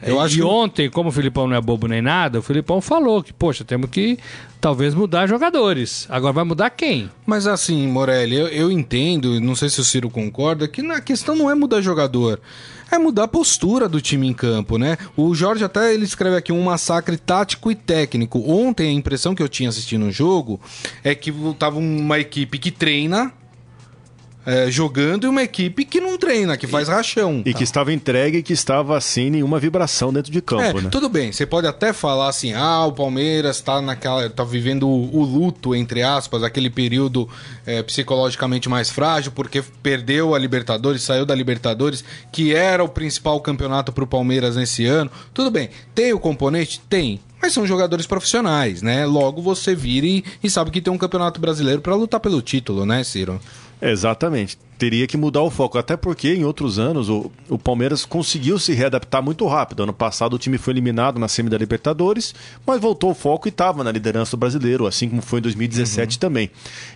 Eu 0.02 0.20
acho 0.20 0.34
e 0.34 0.38
que- 0.38 0.42
ontem, 0.44 0.90
como 0.90 1.08
o 1.08 1.12
Filipão 1.12 1.46
não 1.46 1.56
é 1.56 1.60
bobo 1.60 1.86
nem 1.86 2.02
nada, 2.02 2.38
o 2.38 2.42
Filipão 2.42 2.80
falou 2.80 3.22
que, 3.22 3.32
poxa, 3.32 3.64
temos 3.64 3.88
que 3.90 4.18
talvez 4.60 4.94
mudar 4.94 5.26
jogadores. 5.26 6.06
Agora 6.08 6.32
vai 6.32 6.44
mudar 6.44 6.70
quem? 6.70 7.10
Mas 7.26 7.46
assim, 7.46 7.86
Morelli, 7.86 8.36
eu, 8.36 8.48
eu 8.48 8.70
entendo, 8.70 9.40
não 9.40 9.54
sei 9.54 9.68
se 9.68 9.80
o 9.80 9.84
Ciro 9.84 10.08
concorda, 10.10 10.66
que 10.68 10.82
na 10.82 11.00
questão 11.00 11.34
não 11.34 11.50
é 11.50 11.54
mudar 11.54 11.80
jogador. 11.80 12.40
É 12.90 12.98
mudar 12.98 13.24
a 13.24 13.28
postura 13.28 13.88
do 13.88 14.02
time 14.02 14.26
em 14.28 14.34
campo, 14.34 14.76
né? 14.76 14.98
O 15.16 15.34
Jorge 15.34 15.64
até 15.64 15.94
ele 15.94 16.04
escreve 16.04 16.36
aqui 16.36 16.52
um 16.52 16.62
massacre 16.62 17.16
tático 17.16 17.70
e 17.70 17.74
técnico. 17.74 18.38
Ontem 18.46 18.88
a 18.90 18.92
impressão 18.92 19.34
que 19.34 19.42
eu 19.42 19.48
tinha 19.48 19.70
assistindo 19.70 20.04
o 20.06 20.12
jogo 20.12 20.60
é 21.02 21.14
que 21.14 21.32
tava 21.58 21.78
uma 21.78 22.18
equipe 22.18 22.58
que 22.58 22.70
treina, 22.70 23.32
é, 24.44 24.70
jogando 24.70 25.24
e 25.24 25.28
uma 25.28 25.42
equipe 25.42 25.84
que 25.84 26.00
não 26.00 26.18
treina, 26.18 26.56
que 26.56 26.66
faz 26.66 26.88
rachão. 26.88 27.42
E 27.44 27.54
que 27.54 27.64
estava 27.64 27.92
entregue 27.92 28.38
e 28.38 28.42
que 28.42 28.52
estava 28.52 29.00
sem 29.00 29.30
nenhuma 29.30 29.58
vibração 29.58 30.12
dentro 30.12 30.32
de 30.32 30.40
campo, 30.40 30.78
É, 30.78 30.82
né? 30.82 30.88
tudo 30.90 31.08
bem, 31.08 31.32
você 31.32 31.46
pode 31.46 31.66
até 31.66 31.92
falar 31.92 32.28
assim, 32.28 32.52
ah, 32.52 32.84
o 32.86 32.92
Palmeiras 32.92 33.60
tá 33.60 33.80
naquela. 33.80 34.28
tá 34.28 34.44
vivendo 34.44 34.88
o, 34.88 35.16
o 35.16 35.22
luto, 35.24 35.74
entre 35.74 36.02
aspas, 36.02 36.42
aquele 36.42 36.70
período 36.70 37.28
é, 37.66 37.82
psicologicamente 37.82 38.68
mais 38.68 38.90
frágil, 38.90 39.32
porque 39.32 39.62
perdeu 39.82 40.34
a 40.34 40.38
Libertadores, 40.38 41.02
saiu 41.02 41.24
da 41.24 41.34
Libertadores, 41.34 42.04
que 42.30 42.54
era 42.54 42.82
o 42.82 42.88
principal 42.88 43.40
campeonato 43.40 43.92
pro 43.92 44.06
Palmeiras 44.06 44.56
nesse 44.56 44.84
ano. 44.84 45.10
Tudo 45.32 45.50
bem, 45.50 45.70
tem 45.94 46.12
o 46.12 46.18
componente? 46.18 46.80
Tem. 46.88 47.20
Mas 47.40 47.52
são 47.52 47.66
jogadores 47.66 48.06
profissionais, 48.06 48.82
né? 48.82 49.04
Logo 49.04 49.42
você 49.42 49.74
vira 49.74 50.06
e, 50.06 50.24
e 50.44 50.48
sabe 50.48 50.70
que 50.70 50.80
tem 50.80 50.92
um 50.92 50.98
campeonato 50.98 51.40
brasileiro 51.40 51.80
pra 51.80 51.96
lutar 51.96 52.20
pelo 52.20 52.40
título, 52.40 52.86
né, 52.86 53.02
Ciro? 53.02 53.40
Exatamente. 53.82 54.56
Teria 54.82 55.06
que 55.06 55.16
mudar 55.16 55.42
o 55.42 55.48
foco, 55.48 55.78
até 55.78 55.96
porque 55.96 56.34
em 56.34 56.44
outros 56.44 56.76
anos 56.76 57.08
o, 57.08 57.30
o 57.48 57.56
Palmeiras 57.56 58.04
conseguiu 58.04 58.58
se 58.58 58.72
readaptar 58.72 59.22
muito 59.22 59.46
rápido. 59.46 59.84
Ano 59.84 59.92
passado 59.92 60.34
o 60.34 60.38
time 60.40 60.58
foi 60.58 60.74
eliminado 60.74 61.20
na 61.20 61.28
semi 61.28 61.48
da 61.48 61.56
Libertadores, 61.56 62.34
mas 62.66 62.80
voltou 62.80 63.12
o 63.12 63.14
foco 63.14 63.46
e 63.46 63.50
estava 63.50 63.84
na 63.84 63.92
liderança 63.92 64.32
do 64.32 64.40
brasileiro, 64.40 64.84
assim 64.84 65.08
como 65.08 65.22
foi 65.22 65.38
em 65.38 65.42
2017 65.42 66.18
também. 66.18 66.50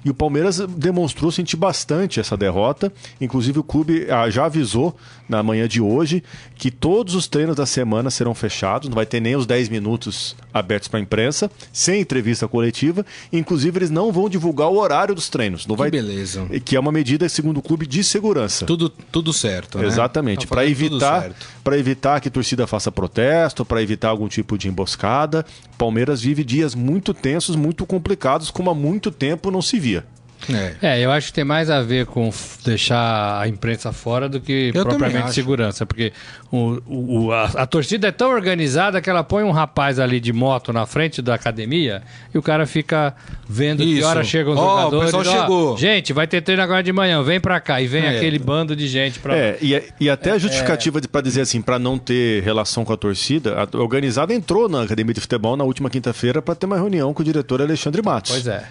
E 0.05 0.11
o 0.11 0.15
Palmeiras 0.15 0.59
demonstrou 0.59 1.31
sentir 1.31 1.57
bastante 1.57 2.19
essa 2.19 2.37
derrota. 2.37 2.93
Inclusive 3.21 3.61
o 3.61 3.63
clube 3.63 4.09
ah, 4.11 4.29
já 4.29 4.47
avisou 4.47 4.97
na 5.29 5.41
manhã 5.41 5.69
de 5.69 5.81
hoje 5.81 6.25
que 6.57 6.73
todos 6.73 7.15
os 7.15 7.29
treinos 7.29 7.55
da 7.55 7.67
semana 7.67 8.11
serão 8.11 8.35
fechados, 8.35 8.89
não 8.89 8.97
vai 8.97 9.07
ter 9.07 9.21
nem 9.21 9.37
os 9.37 9.47
10 9.47 9.69
minutos 9.69 10.35
abertos 10.53 10.89
para 10.89 10.99
a 10.99 11.03
imprensa, 11.03 11.49
sem 11.73 12.01
entrevista 12.01 12.49
coletiva. 12.49 13.07
Inclusive 13.33 13.79
eles 13.79 13.91
não 13.91 14.11
vão 14.11 14.29
divulgar 14.29 14.69
o 14.69 14.77
horário 14.77 15.15
dos 15.15 15.29
treinos. 15.29 15.69
Não 15.69 15.77
vai 15.77 15.89
beleza. 15.89 16.47
que 16.65 16.75
é 16.75 16.81
uma 16.81 16.91
medida, 16.91 17.29
segundo 17.29 17.59
o 17.59 17.63
clube, 17.63 17.76
de 17.85 18.05
segurança. 18.05 18.65
Tudo, 18.65 18.89
tudo 18.89 19.33
certo, 19.33 19.79
né? 19.79 19.87
Exatamente, 19.87 20.47
para 20.47 20.65
evitar, 20.65 21.33
para 21.65 21.77
evitar 21.77 22.21
que 22.21 22.29
a 22.29 22.31
torcida 22.31 22.67
faça 22.67 22.93
protesto, 22.93 23.65
para 23.65 23.83
evitar 23.83 24.11
algum 24.11 24.29
tipo 24.29 24.57
de 24.57 24.69
emboscada. 24.69 25.45
Palmeiras 25.77 26.23
vive 26.23 26.45
dias 26.45 26.77
muito 26.77 27.13
tensos, 27.13 27.57
muito 27.57 27.85
complicados, 27.85 28.51
como 28.51 28.71
há 28.71 28.75
muito 28.75 29.11
tempo 29.11 29.51
não 29.51 29.61
se 29.61 29.81
via. 29.81 30.07
É. 30.53 30.75
É, 30.83 31.01
eu 31.01 31.11
acho 31.11 31.29
que 31.29 31.33
tem 31.33 31.45
mais 31.45 31.71
a 31.71 31.81
ver 31.83 32.07
com 32.07 32.31
deixar 32.65 33.41
a 33.41 33.49
imprensa 33.49 33.93
fora 33.93 34.29
do 34.29 34.41
que 34.41 34.71
Eu 34.75 34.85
propriamente 34.85 35.33
segurança. 35.33 35.85
Porque 35.87 36.13
o, 36.53 36.81
o- 36.87 37.25
o- 37.27 37.33
a, 37.33 37.45
a 37.45 37.67
torcida 37.67 38.09
é 38.09 38.13
tão 38.13 38.31
organizada 38.31 39.01
que 39.01 39.09
ela 39.11 39.25
põe 39.25 39.43
um 39.45 39.51
rapaz 39.51 39.99
ali 39.99 40.21
de 40.21 40.33
moto 40.33 40.73
na 40.73 40.87
frente 40.87 41.21
da 41.23 41.35
academia 41.35 42.03
e 42.35 42.39
o 42.39 42.43
cara 42.43 42.67
fica 42.67 43.15
vendo 43.49 43.83
que 43.83 43.99
Isso. 43.99 44.07
hora 44.07 44.23
chegam 44.23 44.53
os 44.53 44.59
Ó, 44.59 44.63
o 44.63 44.77
jogadores. 44.79 45.05
pessoal 45.13 45.25
ó, 45.37 45.41
chegou. 45.43 45.79
Gente, 45.79 46.13
vai 46.13 46.27
ter 46.27 46.41
treino 46.43 46.63
agora 46.63 46.83
de 46.83 46.93
manhã, 46.93 47.23
vem 47.23 47.41
pra 47.41 47.59
cá. 47.61 47.81
E 47.81 47.87
vem 47.87 48.05
É. 48.05 48.17
aquele 48.17 48.39
bando 48.39 48.77
de 48.77 48.87
gente 48.87 49.19
pra. 49.19 49.37
É, 49.37 49.59
e, 49.61 49.83
e 50.01 50.11
até 50.11 50.33
a 50.33 50.39
justificativa 50.39 51.01
para 51.11 51.21
dizer 51.21 51.41
assim, 51.43 51.61
para 51.61 51.79
não 51.79 51.99
ter 51.99 52.43
relação 52.43 52.85
com 52.85 52.93
a 52.93 52.97
torcida, 52.97 53.57
a 53.73 53.77
organizada 53.79 54.33
entrou 54.35 54.69
na 54.69 54.83
academia 54.83 55.15
de 55.15 55.21
futebol 55.21 55.57
na 55.57 55.65
última 55.65 55.91
quinta-feira 55.91 56.41
para 56.41 56.55
ter 56.55 56.67
uma 56.67 56.77
reunião 56.77 57.13
com 57.13 57.23
o 57.23 57.25
diretor 57.25 57.61
Alexandre 57.61 58.03
Matos. 58.03 58.33
Pois 58.33 58.47
é. 58.47 58.65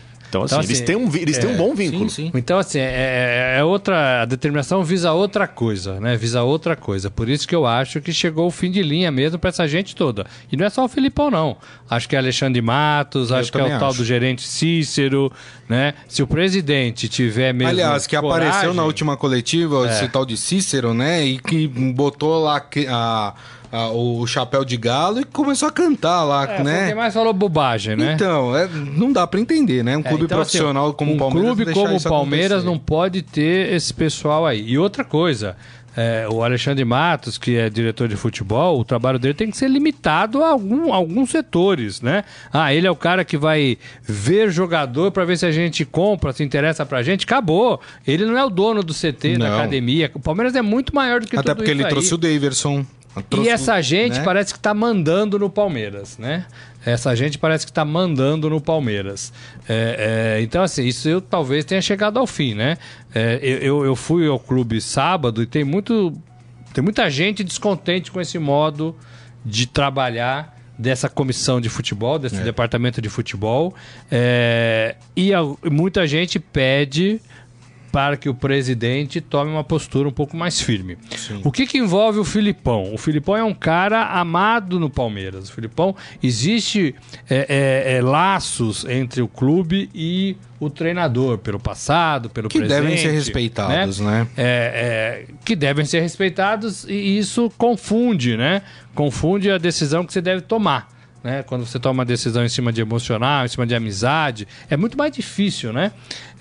Então, 0.44 0.44
assim, 0.44 0.56
Então, 0.56 0.60
eles, 0.64 0.78
assim, 0.78 0.86
têm 0.86 0.96
um, 0.96 1.16
eles 1.16 1.38
têm 1.38 1.50
um 1.50 1.58
bom 1.58 1.74
vínculo. 1.76 2.10
Sim, 2.10 2.26
sim. 2.28 2.32
Então, 2.34 2.58
assim, 2.60 2.80
é, 2.80 3.56
é 3.60 3.64
outra. 3.64 4.22
A 4.24 4.26
determinação 4.26 4.84
visa 4.84 5.12
outra 5.14 5.48
coisa, 5.48 6.00
né? 6.00 6.16
Visa 6.18 6.42
outra 6.44 6.76
coisa. 6.76 7.10
Por 7.10 7.30
isso 7.30 7.48
que 7.48 7.56
eu 7.56 7.66
acho 7.66 8.02
que 8.02 8.12
chegou 8.14 8.48
o 8.48 8.52
fim 8.52 8.70
de 8.72 8.82
linha 8.82 9.12
mesmo 9.12 9.38
pra 9.40 9.50
essa 9.50 9.68
gente 9.68 9.96
toda. 9.96 10.26
E 10.52 10.58
não 10.58 10.66
é 10.66 10.70
só 10.70 10.84
o 10.86 10.88
Filipão, 10.88 11.30
não. 11.32 11.58
Acho 11.90 12.08
que 12.10 12.16
é 12.16 12.20
Alexandre 12.20 12.62
Matos, 12.62 13.30
Eu 13.32 13.38
acho 13.38 13.52
que 13.52 13.58
é 13.58 13.62
o 13.62 13.64
também 13.66 13.80
tal 13.80 13.90
acho. 13.90 14.00
do 14.00 14.06
gerente 14.06 14.42
Cícero, 14.42 15.32
né? 15.70 15.94
Se 16.08 16.22
o 16.24 16.28
presidente 16.28 17.08
tiver 17.08 17.54
mesmo. 17.54 17.70
Aliás, 17.70 18.08
que 18.08 18.16
apareceu 18.16 18.74
na 18.74 18.84
última 18.84 19.16
coletiva, 19.18 19.88
É. 19.88 19.92
esse 19.92 20.08
tal 20.10 20.26
de 20.26 20.36
Cícero, 20.38 20.94
né? 20.94 21.24
E 21.26 21.38
que 21.40 21.68
botou 21.68 22.44
lá 22.44 22.64
a- 22.90 23.34
a- 23.72 23.90
o 23.90 24.26
chapéu 24.28 24.64
de 24.66 24.78
galo 24.78 25.20
e 25.20 25.24
começou 25.24 25.68
a 25.68 25.72
cantar 25.72 26.24
lá, 26.24 26.46
É, 26.46 26.64
né? 26.64 26.86
quem 26.88 26.96
mais 26.96 27.14
falou 27.14 27.34
bobagem, 27.34 27.96
né? 27.96 28.14
Então, 28.14 28.56
é, 28.56 28.68
não 28.68 29.12
dá 29.12 29.26
pra 29.28 29.40
entender, 29.40 29.84
né? 29.84 29.98
Um 29.98 30.02
É, 30.02 30.04
clube 30.04 30.26
então, 30.26 30.40
assim, 30.40 30.58
profissional 30.58 30.94
como 30.94 31.12
um 31.12 31.16
o 31.16 31.18
Palmeiras. 31.18 31.46
clube 31.48 31.66
deixar 31.66 31.82
como 31.82 31.98
o 31.98 32.02
Palmeiras 32.04 32.52
acontecer. 32.60 32.66
não 32.70 32.78
pode 32.80 33.22
ter 33.22 33.74
esse 33.74 33.94
pessoal 33.94 34.46
aí. 34.46 34.64
E 34.70 34.78
outra 34.78 35.04
coisa, 35.04 35.56
é, 35.98 36.28
o 36.30 36.44
Alexandre 36.44 36.84
Matos, 36.84 37.38
que 37.38 37.56
é 37.56 37.70
diretor 37.70 38.08
de 38.10 38.16
futebol, 38.18 38.80
o 38.80 38.84
trabalho 38.84 39.18
dele 39.18 39.34
tem 39.34 39.50
que 39.50 39.56
ser 39.58 39.70
limitado 39.70 40.44
a 40.44 40.50
algum, 40.50 40.94
alguns 40.94 41.30
setores, 41.32 42.02
né? 42.02 42.24
Ah, 42.52 42.74
ele 42.74 42.86
é 42.86 42.92
o 42.92 42.96
cara 42.98 43.24
que 43.24 43.38
vai 43.38 43.78
ver 44.04 44.50
jogador 44.52 45.12
para 45.12 45.24
ver 45.26 45.38
se 45.38 45.46
a 45.46 45.52
gente 45.52 45.86
compra, 45.86 46.34
se 46.34 46.44
interessa 46.44 46.86
pra 46.86 47.02
gente. 47.02 47.24
Acabou. 47.26 47.80
Ele 48.06 48.26
não 48.26 48.38
é 48.38 48.44
o 48.44 48.50
dono 48.50 48.84
do 48.84 48.94
CT, 48.94 49.38
da 49.38 49.50
Não. 49.50 49.58
academia. 49.58 50.12
O 50.14 50.20
Palmeiras 50.20 50.54
é 50.56 50.62
muito 50.62 50.94
maior 50.94 51.22
do 51.22 51.28
que 51.28 51.36
Até 51.38 51.50
tudo 51.50 51.58
porque 51.58 51.72
ele 51.72 51.84
aí. 51.84 51.90
trouxe 51.90 52.14
o 52.14 52.18
Daverson. 52.18 52.86
E 53.42 53.50
essa 53.50 53.82
gente 53.82 54.18
né? 54.20 54.24
parece 54.26 54.54
que 54.54 54.60
está 54.60 54.74
mandando 54.74 55.40
no 55.40 55.50
Palmeiras, 55.50 56.18
né? 56.18 56.46
Essa 56.86 57.16
gente 57.16 57.38
parece 57.38 57.66
que 57.66 57.72
está 57.72 57.84
mandando 57.86 58.50
no 58.50 58.62
Palmeiras. 58.62 59.32
É, 59.68 60.36
é, 60.38 60.42
então, 60.42 60.62
assim, 60.62 60.84
isso 60.86 61.08
eu 61.10 61.20
talvez 61.22 61.66
tenha 61.66 61.82
chegado 61.82 62.20
ao 62.20 62.28
fim, 62.28 62.54
né? 62.54 62.78
É, 63.14 63.40
eu, 63.42 63.84
eu- 63.86 63.96
fui 63.96 64.28
ao 64.28 64.40
clube 64.40 64.80
sábado 64.82 65.42
e 65.42 65.46
tem 65.46 65.64
muito. 65.64 66.14
Tem 66.74 66.84
muita 66.84 67.10
gente 67.10 67.44
descontente 67.44 68.12
com 68.12 68.20
esse 68.20 68.38
modo 68.38 68.96
de 69.44 69.66
trabalhar 69.66 70.54
dessa 70.78 71.08
comissão 71.08 71.62
de 71.62 71.70
futebol, 71.70 72.20
desse 72.20 72.42
departamento 72.42 73.02
de 73.02 73.08
futebol. 73.08 73.74
É, 74.12 74.96
e 75.16 75.34
a- 75.34 75.42
muita 75.72 76.06
gente 76.06 76.38
pede 76.38 77.20
para 77.96 78.18
que 78.18 78.28
o 78.28 78.34
presidente 78.34 79.22
tome 79.22 79.50
uma 79.50 79.64
postura 79.64 80.10
um 80.10 80.12
pouco 80.12 80.36
mais 80.36 80.60
firme. 80.60 80.98
O 81.46 81.50
que, 81.50 81.66
que 81.66 81.78
envolve 81.78 82.20
o 82.20 82.26
Filipão? 82.26 82.94
O 82.94 82.98
Filipão 82.98 83.38
é 83.38 83.44
um 83.46 83.54
cara 83.54 84.08
amado 84.08 84.78
no 84.82 84.90
Palmeiras. 84.90 85.48
O 85.48 85.54
Filipão 85.54 85.96
existe 86.22 86.94
é, 87.30 87.86
é, 87.88 87.96
é, 87.96 88.02
laços 88.02 88.84
entre 88.84 89.22
o 89.22 89.30
clube 89.30 89.90
e 89.96 90.36
o 90.60 90.70
treinador 90.70 91.38
pelo 91.38 91.58
passado, 91.58 92.30
pelo 92.30 92.50
Que 92.50 92.58
presente, 92.58 92.82
devem 92.82 92.98
ser 92.98 93.12
respeitados, 93.12 94.02
né? 94.02 94.28
É, 94.36 95.26
é, 95.30 95.34
que 95.46 95.56
devem 95.56 95.86
ser 95.86 96.02
respeitados 96.02 96.84
e 96.84 97.18
isso 97.18 97.50
confunde, 97.58 98.36
né? 98.36 98.62
Confunde 98.94 99.50
a 99.50 99.58
decisão 99.58 100.06
que 100.06 100.12
você 100.12 100.22
deve 100.22 100.42
tomar. 100.42 100.94
Né? 101.26 101.42
Quando 101.42 101.66
você 101.66 101.80
toma 101.80 102.02
uma 102.02 102.06
decisão 102.06 102.46
em 102.46 102.50
cima 102.50 102.72
de 102.72 102.82
emocional, 102.82 103.46
em 103.46 103.48
cima 103.48 103.66
de 103.66 103.74
amizade, 103.74 104.48
é 104.70 104.78
muito 104.78 104.96
mais 104.96 105.12
difícil, 105.12 105.74
né? 105.74 105.92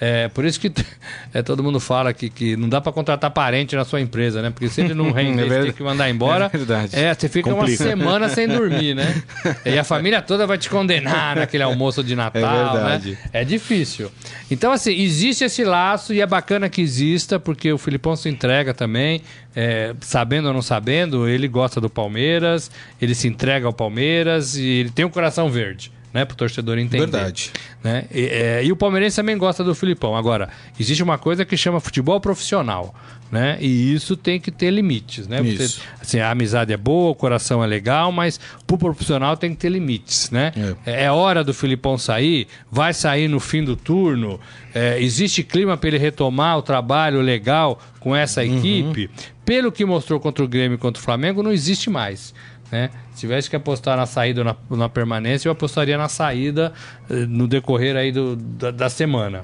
É, 0.01 0.29
por 0.29 0.45
isso 0.45 0.59
que 0.59 0.73
é, 1.33 1.43
todo 1.43 1.63
mundo 1.63 1.79
fala 1.79 2.13
que, 2.13 2.29
que 2.29 2.57
não 2.57 2.69
dá 2.69 2.81
para 2.81 2.93
contratar 2.93 3.31
parente 3.31 3.77
na 3.77 3.85
sua 3.85 4.01
empresa, 4.01 4.43
né? 4.43 4.51
Porque 4.51 4.69
se 4.69 4.81
ele 4.81 4.95
não 4.95 5.11
rende, 5.13 5.41
É 5.41 5.45
ele 5.45 5.63
tem 5.65 5.73
que 5.73 5.83
mandar 5.83 6.11
embora. 6.11 6.51
É 6.55 6.57
verdade. 6.57 6.97
É, 6.97 7.15
você 7.15 7.29
fica 7.29 7.51
Complica. 7.51 7.83
uma 7.83 7.91
semana 7.91 8.29
sem 8.29 8.47
dormir, 8.47 8.95
né? 8.95 9.23
E 9.65 9.79
a 9.79 9.85
família 9.85 10.21
toda 10.23 10.47
vai 10.47 10.59
te 10.59 10.69
condenar 10.69 11.37
naquele 11.37 11.63
almoço 11.63 12.03
de 12.03 12.15
Natal, 12.15 12.75
verdade. 12.75 13.13
né? 13.13 13.19
É 13.33 13.45
difícil. 13.45 14.11
Então, 14.51 14.71
assim, 14.73 14.93
existe 14.93 15.45
esse 15.45 15.65
laço 15.65 16.13
e 16.13 16.21
é 16.21 16.27
bacana 16.27 16.69
que 16.69 16.81
exista, 16.81 17.39
porque 17.41 17.73
o 17.73 17.79
Filipão 17.79 18.15
se 18.15 18.29
entrega 18.29 18.75
também, 18.75 19.23
é, 19.57 19.95
sabendo 20.01 20.49
ou 20.49 20.55
não 20.55 20.63
sabendo, 20.63 21.29
ele 21.29 21.49
gosta 21.49 21.81
do 21.81 21.89
Palmeiras, 21.89 22.71
ele 23.01 23.15
se 23.15 23.27
entrega 23.29 23.67
ao 23.67 23.73
Palmeiras 23.73 24.57
e 24.57 24.65
ele 24.67 24.91
tem 24.91 25.05
um 25.05 25.11
coração 25.11 25.49
verde. 25.49 25.91
Né, 26.15 26.25
pro 26.25 26.37
torcedor 26.37 26.79
entender. 26.79 27.01
Verdade. 27.09 27.51
Né? 27.83 28.05
E, 28.15 28.27
é, 28.27 28.65
e 28.65 28.71
o 28.71 28.77
palmeirense 28.77 29.17
também 29.17 29.37
gosta 29.37 29.65
do 29.65 29.75
Filipão. 29.75 30.15
Agora, 30.15 30.49
existe 30.79 31.03
uma 31.03 31.19
coisa 31.19 31.45
que 31.45 31.57
chama 31.57 31.81
futebol 31.81 32.21
profissional. 32.21 32.95
Né? 33.33 33.59
E 33.61 33.93
isso 33.93 34.17
tem 34.17 34.39
que 34.39 34.53
ter 34.53 34.71
limites. 34.71 35.27
Né? 35.27 35.43
Você- 35.43 35.81
assim, 36.01 36.21
a 36.21 36.31
amizade 36.31 36.73
é 36.73 36.77
boa, 36.77 37.11
o 37.11 37.15
coração 37.17 37.65
é 37.65 37.67
legal, 37.67 38.13
mas 38.13 38.39
pro 38.65 38.79
profissional 38.79 39.37
tem 39.37 39.51
que 39.51 39.57
ter 39.57 39.71
limites. 39.71 40.31
Né? 40.31 40.53
É. 40.87 41.07
é 41.07 41.11
hora 41.11 41.43
do 41.43 41.53
Filipão 41.53 41.99
sair, 41.99 42.47
vai 42.71 42.95
sair 42.95 43.27
no 43.27 43.41
fim 43.41 43.65
do 43.65 43.75
turno. 43.75 44.39
É, 44.73 45.01
existe 45.03 45.43
clima 45.43 45.77
para 45.77 45.89
ele 45.89 45.99
retomar 45.99 46.57
o 46.59 46.63
trabalho 46.63 47.21
legal 47.21 47.81
com 47.99 48.15
essa 48.15 48.41
Uhum. 48.45 48.57
equipe. 48.59 49.11
Pelo 49.45 49.73
que 49.73 49.85
mostrou 49.85 50.21
contra 50.21 50.45
o 50.45 50.49
Grêmio 50.49 50.77
e 50.77 50.79
contra 50.79 51.01
o 51.01 51.05
Flamengo, 51.05 51.43
não 51.43 51.51
existe 51.53 51.91
mais. 51.91 52.33
Né? 52.73 52.91
Se 53.13 53.21
tivesse 53.21 53.49
que 53.49 53.57
apostar 53.57 53.97
na 53.97 54.07
saída 54.07 54.41
ou 54.41 54.45
na, 54.45 54.57
na 54.77 54.89
permanência, 54.89 55.49
eu 55.49 55.53
apostaria 55.53 55.97
na 55.97 56.09
saída 56.09 56.73
eh, 57.09 57.27
no 57.27 57.47
decorrer 57.47 57.97
aí 57.97 58.11
do, 58.11 58.35
da, 58.37 58.71
da 58.71 58.89
semana. 58.91 59.43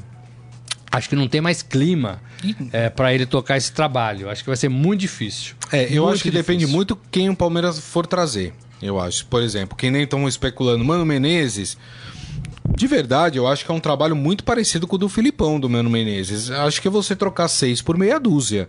Acho 0.92 1.08
que 1.08 1.14
não 1.14 1.28
tem 1.28 1.40
mais 1.40 1.62
clima 1.62 2.20
para 2.96 3.14
ele 3.14 3.24
tocar 3.24 3.56
esse 3.56 3.70
trabalho. 3.72 4.28
Acho 4.28 4.42
que 4.42 4.50
vai 4.50 4.56
ser 4.56 4.68
muito 4.68 5.00
difícil. 5.00 5.54
É, 5.70 5.84
eu 5.84 6.02
Muito 6.02 6.14
acho 6.14 6.22
que 6.24 6.30
depende 6.32 6.58
difícil. 6.60 6.74
muito 6.76 6.98
quem 7.12 7.30
o 7.30 7.36
Palmeiras 7.36 7.78
for 7.78 8.04
trazer. 8.04 8.52
Eu 8.82 8.98
acho. 8.98 9.24
Por 9.26 9.40
exemplo, 9.40 9.76
quem 9.76 9.88
nem 9.88 10.02
estão 10.02 10.26
especulando, 10.26 10.84
Mano 10.84 11.06
Menezes. 11.06 11.78
De 12.74 12.86
verdade, 12.86 13.36
eu 13.36 13.46
acho 13.46 13.64
que 13.64 13.70
é 13.70 13.74
um 13.74 13.80
trabalho 13.80 14.16
muito 14.16 14.42
parecido 14.42 14.86
com 14.86 14.96
o 14.96 14.98
do 14.98 15.08
Filipão, 15.08 15.60
do 15.60 15.68
Mano 15.68 15.90
Menezes. 15.90 16.50
Acho 16.50 16.80
que 16.80 16.88
é 16.88 16.90
você 16.90 17.14
trocar 17.14 17.46
seis 17.48 17.82
por 17.82 17.98
meia 17.98 18.18
dúzia. 18.18 18.68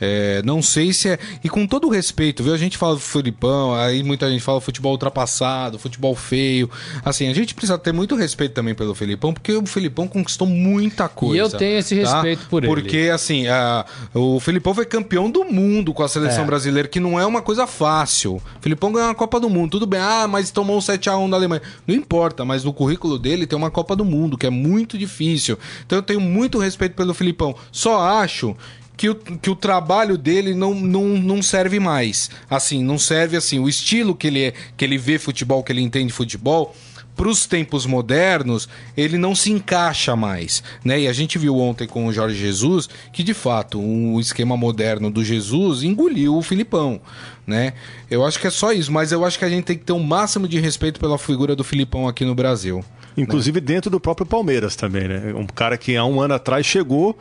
É, 0.00 0.42
não 0.44 0.60
sei 0.60 0.92
se 0.92 1.10
é. 1.10 1.18
E 1.44 1.48
com 1.48 1.64
todo 1.64 1.86
o 1.86 1.90
respeito, 1.90 2.42
viu? 2.42 2.52
A 2.52 2.56
gente 2.58 2.76
fala 2.76 2.94
do 2.94 3.00
Filipão, 3.00 3.72
aí 3.74 4.02
muita 4.02 4.28
gente 4.28 4.42
fala 4.42 4.60
futebol 4.60 4.90
ultrapassado, 4.92 5.78
futebol 5.78 6.16
feio. 6.16 6.68
Assim, 7.04 7.28
a 7.28 7.34
gente 7.34 7.54
precisa 7.54 7.78
ter 7.78 7.92
muito 7.92 8.16
respeito 8.16 8.52
também 8.52 8.74
pelo 8.74 8.96
Filipão, 8.96 9.32
porque 9.32 9.52
o 9.52 9.64
Filipão 9.64 10.08
conquistou 10.08 10.46
muita 10.46 11.08
coisa. 11.08 11.36
E 11.36 11.38
eu 11.38 11.48
tenho 11.50 11.78
esse 11.78 11.94
tá? 12.02 12.14
respeito 12.14 12.46
por 12.48 12.64
ele. 12.64 12.72
Porque, 12.74 13.10
assim, 13.14 13.46
a- 13.46 13.84
o 14.12 14.40
Filipão 14.40 14.74
foi 14.74 14.86
campeão 14.86 15.30
do 15.30 15.44
mundo 15.44 15.94
com 15.94 16.02
a 16.02 16.08
seleção 16.08 16.42
É. 16.42 16.46
brasileira, 16.46 16.88
que 16.88 16.98
não 16.98 17.20
é 17.20 17.24
uma 17.24 17.40
coisa 17.42 17.64
fácil. 17.66 18.36
O 18.36 18.42
Filipão 18.60 18.90
ganhou 18.90 19.10
a 19.10 19.14
Copa 19.14 19.38
do 19.38 19.48
Mundo, 19.48 19.70
tudo 19.72 19.86
bem. 19.86 20.00
Ah, 20.00 20.26
mas 20.28 20.50
tomou 20.50 20.76
um 20.76 20.80
7x1 20.80 21.30
da 21.30 21.36
Alemanha. 21.36 21.62
Não 21.86 21.94
importa, 21.94 22.44
mas 22.44 22.64
no 22.64 22.72
currículo 22.72 23.18
dele 23.20 23.41
tem 23.46 23.56
uma 23.58 23.70
Copa 23.70 23.94
do 23.96 24.04
Mundo, 24.04 24.38
que 24.38 24.46
é 24.46 24.50
muito 24.50 24.98
difícil. 24.98 25.58
Então 25.86 25.98
eu 25.98 26.02
tenho 26.02 26.20
muito 26.20 26.58
respeito 26.58 26.94
pelo 26.94 27.14
Filipão. 27.14 27.54
Só 27.70 28.00
acho 28.00 28.56
que 28.96 29.08
o, 29.08 29.14
que 29.14 29.50
o 29.50 29.56
trabalho 29.56 30.16
dele 30.16 30.54
não, 30.54 30.74
não, 30.74 31.08
não 31.08 31.42
serve 31.42 31.80
mais. 31.80 32.30
Assim, 32.48 32.84
não 32.84 32.98
serve 32.98 33.36
assim. 33.36 33.58
O 33.58 33.68
estilo 33.68 34.14
que 34.14 34.26
ele, 34.26 34.44
é, 34.44 34.54
que 34.76 34.84
ele 34.84 34.98
vê 34.98 35.18
futebol, 35.18 35.62
que 35.62 35.72
ele 35.72 35.80
entende 35.80 36.12
futebol, 36.12 36.74
para 37.16 37.28
os 37.28 37.46
tempos 37.46 37.84
modernos, 37.84 38.68
ele 38.96 39.18
não 39.18 39.34
se 39.34 39.50
encaixa 39.50 40.16
mais. 40.16 40.62
Né? 40.84 41.00
E 41.00 41.08
a 41.08 41.12
gente 41.12 41.38
viu 41.38 41.58
ontem 41.58 41.86
com 41.86 42.06
o 42.06 42.12
Jorge 42.12 42.36
Jesus 42.36 42.88
que, 43.12 43.22
de 43.22 43.34
fato, 43.34 43.80
o 43.80 44.18
esquema 44.20 44.56
moderno 44.56 45.10
do 45.10 45.24
Jesus 45.24 45.82
engoliu 45.82 46.36
o 46.36 46.42
Filipão. 46.42 47.00
Né? 47.46 47.74
Eu 48.10 48.24
acho 48.24 48.38
que 48.38 48.46
é 48.46 48.50
só 48.50 48.72
isso, 48.72 48.90
mas 48.90 49.12
eu 49.12 49.24
acho 49.24 49.38
que 49.38 49.44
a 49.44 49.48
gente 49.48 49.64
tem 49.64 49.76
que 49.76 49.84
ter 49.84 49.92
um 49.92 50.02
máximo 50.02 50.48
de 50.48 50.58
respeito 50.58 50.98
pela 50.98 51.18
figura 51.18 51.54
do 51.54 51.64
Filipão 51.64 52.08
aqui 52.08 52.24
no 52.24 52.34
Brasil. 52.34 52.84
Inclusive 53.16 53.60
dentro 53.60 53.90
do 53.90 54.00
próprio 54.00 54.26
Palmeiras 54.26 54.74
também, 54.76 55.06
né? 55.08 55.34
Um 55.36 55.46
cara 55.46 55.76
que 55.76 55.96
há 55.96 56.04
um 56.04 56.20
ano 56.20 56.34
atrás 56.34 56.64
chegou 56.64 57.16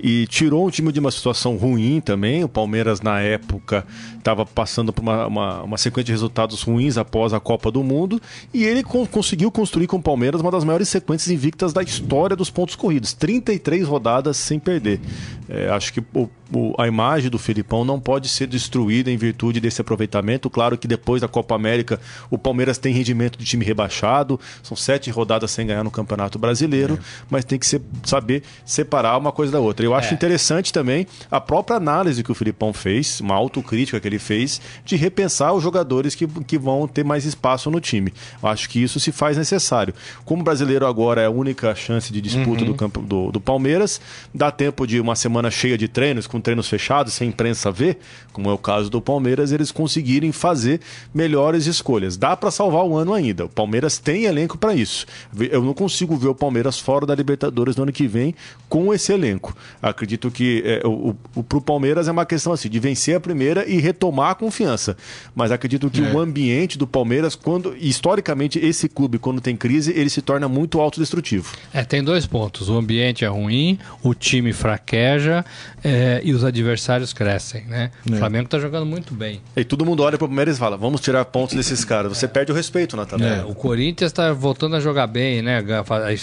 e 0.00 0.26
tirou 0.28 0.64
o 0.66 0.70
time 0.70 0.92
de 0.92 1.00
uma 1.00 1.10
situação 1.10 1.56
ruim 1.56 2.00
também. 2.00 2.44
O 2.44 2.48
Palmeiras, 2.48 3.00
na 3.00 3.20
época, 3.20 3.84
estava 4.16 4.46
passando 4.46 4.92
por 4.92 5.02
uma, 5.02 5.26
uma, 5.26 5.62
uma 5.62 5.76
sequência 5.78 6.04
de 6.06 6.12
resultados 6.12 6.62
ruins 6.62 6.96
após 6.96 7.32
a 7.32 7.40
Copa 7.40 7.70
do 7.70 7.82
Mundo. 7.82 8.20
E 8.54 8.64
ele 8.64 8.82
con- 8.84 9.06
conseguiu 9.06 9.50
construir 9.50 9.86
com 9.88 9.96
o 9.96 10.02
Palmeiras 10.02 10.40
uma 10.40 10.50
das 10.52 10.62
maiores 10.64 10.88
sequências 10.88 11.30
invictas 11.32 11.72
da 11.72 11.82
história 11.82 12.36
dos 12.36 12.48
pontos 12.50 12.76
corridos 12.76 13.12
33 13.12 13.86
rodadas 13.88 14.36
sem 14.36 14.58
perder. 14.58 15.00
É, 15.48 15.68
acho 15.70 15.92
que 15.92 16.00
o- 16.14 16.28
o- 16.52 16.74
a 16.78 16.86
imagem 16.86 17.30
do 17.30 17.38
Filipão 17.38 17.84
não 17.84 18.00
pode 18.00 18.28
ser 18.28 18.46
destruída 18.46 19.10
em 19.10 19.16
virtude 19.16 19.60
desse 19.60 19.80
aproveitamento. 19.80 20.48
Claro 20.48 20.78
que 20.78 20.88
depois 20.88 21.20
da 21.20 21.28
Copa 21.28 21.54
América, 21.54 22.00
o 22.30 22.38
Palmeiras 22.38 22.78
tem 22.78 22.92
rendimento 22.92 23.38
de 23.38 23.44
time 23.44 23.64
rebaixado, 23.64 24.38
são 24.62 24.76
sete 24.76 25.10
rodadas 25.10 25.50
sem 25.50 25.66
ganhar 25.66 25.84
no 25.84 25.90
Campeonato 25.90 26.38
Brasileiro, 26.38 26.98
mas 27.30 27.44
tem 27.44 27.58
que 27.58 27.66
ser- 27.66 27.82
saber 28.04 28.42
separar 28.64 29.16
uma 29.18 29.32
coisa 29.32 29.52
da 29.52 29.60
outra. 29.60 29.84
Eu 29.84 29.94
acho 29.94 30.10
É. 30.10 30.14
interessante 30.14 30.72
também 30.72 31.06
a 31.30 31.40
própria 31.40 31.76
análise 31.76 32.22
que 32.22 32.32
o 32.32 32.34
Filipão 32.34 32.72
fez, 32.72 33.20
uma 33.20 33.34
autocrítica 33.34 34.00
que 34.00 34.08
ele 34.08 34.18
fez, 34.18 34.60
de 34.84 34.96
repensar 34.96 35.52
os 35.52 35.62
jogadores 35.62 36.14
que, 36.14 36.26
que 36.26 36.58
vão 36.58 36.86
ter 36.88 37.04
mais 37.04 37.24
espaço 37.24 37.70
no 37.70 37.80
time. 37.80 38.12
Eu 38.42 38.48
acho 38.48 38.68
que 38.68 38.82
isso 38.82 38.98
se 39.00 39.12
faz 39.12 39.36
necessário. 39.36 39.94
Como 40.24 40.40
o 40.42 40.44
brasileiro 40.44 40.86
agora 40.86 41.20
é 41.22 41.26
a 41.26 41.30
única 41.30 41.74
chance 41.74 42.12
de 42.12 42.20
disputa 42.20 42.64
do 42.64 42.74
campo 42.74 43.00
do, 43.02 43.30
do 43.30 43.40
Palmeiras, 43.40 44.00
dá 44.34 44.50
tempo 44.50 44.86
de 44.86 45.00
uma 45.00 45.14
semana 45.16 45.50
cheia 45.50 45.76
de 45.76 45.88
treinos, 45.88 46.26
com 46.26 46.37
treinos 46.40 46.68
fechados, 46.68 47.12
sem 47.14 47.28
imprensa 47.28 47.70
ver, 47.70 47.98
como 48.32 48.50
é 48.50 48.52
o 48.52 48.58
caso 48.58 48.88
do 48.88 49.00
Palmeiras, 49.00 49.52
eles 49.52 49.72
conseguirem 49.72 50.30
fazer 50.32 50.80
melhores 51.12 51.66
escolhas. 51.66 52.16
Dá 52.16 52.36
para 52.36 52.50
salvar 52.50 52.84
o 52.84 52.96
ano 52.96 53.12
ainda. 53.12 53.46
O 53.46 53.48
Palmeiras 53.48 53.98
tem 53.98 54.24
elenco 54.24 54.56
para 54.56 54.74
isso. 54.74 55.06
Eu 55.50 55.62
não 55.62 55.74
consigo 55.74 56.16
ver 56.16 56.28
o 56.28 56.34
Palmeiras 56.34 56.78
fora 56.78 57.04
da 57.04 57.14
Libertadores 57.14 57.76
no 57.76 57.82
ano 57.82 57.92
que 57.92 58.06
vem 58.06 58.34
com 58.68 58.94
esse 58.94 59.12
elenco. 59.12 59.56
Acredito 59.82 60.30
que 60.30 60.62
é, 60.64 60.86
o, 60.86 61.16
o, 61.34 61.42
pro 61.42 61.60
Palmeiras 61.60 62.08
é 62.08 62.12
uma 62.12 62.26
questão 62.26 62.52
assim 62.52 62.68
de 62.68 62.78
vencer 62.78 63.16
a 63.16 63.20
primeira 63.20 63.68
e 63.68 63.78
retomar 63.78 64.30
a 64.30 64.34
confiança. 64.34 64.96
Mas 65.34 65.50
acredito 65.50 65.90
que 65.90 66.00
o 66.00 66.18
ambiente 66.18 66.78
do 66.78 66.86
Palmeiras, 66.86 67.34
quando 67.34 67.76
historicamente 67.76 68.58
esse 68.58 68.88
clube 68.88 69.18
quando 69.18 69.40
tem 69.40 69.56
crise, 69.56 69.92
ele 69.92 70.10
se 70.10 70.22
torna 70.22 70.48
muito 70.48 70.80
autodestrutivo. 70.80 71.56
É, 71.72 71.84
tem 71.84 72.02
dois 72.02 72.26
pontos. 72.26 72.68
O 72.68 72.76
ambiente 72.76 73.24
é 73.24 73.28
ruim, 73.28 73.78
o 74.02 74.14
time 74.14 74.52
fraqueja 74.52 75.44
é, 75.82 76.20
e 76.28 76.32
os 76.34 76.44
adversários 76.44 77.12
crescem, 77.12 77.64
né? 77.66 77.90
O 78.10 78.16
Flamengo 78.16 78.48
tá 78.48 78.58
jogando 78.58 78.84
muito 78.86 79.14
bem. 79.14 79.40
E 79.56 79.64
todo 79.64 79.84
mundo 79.84 80.02
olha 80.02 80.18
pro 80.18 80.26
Palmeiras 80.28 80.56
e 80.56 80.58
fala: 80.58 80.76
vamos 80.76 81.00
tirar 81.00 81.24
pontos 81.24 81.54
desses 81.56 81.84
caras. 81.84 82.16
Você 82.16 82.28
perde 82.28 82.52
o 82.52 82.54
respeito 82.54 82.96
na 82.96 83.02
É, 83.02 83.06
tabela. 83.06 83.46
o 83.46 83.54
Corinthians 83.54 84.10
está 84.10 84.32
voltando 84.32 84.76
a 84.76 84.80
jogar 84.80 85.06
bem, 85.06 85.40
né? 85.42 85.58
A 85.58 86.16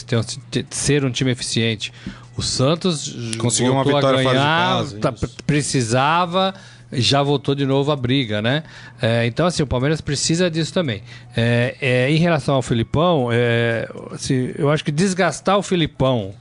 ser 0.69 1.03
um 1.05 1.11
time 1.11 1.31
eficiente. 1.31 1.91
O 2.37 2.41
Santos 2.41 3.35
Conseguiu 3.37 3.71
uma 3.73 3.83
vitória 3.83 4.07
a 4.07 4.11
fora 4.11 4.17
de 4.17 4.23
ganhar, 4.25 4.75
casa, 4.77 4.97
tá- 4.99 5.13
precisava, 5.47 6.53
já 6.91 7.23
voltou 7.23 7.55
de 7.55 7.65
novo 7.65 7.91
a 7.91 7.95
briga, 7.95 8.41
né? 8.41 8.63
É, 9.01 9.25
então, 9.25 9.45
assim, 9.47 9.63
o 9.63 9.67
Palmeiras 9.67 10.01
precisa 10.01 10.49
disso 10.51 10.73
também. 10.73 11.01
É, 11.35 11.75
é, 11.81 12.11
em 12.11 12.17
relação 12.17 12.55
ao 12.55 12.61
Filipão, 12.61 13.29
é, 13.31 13.89
assim, 14.11 14.51
eu 14.57 14.69
acho 14.69 14.83
que 14.83 14.91
desgastar 14.91 15.57
o 15.57 15.63
Filipão 15.63 16.33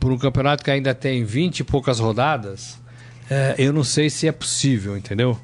por 0.00 0.10
um 0.10 0.18
campeonato 0.18 0.64
que 0.64 0.70
ainda 0.70 0.94
tem 0.94 1.22
20 1.22 1.60
e 1.60 1.64
poucas 1.64 2.00
rodadas, 2.00 2.80
é, 3.30 3.54
eu 3.58 3.72
não 3.72 3.84
sei 3.84 4.10
se 4.10 4.26
é 4.26 4.32
possível, 4.32 4.96
entendeu? 4.96 5.38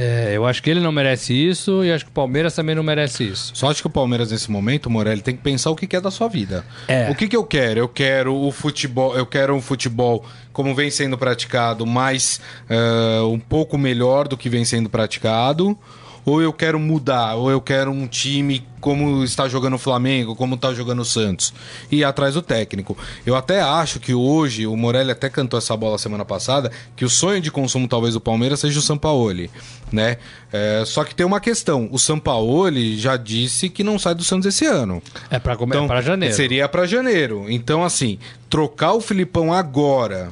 É, 0.00 0.30
eu 0.32 0.46
acho 0.46 0.62
que 0.62 0.70
ele 0.70 0.78
não 0.78 0.92
merece 0.92 1.34
isso 1.34 1.84
e 1.84 1.90
acho 1.90 2.04
que 2.04 2.10
o 2.12 2.14
Palmeiras 2.14 2.54
também 2.54 2.72
não 2.72 2.84
merece 2.84 3.24
isso. 3.24 3.50
Só 3.56 3.68
acho 3.68 3.80
que 3.80 3.88
o 3.88 3.90
Palmeiras, 3.90 4.30
nesse 4.30 4.48
momento, 4.48 4.88
Morelli, 4.88 5.20
tem 5.20 5.34
que 5.34 5.42
pensar 5.42 5.70
o 5.72 5.74
que 5.74 5.88
quer 5.88 6.00
da 6.00 6.08
sua 6.08 6.28
vida. 6.28 6.64
É. 6.86 7.10
O 7.10 7.16
que, 7.16 7.26
que 7.26 7.34
eu 7.34 7.42
quero? 7.42 7.80
Eu 7.80 7.88
quero 7.88 8.32
o 8.32 8.52
futebol, 8.52 9.16
eu 9.16 9.26
quero 9.26 9.52
um 9.56 9.60
futebol 9.60 10.24
como 10.52 10.72
vem 10.72 10.88
sendo 10.88 11.18
praticado, 11.18 11.84
mas 11.84 12.40
eh, 12.70 13.20
um 13.22 13.40
pouco 13.40 13.76
melhor 13.76 14.28
do 14.28 14.36
que 14.36 14.48
vem 14.48 14.64
sendo 14.64 14.88
praticado. 14.88 15.76
Ou 16.24 16.42
eu 16.42 16.52
quero 16.52 16.78
mudar, 16.78 17.34
ou 17.34 17.50
eu 17.50 17.60
quero 17.60 17.90
um 17.90 18.06
time 18.06 18.66
como 18.80 19.24
está 19.24 19.48
jogando 19.48 19.74
o 19.74 19.78
Flamengo, 19.78 20.36
como 20.36 20.54
está 20.54 20.72
jogando 20.72 21.00
o 21.00 21.04
Santos. 21.04 21.52
E 21.90 21.96
ir 21.96 22.04
atrás 22.04 22.34
do 22.34 22.42
técnico. 22.42 22.96
Eu 23.26 23.34
até 23.34 23.60
acho 23.60 23.98
que 23.98 24.14
hoje, 24.14 24.66
o 24.66 24.76
Morelli 24.76 25.10
até 25.10 25.28
cantou 25.28 25.58
essa 25.58 25.76
bola 25.76 25.98
semana 25.98 26.24
passada, 26.24 26.70
que 26.96 27.04
o 27.04 27.08
sonho 27.08 27.40
de 27.40 27.50
consumo 27.50 27.88
talvez 27.88 28.14
do 28.14 28.20
Palmeiras 28.20 28.60
seja 28.60 28.78
o 28.78 28.82
Sampaoli, 28.82 29.50
né? 29.90 30.18
É, 30.52 30.82
só 30.86 31.04
que 31.04 31.14
tem 31.14 31.26
uma 31.26 31.40
questão, 31.40 31.88
o 31.90 31.98
Sampaoli 31.98 32.98
já 32.98 33.16
disse 33.16 33.68
que 33.68 33.82
não 33.82 33.98
sai 33.98 34.14
do 34.14 34.24
Santos 34.24 34.46
esse 34.46 34.66
ano. 34.66 35.02
É 35.30 35.38
para 35.38 35.56
começar 35.56 35.86
para 35.86 36.00
janeiro. 36.00 36.34
Seria 36.34 36.68
para 36.68 36.86
janeiro. 36.86 37.46
Então, 37.48 37.84
assim, 37.84 38.18
trocar 38.48 38.92
o 38.92 39.00
Filipão 39.00 39.52
agora 39.52 40.30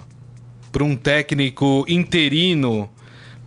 para 0.70 0.84
um 0.84 0.94
técnico 0.94 1.84
interino 1.88 2.88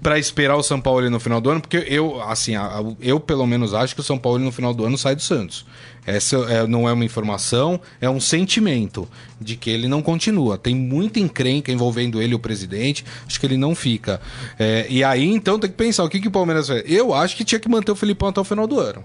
para 0.01 0.17
esperar 0.17 0.55
o 0.55 0.63
São 0.63 0.79
Paulo 0.79 1.09
no 1.09 1.19
final 1.19 1.41
do 1.41 1.49
ano, 1.49 1.61
porque 1.61 1.85
eu, 1.87 2.21
assim, 2.21 2.53
eu 2.99 3.19
pelo 3.19 3.45
menos 3.45 3.73
acho 3.73 3.93
que 3.93 4.01
o 4.01 4.03
São 4.03 4.17
Paulo 4.17 4.39
no 4.39 4.51
final 4.51 4.73
do 4.73 4.85
ano 4.85 4.97
sai 4.97 5.15
do 5.15 5.21
Santos. 5.21 5.65
Essa 6.05 6.37
é- 6.37 6.65
não 6.65 6.87
é 6.87 6.93
uma 6.93 7.05
informação, 7.05 7.79
é 7.99 8.09
um 8.09 8.19
sentimento 8.19 9.07
de 9.39 9.55
que 9.55 9.69
ele 9.69 9.87
não 9.87 10.01
continua. 10.01 10.57
Tem 10.57 10.73
muita 10.73 11.19
encrenca 11.19 11.71
envolvendo 11.71 12.21
ele 12.21 12.33
o 12.33 12.39
presidente, 12.39 13.05
acho 13.27 13.39
que 13.39 13.45
ele 13.45 13.57
não 13.57 13.75
fica. 13.75 14.19
É, 14.57 14.87
e 14.89 15.03
aí, 15.03 15.25
então, 15.25 15.59
tem 15.59 15.69
que 15.69 15.75
pensar 15.75 16.03
o 16.03 16.09
que, 16.09 16.19
que 16.19 16.27
o 16.27 16.31
Palmeiras 16.31 16.67
faz. 16.67 16.83
Eu 16.85 17.13
acho 17.13 17.35
que 17.35 17.43
tinha 17.43 17.59
que 17.59 17.69
manter 17.69 17.91
o 17.91 17.95
Filipão 17.95 18.29
até 18.29 18.41
o 18.41 18.45
final 18.45 18.65
do 18.65 18.79
ano 18.79 19.03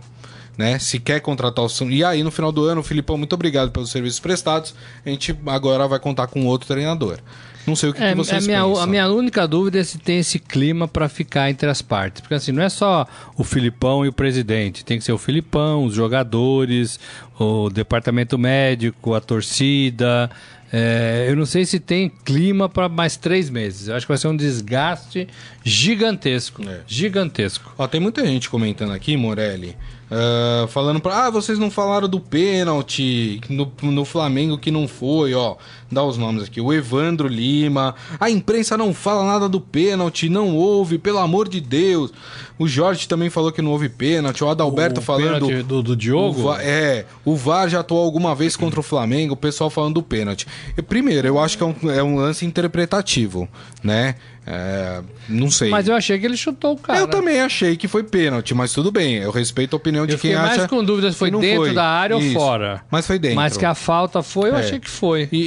né? 0.56 0.78
Se 0.78 0.98
quer 0.98 1.20
contratar 1.20 1.64
o 1.64 1.68
São... 1.68 1.90
E 1.90 2.04
aí, 2.04 2.22
no 2.22 2.30
final 2.30 2.52
do 2.52 2.64
ano, 2.64 2.82
Filipão, 2.82 3.18
muito 3.18 3.32
obrigado 3.32 3.70
pelos 3.70 3.90
serviços 3.90 4.20
prestados. 4.20 4.74
A 5.04 5.08
gente 5.08 5.36
agora 5.46 5.86
vai 5.86 5.98
contar 5.98 6.26
com 6.26 6.46
outro 6.46 6.66
treinador. 6.66 7.18
Não 7.66 7.74
sei 7.74 7.88
o 7.90 7.94
que, 7.94 8.02
É, 8.02 8.10
que 8.10 8.16
vocês 8.16 8.44
a, 8.44 8.46
minha, 8.46 8.62
pensam. 8.64 8.82
a 8.82 8.86
minha 8.86 9.08
única 9.08 9.48
dúvida 9.48 9.78
é 9.78 9.84
se 9.84 9.98
tem 9.98 10.18
esse 10.18 10.38
clima 10.38 10.86
para 10.86 11.08
ficar 11.08 11.48
entre 11.50 11.68
as 11.68 11.80
partes. 11.80 12.20
Porque 12.20 12.34
assim, 12.34 12.52
não 12.52 12.62
é 12.62 12.68
só 12.68 13.06
o 13.36 13.42
Filipão 13.44 14.04
e 14.04 14.08
o 14.08 14.12
presidente. 14.12 14.84
Tem 14.84 14.98
que 14.98 15.04
ser 15.04 15.12
o 15.12 15.18
Filipão, 15.18 15.84
os 15.84 15.94
jogadores, 15.94 17.00
o 17.38 17.70
departamento 17.70 18.38
médico, 18.38 19.14
a 19.14 19.20
torcida. 19.20 20.30
É, 20.72 21.26
eu 21.28 21.36
não 21.36 21.46
sei 21.46 21.64
se 21.64 21.78
tem 21.78 22.10
clima 22.24 22.68
para 22.68 22.88
mais 22.88 23.16
três 23.16 23.48
meses. 23.48 23.88
Eu 23.88 23.94
acho 23.96 24.04
que 24.06 24.10
vai 24.10 24.18
ser 24.18 24.28
um 24.28 24.36
desgaste 24.36 25.28
gigantesco. 25.64 26.62
É. 26.68 26.80
Gigantesco. 26.86 27.72
Ó, 27.78 27.86
tem 27.86 28.00
muita 28.00 28.26
gente 28.26 28.50
comentando 28.50 28.92
aqui, 28.92 29.16
Morelli, 29.16 29.76
ah, 30.10 30.66
falando 30.68 31.00
pra. 31.00 31.26
Ah, 31.26 31.30
vocês 31.30 31.58
não 31.58 31.70
falaram 31.70 32.08
do 32.08 32.20
pênalti 32.20 33.40
no, 33.48 33.72
no 33.82 34.04
Flamengo 34.04 34.58
que 34.58 34.70
não 34.70 34.86
foi, 34.86 35.34
ó. 35.34 35.56
Dá 35.90 36.02
os 36.02 36.16
nomes 36.18 36.44
aqui. 36.44 36.60
O 36.60 36.72
Evandro 36.72 37.28
Lima. 37.28 37.94
A 38.18 38.28
imprensa 38.28 38.76
não 38.76 38.92
fala 38.92 39.24
nada 39.24 39.48
do 39.48 39.60
pênalti, 39.60 40.28
não 40.28 40.56
houve, 40.56 40.98
pelo 40.98 41.18
amor 41.18 41.48
de 41.48 41.60
Deus. 41.60 42.12
O 42.58 42.66
Jorge 42.68 43.08
também 43.08 43.30
falou 43.30 43.52
que 43.52 43.62
não 43.62 43.70
houve 43.70 43.88
pênalti. 43.88 44.42
O 44.42 44.48
Adalberto 44.48 45.00
O 45.00 45.02
falando. 45.02 45.62
do, 45.62 45.82
do 45.82 45.96
Diogo. 45.96 46.48
O 46.48 46.54
é, 46.54 47.06
o 47.24 47.36
VAR 47.36 47.68
já 47.68 47.80
atuou 47.80 48.04
alguma 48.04 48.34
vez 48.34 48.56
contra 48.56 48.80
o 48.80 48.82
Flamengo, 48.82 49.34
o 49.34 49.36
pessoal 49.36 49.70
falando 49.70 49.94
do 49.94 50.02
pênalti. 50.02 50.46
Primeiro, 50.88 51.26
eu 51.26 51.38
acho 51.38 51.56
que 51.56 51.64
é 51.64 51.66
um, 51.66 51.90
é 51.90 52.02
um 52.02 52.16
lance 52.16 52.44
interpretativo, 52.44 53.48
né? 53.82 54.16
É, 54.46 55.00
não 55.28 55.50
sei. 55.50 55.70
Mas 55.70 55.88
eu 55.88 55.94
achei 55.94 56.18
que 56.18 56.26
ele 56.26 56.36
chutou 56.36 56.74
o 56.74 56.78
cara. 56.78 56.98
Eu 56.98 57.08
também 57.08 57.40
achei 57.40 57.76
que 57.76 57.88
foi 57.88 58.02
pênalti, 58.02 58.54
mas 58.54 58.72
tudo 58.72 58.92
bem. 58.92 59.14
Eu 59.16 59.30
respeito 59.30 59.74
a 59.74 59.78
opinião 59.78 60.06
de 60.06 60.12
Eu 60.12 60.18
quem 60.18 60.32
fiquei 60.32 60.44
acha. 60.46 60.56
mais 60.58 60.70
com 60.70 60.84
dúvida 60.84 61.10
se 61.10 61.16
foi 61.18 61.30
dentro 61.30 61.64
foi. 61.64 61.72
da 61.74 61.84
área 61.86 62.14
Isso. 62.18 62.36
ou 62.38 62.44
fora. 62.44 62.82
Mas 62.90 63.06
foi 63.06 63.18
dentro. 63.18 63.36
Mas 63.36 63.56
que 63.56 63.64
a 63.64 63.74
falta 63.74 64.22
foi, 64.22 64.50
eu 64.50 64.56
É. 64.56 64.60
achei 64.60 64.78
que 64.78 64.90
foi. 64.90 65.28
E, 65.32 65.38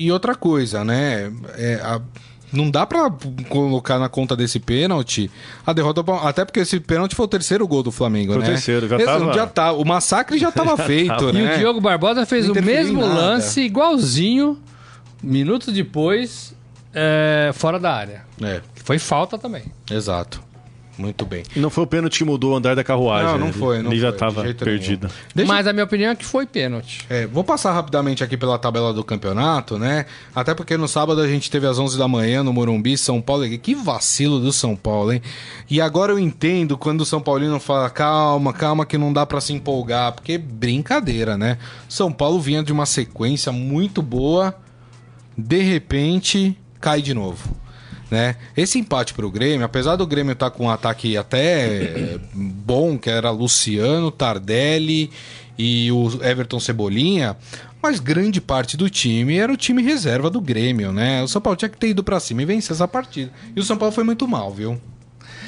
e- 0.00 0.06
e 0.06 0.10
outra 0.12 0.34
coisa, 0.34 0.84
né? 0.84 1.30
É, 1.56 1.74
a- 1.82 2.00
não 2.52 2.70
dá 2.70 2.84
pra 2.86 3.08
colocar 3.48 3.98
na 3.98 4.08
conta 4.08 4.36
desse 4.36 4.58
pênalti 4.60 5.30
a 5.66 5.72
derrota. 5.72 6.04
Até 6.22 6.44
porque 6.44 6.60
esse 6.60 6.78
pênalti 6.80 7.14
foi 7.14 7.24
o 7.26 7.28
terceiro 7.28 7.66
gol 7.68 7.82
do 7.84 7.90
Flamengo, 7.92 8.32
Foi 8.32 8.42
o 8.42 8.44
né? 8.44 8.48
terceiro, 8.50 8.88
já 8.88 8.96
Esse- 8.96 9.04
tava- 9.06 9.32
já 9.32 9.46
tá, 9.46 9.72
o 9.72 9.84
massacre 9.84 10.38
já 10.38 10.50
tava 10.52 10.76
feito, 10.84 11.30
E 11.30 11.32
né? 11.32 11.54
o 11.54 11.58
Diogo 11.58 11.80
Barbosa 11.80 12.24
fez 12.26 12.46
Não 12.48 12.54
o 12.54 12.62
mesmo 12.64 13.00
lance, 13.00 13.60
igualzinho, 13.60 14.56
minutos 15.22 15.72
depois, 15.72 16.54
é, 16.94 17.50
fora 17.52 17.78
da 17.78 17.92
área. 17.92 18.24
É, 18.42 18.60
Foi 18.76 18.98
falta 18.98 19.38
também. 19.38 19.64
exato. 19.90 20.42
Muito 20.96 21.26
bem. 21.26 21.42
E 21.54 21.58
não 21.58 21.70
foi 21.70 21.84
o 21.84 21.86
pênalti 21.86 22.18
que 22.18 22.24
mudou 22.24 22.52
o 22.52 22.56
andar 22.56 22.76
da 22.76 22.84
carruagem. 22.84 23.32
Não, 23.32 23.38
não 23.38 23.46
né? 23.48 23.52
foi, 23.52 23.82
não 23.82 23.90
Ele 23.90 24.00
já 24.00 24.08
foi, 24.08 24.14
estava 24.14 24.54
perdido. 24.54 25.08
Deixa 25.34 25.52
Mas 25.52 25.66
a 25.66 25.72
minha 25.72 25.84
opinião 25.84 26.12
é 26.12 26.14
que 26.14 26.24
foi 26.24 26.46
pênalti. 26.46 27.04
É, 27.10 27.26
vou 27.26 27.42
passar 27.42 27.72
rapidamente 27.72 28.22
aqui 28.22 28.36
pela 28.36 28.58
tabela 28.58 28.92
do 28.92 29.02
campeonato, 29.02 29.78
né? 29.78 30.06
Até 30.34 30.54
porque 30.54 30.76
no 30.76 30.86
sábado 30.86 31.20
a 31.20 31.26
gente 31.26 31.50
teve 31.50 31.66
às 31.66 31.78
11 31.78 31.98
da 31.98 32.06
manhã 32.06 32.42
no 32.42 32.52
Morumbi, 32.52 32.96
São 32.96 33.20
Paulo. 33.20 33.44
Que 33.58 33.74
vacilo 33.74 34.38
do 34.38 34.52
São 34.52 34.76
Paulo, 34.76 35.12
hein? 35.12 35.22
E 35.68 35.80
agora 35.80 36.12
eu 36.12 36.18
entendo 36.18 36.78
quando 36.78 37.00
o 37.00 37.06
São 37.06 37.20
Paulino 37.20 37.58
fala 37.58 37.90
calma, 37.90 38.52
calma, 38.52 38.86
que 38.86 38.96
não 38.96 39.12
dá 39.12 39.26
pra 39.26 39.40
se 39.40 39.52
empolgar, 39.52 40.12
porque 40.12 40.38
brincadeira, 40.38 41.36
né? 41.36 41.58
São 41.88 42.12
Paulo 42.12 42.38
vinha 42.40 42.62
de 42.62 42.72
uma 42.72 42.86
sequência 42.86 43.50
muito 43.50 44.00
boa, 44.00 44.54
de 45.36 45.60
repente 45.60 46.56
cai 46.84 47.00
de 47.00 47.14
novo. 47.14 47.56
Né? 48.10 48.36
Esse 48.54 48.78
empate 48.78 49.14
pro 49.14 49.30
Grêmio, 49.30 49.64
apesar 49.64 49.96
do 49.96 50.06
Grêmio 50.06 50.34
estar 50.34 50.50
com 50.50 50.66
um 50.66 50.70
ataque 50.70 51.16
até 51.16 51.66
eh, 51.66 52.18
bom, 52.34 52.98
que 52.98 53.08
era 53.08 53.30
Luciano, 53.30 54.10
Tardelli 54.10 55.10
e 55.58 55.90
o 55.90 56.22
Everton 56.22 56.60
Cebolinha, 56.60 57.34
mas 57.82 58.00
grande 58.00 58.38
parte 58.38 58.76
do 58.76 58.90
time 58.90 59.38
era 59.38 59.50
o 59.50 59.56
time 59.56 59.82
reserva 59.82 60.28
do 60.28 60.42
Grêmio, 60.42 60.92
né? 60.92 61.22
O 61.22 61.28
São 61.28 61.40
Paulo 61.40 61.56
tinha 61.56 61.70
que 61.70 61.78
ter 61.78 61.88
ido 61.88 62.04
pra 62.04 62.20
cima 62.20 62.42
e 62.42 62.44
vencer 62.44 62.72
essa 62.72 62.86
partida. 62.86 63.32
E 63.56 63.60
o 63.60 63.64
São 63.64 63.78
Paulo 63.78 63.94
foi 63.94 64.04
muito 64.04 64.28
mal, 64.28 64.52
viu? 64.52 64.78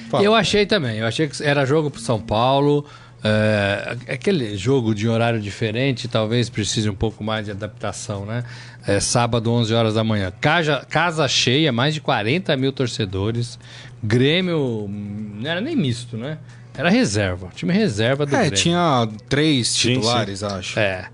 Fala. 0.09 0.24
Eu 0.24 0.34
achei 0.34 0.64
também. 0.64 0.99
Eu 0.99 1.07
achei 1.07 1.28
que 1.28 1.43
era 1.45 1.66
jogo 1.66 1.91
pro 1.91 2.01
São 2.01 2.18
Paulo. 2.18 2.87
É, 3.28 3.96
aquele 4.12 4.56
jogo 4.56 4.94
de 4.94 5.08
horário 5.08 5.40
diferente 5.40 6.06
talvez 6.08 6.48
precise 6.48 6.88
um 6.88 6.94
pouco 6.94 7.24
mais 7.24 7.44
de 7.46 7.50
adaptação, 7.50 8.24
né? 8.24 8.44
É, 8.86 9.00
sábado, 9.00 9.50
11 9.50 9.74
horas 9.74 9.94
da 9.94 10.04
manhã. 10.04 10.32
Casa, 10.40 10.86
casa 10.88 11.26
cheia, 11.26 11.72
mais 11.72 11.92
de 11.94 12.00
40 12.00 12.56
mil 12.56 12.72
torcedores. 12.72 13.58
Grêmio 14.02 14.84
hum, 14.88 15.38
não 15.40 15.50
era 15.50 15.60
nem 15.60 15.74
misto, 15.74 16.16
né? 16.16 16.38
Era 16.76 16.88
reserva. 16.90 17.48
Time 17.54 17.72
reserva 17.72 18.24
do 18.26 18.34
É, 18.36 18.40
Grêmio. 18.40 18.56
tinha 18.56 19.08
três 19.28 19.68
Sim, 19.68 19.94
titulares, 19.94 20.42
acho. 20.42 20.78
É. 20.78 21.06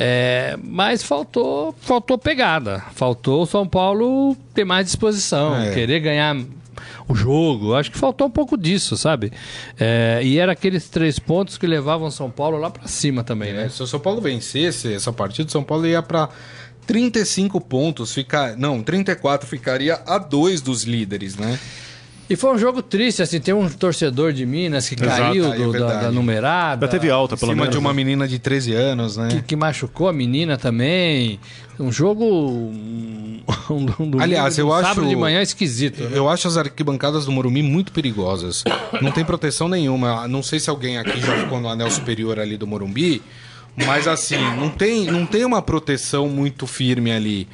É, 0.00 0.56
mas 0.62 1.02
faltou, 1.02 1.74
faltou 1.80 2.16
pegada. 2.16 2.82
Faltou 2.94 3.42
o 3.42 3.46
São 3.46 3.66
Paulo 3.66 4.36
ter 4.54 4.64
mais 4.64 4.86
disposição, 4.86 5.56
É. 5.60 5.74
querer 5.74 5.98
ganhar 6.00 6.36
o 7.08 7.14
jogo. 7.14 7.74
Acho 7.74 7.90
que 7.90 7.98
faltou 7.98 8.26
um 8.26 8.30
pouco 8.30 8.56
disso, 8.56 8.96
sabe? 8.96 9.32
É, 9.78 10.20
e 10.22 10.38
era 10.38 10.52
aqueles 10.52 10.88
três 10.88 11.18
pontos 11.18 11.56
que 11.58 11.66
levavam 11.66 12.10
São 12.10 12.30
Paulo 12.30 12.58
lá 12.58 12.70
pra 12.70 12.86
cima 12.86 13.24
também, 13.24 13.50
É, 13.50 13.54
né? 13.54 13.68
se 13.68 13.82
o 13.82 13.86
São 13.86 13.98
Paulo 14.00 14.20
vencesse 14.20 14.92
essa 14.92 15.12
partida, 15.12 15.48
o 15.48 15.52
São 15.52 15.62
Paulo 15.64 15.86
ia 15.86 16.02
pra 16.02 16.28
35 16.86 17.60
pontos, 17.60 18.14
ficar, 18.14 18.56
não, 18.56 18.82
34 18.82 19.46
ficaria 19.46 20.00
a 20.06 20.18
dois 20.18 20.60
dos 20.60 20.84
líderes, 20.84 21.36
né? 21.36 21.58
E 22.30 22.36
foi 22.36 22.54
um 22.54 22.58
jogo 22.58 22.82
triste, 22.82 23.22
assim, 23.22 23.40
tem 23.40 23.54
um 23.54 23.68
torcedor 23.68 24.32
de 24.34 24.44
Minas 24.44 24.88
que 24.88 24.94
Exato, 24.94 25.16
caiu 25.22 25.52
é 25.52 25.56
do- 25.56 25.72
da, 25.72 25.78
verdade. 25.78 26.00
da 26.04 26.10
numerada. 26.12 26.86
Já 26.86 26.90
teve 26.90 27.10
alta, 27.10 27.34
Em 27.34 27.38
pelo 27.38 27.52
cima 27.52 27.62
menos. 27.62 27.74
de 27.74 27.78
uma 27.78 27.90
né? 27.90 27.96
menina 27.96 28.28
de 28.28 28.38
13 28.38 28.74
anos, 28.74 29.16
né? 29.16 29.28
Que, 29.28 29.42
que 29.42 29.56
machucou 29.56 30.08
a 30.08 30.12
menina 30.12 30.58
também. 30.58 31.40
Um 31.80 31.90
jogo. 31.92 32.24
Um, 32.26 33.40
um, 33.70 33.86
um 34.16 34.20
Aliás, 34.20 34.58
eu 34.58 34.68
um 34.68 34.72
acho- 34.72 34.88
Sábado 34.88 35.08
de 35.08 35.16
manhã 35.16 35.40
esquisito. 35.40 36.02
né? 36.02 36.10
Eu 36.12 36.28
acho 36.28 36.46
as 36.48 36.56
arquibancadas 36.56 37.24
do 37.24 37.32
Morumbi 37.32 37.62
muito 37.62 37.92
perigosas. 37.92 38.62
Não 39.00 39.10
tem 39.12 39.24
proteção 39.24 39.68
nenhuma. 39.68 40.26
Não 40.28 40.42
sei 40.42 40.58
se 40.60 40.68
alguém 40.68 40.98
aqui 40.98 41.20
já 41.20 41.34
ficou 41.38 41.60
no 41.60 41.68
anel 41.68 41.90
superior 41.90 42.38
ali 42.38 42.56
do 42.56 42.66
Morumbi, 42.66 43.22
mas 43.86 44.06
assim, 44.08 44.36
não 44.56 44.68
tem, 44.68 45.06
não 45.06 45.24
tem 45.26 45.44
uma 45.44 45.60
proteção 45.62 46.28
muito 46.28 46.66
firme 46.66 47.10
ali 47.12 47.48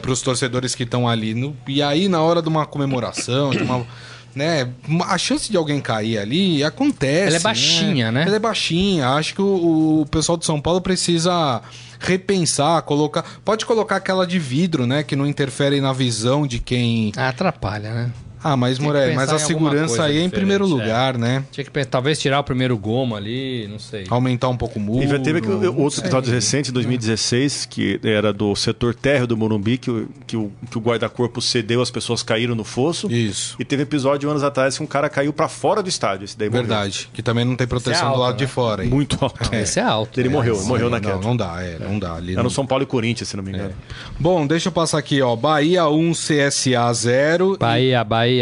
para 0.00 0.10
os 0.10 0.20
torcedores 0.20 0.74
que 0.74 0.82
estão 0.82 1.08
ali. 1.08 1.34
No- 1.34 1.56
e 1.66 1.82
aí, 1.82 2.08
na 2.08 2.20
hora 2.22 2.40
de 2.42 2.48
uma 2.48 2.66
comemoração, 2.66 3.50
de 3.50 3.62
uma. 3.62 3.86
Né, 4.34 4.68
a 5.06 5.16
chance 5.16 5.48
de 5.48 5.56
alguém 5.56 5.80
cair 5.80 6.18
ali 6.18 6.64
acontece. 6.64 7.28
Ela 7.28 7.36
é 7.36 7.40
baixinha, 7.40 8.10
né? 8.10 8.24
Ela 8.26 8.34
é 8.34 8.38
baixinha. 8.40 9.10
Acho 9.10 9.32
que 9.32 9.40
o, 9.40 10.00
o 10.00 10.06
pessoal 10.10 10.36
de 10.36 10.44
São 10.44 10.60
Paulo 10.60 10.80
precisa 10.80 11.62
repensar, 12.00 12.82
colocar. 12.82 13.24
Pode 13.44 13.64
colocar 13.64 13.94
aquela 13.96 14.26
de 14.26 14.40
vidro, 14.40 14.86
né? 14.86 15.04
Que 15.04 15.14
não 15.14 15.24
interfere 15.24 15.80
na 15.80 15.92
visão 15.92 16.48
de 16.48 16.58
quem 16.58 17.12
Ah, 17.16 17.28
atrapalha, 17.28 17.94
né? 17.94 18.10
Ah, 18.44 18.56
mas 18.56 18.78
Morelli, 18.78 19.14
mas 19.16 19.30
a 19.32 19.38
segurança 19.38 20.04
aí 20.04 20.18
é 20.18 20.22
em 20.22 20.30
primeiro 20.30 20.64
é. 20.64 20.68
lugar, 20.68 21.16
né? 21.18 21.42
Tinha 21.50 21.64
que 21.64 21.84
talvez 21.86 22.18
tirar 22.20 22.38
o 22.40 22.44
primeiro 22.44 22.76
goma 22.76 23.16
ali, 23.16 23.66
não 23.68 23.78
sei. 23.78 24.04
Aumentar 24.10 24.48
um 24.50 24.56
pouco 24.56 24.78
o 24.78 24.82
muro. 24.82 25.02
E 25.04 25.08
já 25.08 25.18
teve 25.18 25.40
outros 25.68 25.98
episódios 25.98 26.32
recentes, 26.32 26.70
em 26.70 26.74
2016, 26.74 27.66
que 27.66 27.98
era 28.04 28.32
do 28.32 28.54
setor 28.54 28.94
térreo 28.94 29.26
do 29.26 29.36
Morumbi, 29.36 29.78
que, 29.78 29.90
o- 29.90 30.08
que 30.26 30.36
o, 30.36 30.52
que 30.70 30.76
o 30.78 30.80
guarda-corpo 30.80 31.40
cedeu, 31.40 31.80
as 31.82 31.90
pessoas 31.90 32.22
caíram 32.22 32.54
no 32.54 32.64
fosso. 32.64 33.10
Isso. 33.10 33.56
E 33.58 33.64
teve 33.64 33.82
episódio 33.82 34.28
anos 34.30 34.42
atrás 34.42 34.76
que 34.76 34.82
um 34.82 34.86
cara 34.86 35.08
caiu 35.08 35.32
pra 35.32 35.48
fora 35.48 35.82
do 35.82 35.88
estádio. 35.88 36.24
Esse 36.24 36.36
daí 36.38 36.48
morreu. 36.48 36.64
Verdade. 36.66 37.08
Que 37.12 37.22
também 37.22 37.44
não 37.44 37.56
tem 37.56 37.66
proteção 37.66 38.08
alto, 38.08 38.16
do 38.16 38.22
lado 38.22 38.32
né? 38.32 38.38
de 38.38 38.46
fora. 38.46 38.84
hein? 38.84 38.90
Muito 38.90 39.16
alto. 39.20 39.54
Esse 39.54 39.80
é 39.80 39.82
alto. 39.82 40.20
Ele 40.20 40.28
né? 40.28 40.34
morreu, 40.34 40.56
Sim, 40.56 40.68
morreu 40.68 40.90
na 40.90 41.00
não, 41.00 41.10
queda. 41.10 41.20
Não 41.26 41.36
dá, 41.36 41.62
é, 41.62 41.78
não 41.78 41.98
dá. 41.98 42.14
Ali 42.14 42.32
Era 42.32 42.36
não- 42.38 42.44
no 42.44 42.50
São 42.50 42.66
Paulo 42.66 42.84
e 42.84 42.86
Corinthians, 42.86 43.28
se 43.28 43.36
não 43.36 43.42
me 43.44 43.50
engano. 43.52 43.74
Bom, 44.18 44.46
deixa 44.46 44.68
eu 44.68 44.72
passar 44.72 44.98
aqui, 44.98 45.22
ó. 45.22 45.34
Bahia 45.34 45.88
1, 45.88 46.12
CSA 46.12 46.92
0. 46.92 47.56
Bahia, 47.58 48.02
Bahia. 48.04 48.33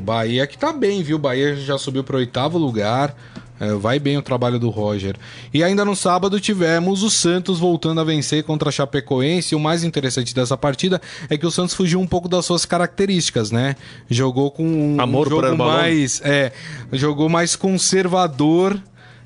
Bahia 0.00 0.46
que 0.46 0.58
tá 0.58 0.72
bem, 0.72 1.02
viu? 1.02 1.18
Bahia 1.18 1.56
já 1.56 1.78
subiu 1.78 2.04
pro 2.04 2.18
oitavo 2.18 2.58
lugar. 2.58 3.14
É, 3.60 3.72
vai 3.72 3.98
bem 3.98 4.16
o 4.16 4.22
trabalho 4.22 4.58
do 4.58 4.70
Roger. 4.70 5.16
E 5.52 5.64
ainda 5.64 5.84
no 5.84 5.96
sábado 5.96 6.38
tivemos 6.38 7.02
o 7.02 7.10
Santos 7.10 7.58
voltando 7.58 8.00
a 8.00 8.04
vencer 8.04 8.44
contra 8.44 8.68
a 8.68 8.72
Chapecoense. 8.72 9.54
E 9.54 9.56
o 9.56 9.60
mais 9.60 9.82
interessante 9.82 10.34
dessa 10.34 10.56
partida 10.56 11.00
é 11.28 11.36
que 11.36 11.46
o 11.46 11.50
Santos 11.50 11.74
fugiu 11.74 12.00
um 12.00 12.06
pouco 12.06 12.28
das 12.28 12.44
suas 12.44 12.64
características, 12.64 13.50
né? 13.50 13.74
Jogou 14.08 14.50
com 14.50 14.64
um 14.64 15.00
Amor 15.00 15.28
por 15.28 15.42
jogo 15.42 15.56
mais, 15.56 16.20
é, 16.24 16.52
jogou 16.92 17.28
mais 17.28 17.56
conservador 17.56 18.80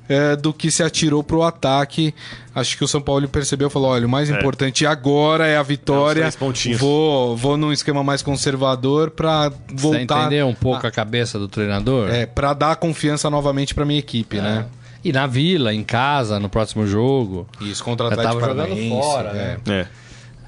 é, 0.07 0.35
do 0.35 0.53
que 0.53 0.69
se 0.69 0.83
atirou 0.83 1.23
pro 1.23 1.43
ataque. 1.43 2.13
Acho 2.53 2.77
que 2.77 2.83
o 2.83 2.87
São 2.87 3.01
Paulo 3.01 3.27
percebeu 3.27 3.67
e 3.67 3.71
falou: 3.71 3.89
olha, 3.89 4.05
o 4.05 4.09
mais 4.09 4.29
importante 4.29 4.85
agora 4.85 5.47
é 5.47 5.57
a 5.57 5.63
vitória. 5.63 6.21
É, 6.23 6.27
os 6.27 6.35
três 6.35 6.35
pontinhos. 6.35 6.79
vou, 6.79 7.35
vou 7.35 7.57
num 7.57 7.71
esquema 7.71 8.03
mais 8.03 8.21
conservador 8.21 9.11
pra 9.11 9.49
Você 9.49 9.55
voltar. 9.75 10.21
entendeu 10.21 10.47
um 10.47 10.53
pouco 10.53 10.85
a 10.85 10.91
cabeça 10.91 11.39
do 11.39 11.47
treinador? 11.47 12.09
É, 12.09 12.25
pra 12.25 12.53
dar 12.53 12.75
confiança 12.75 13.29
novamente 13.29 13.73
pra 13.73 13.85
minha 13.85 13.99
equipe, 13.99 14.37
né? 14.39 14.65
E 15.03 15.11
na 15.11 15.27
vila, 15.27 15.73
em 15.73 15.83
casa, 15.83 16.39
no 16.39 16.47
próximo 16.47 16.87
jogo. 16.87 17.45
Isso, 17.59 17.83
contra 17.83 18.05
o 18.05 18.09
Já 18.09 18.13
Atlético 18.15 18.39
tava 18.39 18.51
jogando 18.53 18.69
Paranaense. 18.69 19.01
fora, 19.01 19.29
é. 19.29 19.33
né? 19.33 19.57
É. 19.81 19.87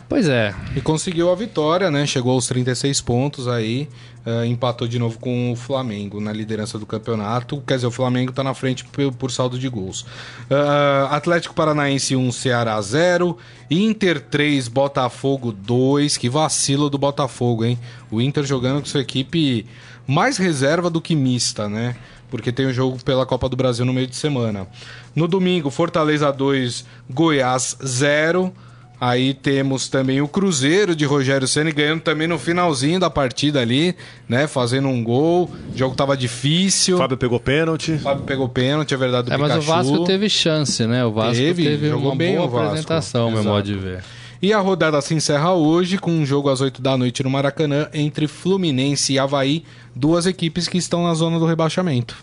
Pois 0.08 0.30
é. 0.30 0.53
E 0.76 0.82
conseguiu 0.82 1.32
a 1.32 1.36
vitória, 1.36 1.89
né? 1.89 2.06
Chegou 2.06 2.34
aos 2.34 2.47
36 2.47 3.01
pontos 3.01 3.47
aí, 3.47 3.89
eh, 4.24 4.45
empatou 4.45 4.88
de 4.88 4.99
novo 4.99 5.18
com 5.18 5.51
o 5.51 5.56
Flamengo 5.56 6.22
na 6.22 6.32
liderança 6.32 6.78
do 6.78 6.86
campeonato. 6.86 7.62
Quer 7.66 7.76
dizer, 7.76 7.88
o 7.88 7.91
Flamengo 7.91 8.32
tá 8.32 8.43
na 8.43 8.53
frente 8.53 8.86
por, 8.86 9.12
por 9.14 9.32
saldo 9.32 9.58
de 9.58 9.68
gols. 9.68 10.06
Ah, 10.49 11.10
Atlético 11.12 11.56
Paranaense 11.56 12.16
1, 12.16 12.32
Ceará 12.32 12.80
0. 12.80 13.36
Inter 13.70 14.22
3, 14.22 14.68
Botafogo 14.68 15.51
2. 15.51 16.18
Que 16.18 16.30
vacilo 16.30 16.88
do 16.88 16.99
Botafogo, 16.99 17.66
hein? 17.66 17.80
O 18.12 18.22
Inter 18.22 18.43
jogando 18.43 18.82
com 18.82 18.86
sua 18.86 19.01
equipe 19.01 19.66
mais 20.06 20.38
reserva 20.38 20.88
do 20.88 21.01
que 21.01 21.16
mista, 21.16 21.68
né? 21.68 21.95
Porque 22.30 22.51
tem 22.51 22.68
o 22.68 22.74
jogo 22.74 23.03
pela 23.03 23.26
Copa 23.26 23.49
do 23.49 23.56
Brasil 23.56 23.84
no 23.84 23.93
meio 23.93 24.08
de 24.08 24.16
semana. 24.16 24.68
No 25.16 25.28
domingo, 25.28 25.72
Fortaleza 25.72 26.32
2, 26.32 26.86
Goiás 27.10 27.76
0. 27.84 28.53
Aí 29.00 29.34
temos 29.34 29.89
também 29.89 30.22
o 30.22 30.28
Cruzeiro 30.28 30.96
de 30.96 31.04
Rogério 31.06 31.48
Ceni 31.48 31.72
ganhando 31.72 32.02
também 32.02 32.28
no 32.28 32.39
finalzinho 32.39 33.00
da 33.00 33.10
partida 33.10 33.60
ali, 33.60 33.96
né? 34.28 34.48
Fazendo 34.48 34.88
um 34.88 35.04
gol. 35.04 35.52
O 35.74 35.78
jogo 35.78 35.96
tava 35.96 36.16
difícil. 36.16 36.98
Fábio 36.98 37.18
pegou 37.18 37.39
pênalti. 37.39 37.98
Fábio 37.98 38.24
pegou 38.24 38.48
pênalti, 38.48 38.93
é 38.93 38.98
verdade, 38.98 39.28
do 39.28 39.34
É, 39.34 39.38
mas 39.38 39.52
o 39.52 39.60
Pikachu. 39.60 39.68
Vasco 39.72 40.04
teve 40.06 40.30
chance, 40.30 40.86
né? 40.88 41.04
O 41.04 41.12
Vasco 41.12 41.36
Teve, 41.36 41.64
teve, 41.64 41.89
jogou 41.89 42.12
uma 42.12 42.16
bem 42.16 42.36
boa 42.36 42.48
o 42.48 42.50
Vasco. 42.50 42.68
apresentação, 42.68 43.32
meu 43.32 43.43
modo 43.43 43.64
de 43.64 43.76
ver. 43.76 44.04
E 44.41 44.54
a 44.54 44.60
rodada 44.60 45.02
se 45.02 45.14
encerra 45.14 45.54
hoje 45.54 45.98
com 45.98 46.12
um 46.12 46.26
jogo 46.26 46.50
às 46.50 46.62
8 46.62 46.82
da 46.82 46.98
noite 46.98 47.24
no 47.24 47.30
Maracanã 47.30 47.88
entre 47.93 48.28
Fluminense 48.28 49.14
e 49.14 49.20
Havaí, 49.20 49.64
duas 49.96 50.26
equipes 50.26 50.68
que 50.68 50.78
estão 50.78 51.04
na 51.04 51.14
zona 51.14 51.39
do 51.39 51.46
rebaixamento. 51.46 52.16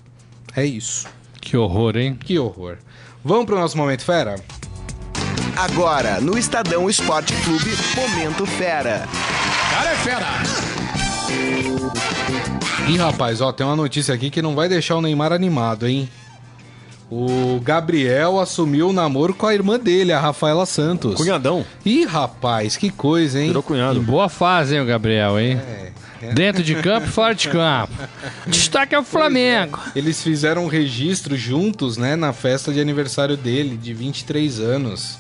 É 0.55 0.65
isso. 0.65 1.07
Que 1.41 1.57
horror, 1.57 1.97
hein? 1.97 2.17
Que 2.23 2.39
horror. 2.39 2.77
Vamos 3.25 3.47
pro 3.47 3.59
nosso 3.59 3.77
momento 3.77 4.03
fera? 4.05 4.37
Agora, 5.57 6.21
no 6.21 6.39
Estadão 6.39 6.89
Esporte 6.89 7.35
Clube, 7.45 7.71
Momento 7.95 8.47
Fera. 8.47 9.07
Cara 9.71 9.91
é 9.91 9.97
fera! 9.97 10.27
Ih, 12.89 12.97
rapaz, 12.97 13.41
ó, 13.41 13.53
tem 13.53 13.65
uma 13.67 13.77
notícia 13.77 14.15
aqui 14.15 14.31
que 14.31 14.43
não 14.43 14.55
vai 14.55 14.69
deixar 14.69 14.97
o 14.97 15.03
Neymar 15.03 15.33
animado, 15.33 15.87
hein? 15.87 16.09
O 17.11 17.61
Gabriel 17.63 18.41
assumiu 18.41 18.89
o 18.89 18.93
namoro 18.93 19.35
com 19.35 19.47
a 19.47 19.55
irmã 19.55 19.79
dele, 19.79 20.13
a 20.13 20.19
Rafaela 20.19 20.65
Santos. 20.65 21.15
Cunhadão. 21.17 21.65
Ih, 21.85 22.07
rapaz, 22.07 22.77
que 22.77 22.91
coisa, 22.91 23.39
hein? 23.39 23.49
Virou 23.49 23.63
Em 23.63 23.67
cunhado. 23.67 24.01
boa 24.01 24.29
fase, 24.31 24.75
hein, 24.75 24.81
o 24.81 24.87
Gabriel, 24.87 25.39
hein? 25.39 25.61
É. 26.23 26.33
Dentro 26.33 26.63
de 26.63 26.75
campo 26.77 27.09
e 27.09 27.11
fora 27.11 27.35
de 27.35 27.49
campo. 27.49 27.93
Destaque 28.47 28.95
é 28.95 28.99
o 28.99 29.03
Flamengo. 29.05 29.79
Eles 29.95 30.23
fizeram 30.23 30.65
um 30.65 30.69
registro 30.69 31.37
juntos, 31.37 31.97
né, 31.99 32.17
na 32.17 32.33
festa 32.33 32.73
de 32.73 32.81
aniversário 32.81 33.37
dele, 33.37 33.77
de 33.77 33.93
23 33.93 34.61
anos, 34.61 35.19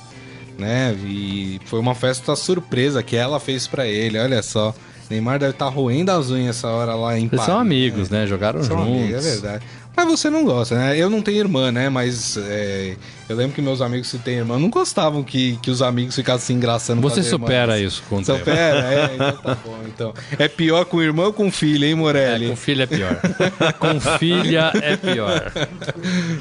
né? 0.63 0.97
E 1.05 1.61
foi 1.67 1.79
uma 1.81 1.95
festa 1.95 2.35
surpresa 2.35 3.03
que 3.03 3.17
ela 3.17 3.39
fez 3.39 3.67
pra 3.67 3.87
ele, 3.87 4.19
olha 4.19 4.43
só. 4.43 4.75
Neymar 5.11 5.39
deve 5.39 5.53
estar 5.53 5.69
roendo 5.69 6.11
as 6.11 6.31
unhas 6.31 6.57
essa 6.57 6.69
hora 6.69 6.95
lá 6.95 7.15
em 7.19 7.23
Eles 7.25 7.31
Paris. 7.33 7.45
são 7.45 7.59
amigos, 7.59 8.09
né? 8.09 8.27
Jogaram 8.27 8.63
São 8.63 8.79
juntos. 8.79 8.95
amigos, 9.03 9.27
é 9.27 9.31
verdade. 9.33 9.65
Mas 9.95 10.07
você 10.07 10.30
não 10.30 10.45
gosta, 10.45 10.74
né? 10.74 10.97
Eu 10.97 11.11
não 11.11 11.20
tenho 11.20 11.38
irmã, 11.38 11.70
né? 11.70 11.88
Mas 11.88 12.36
é, 12.38 12.97
eu 13.28 13.36
lembro 13.36 13.55
que 13.55 13.61
meus 13.61 13.80
amigos 13.82 14.11
que 14.11 14.18
têm 14.18 14.36
irmã 14.38 14.59
não 14.59 14.70
gostavam 14.70 15.22
que, 15.22 15.59
que 15.62 15.70
os 15.70 15.82
amigos 15.82 16.14
ficassem 16.14 16.47
se 16.47 16.53
engraçando 16.55 17.03
com 17.03 17.09
Você 17.09 17.22
supera 17.22 17.78
isso 17.78 18.03
com 18.09 18.16
o 18.16 18.24
tempo. 18.24 18.38
Supera, 18.38 18.78
é, 18.93 19.11
então 19.14 19.32
tá 19.36 19.59
bom. 19.64 19.78
Então. 19.86 20.14
É 20.38 20.49
pior 20.49 20.84
com 20.86 21.03
irmão 21.03 21.26
ou 21.26 21.32
com 21.32 21.51
filho, 21.51 21.84
hein, 21.84 21.93
É, 21.93 21.95
Morelli? 21.95 22.49
com 22.49 22.57
filha 22.57 22.84
é 22.84 22.86
pior. 22.86 23.20
com 23.78 24.01
filha 24.18 24.72
é 24.82 24.97
pior. 24.97 25.53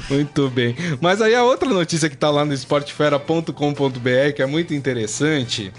Muito 0.08 0.48
bem. 0.48 0.74
Mas 1.00 1.20
aí 1.20 1.34
a 1.34 1.44
outra 1.44 1.68
notícia 1.68 2.08
que 2.08 2.16
tá 2.16 2.30
lá 2.30 2.44
no 2.44 2.54
esportefera.com.br, 2.54 4.32
que 4.34 4.42
é 4.42 4.46
muito 4.46 4.72
interessante. 4.74 5.72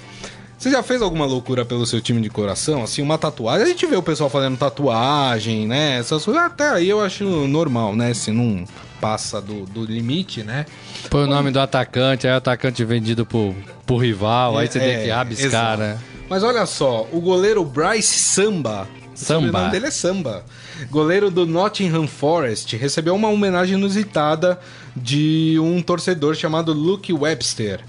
Você 0.63 0.69
já 0.69 0.81
fez 0.81 1.01
alguma 1.01 1.25
loucura 1.25 1.65
pelo 1.65 1.85
seu 1.85 1.99
time 1.99 2.21
de 2.21 2.29
coração? 2.29 2.83
Assim, 2.83 3.01
uma 3.01 3.17
tatuagem? 3.17 3.65
A 3.65 3.69
gente 3.69 3.85
vê 3.85 3.97
o 3.97 4.01
pessoal 4.01 4.29
fazendo 4.29 4.55
tatuagem, 4.55 5.67
né? 5.67 5.99
Essas 5.99 6.23
coisas. 6.23 6.41
Até 6.41 6.69
aí 6.69 6.87
eu 6.87 7.01
acho 7.01 7.25
normal, 7.49 7.97
né? 7.97 8.13
Se 8.13 8.31
não 8.31 8.63
passa 9.01 9.41
do, 9.41 9.65
do 9.65 9.83
limite, 9.83 10.41
né? 10.41 10.65
Põe 11.09 11.25
o 11.25 11.27
nome 11.27 11.51
do 11.51 11.59
atacante, 11.59 12.25
aí 12.25 12.33
o 12.33 12.37
atacante 12.37 12.85
vendido 12.85 13.25
pro, 13.25 13.53
pro 13.85 13.97
rival, 13.97 14.57
aí 14.57 14.69
você 14.69 14.79
tem 14.79 15.03
que 15.03 15.09
rabiscar, 15.09 15.47
exato. 15.47 15.79
né? 15.81 15.99
Mas 16.29 16.43
olha 16.43 16.65
só, 16.65 17.09
o 17.11 17.19
goleiro 17.19 17.65
Bryce 17.65 18.17
Samba. 18.19 18.87
o 19.13 19.17
Samba. 19.17 19.47
sobrenome 19.47 19.69
dele 19.69 19.87
é 19.87 19.91
Samba. 19.91 20.45
Goleiro 20.89 21.29
do 21.29 21.45
Nottingham 21.45 22.07
Forest 22.07 22.77
recebeu 22.77 23.13
uma 23.13 23.27
homenagem 23.27 23.77
inusitada 23.77 24.57
de 24.95 25.57
um 25.59 25.81
torcedor 25.81 26.35
chamado 26.35 26.71
Luke 26.71 27.11
Webster. 27.11 27.81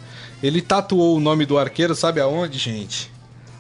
Ele 0.45 0.61
tatuou 0.61 1.17
o 1.17 1.21
nome 1.21 1.47
do 1.47 1.57
arqueiro, 1.59 1.95
sabe 1.95 2.21
aonde, 2.21 2.59
gente? 2.59 3.11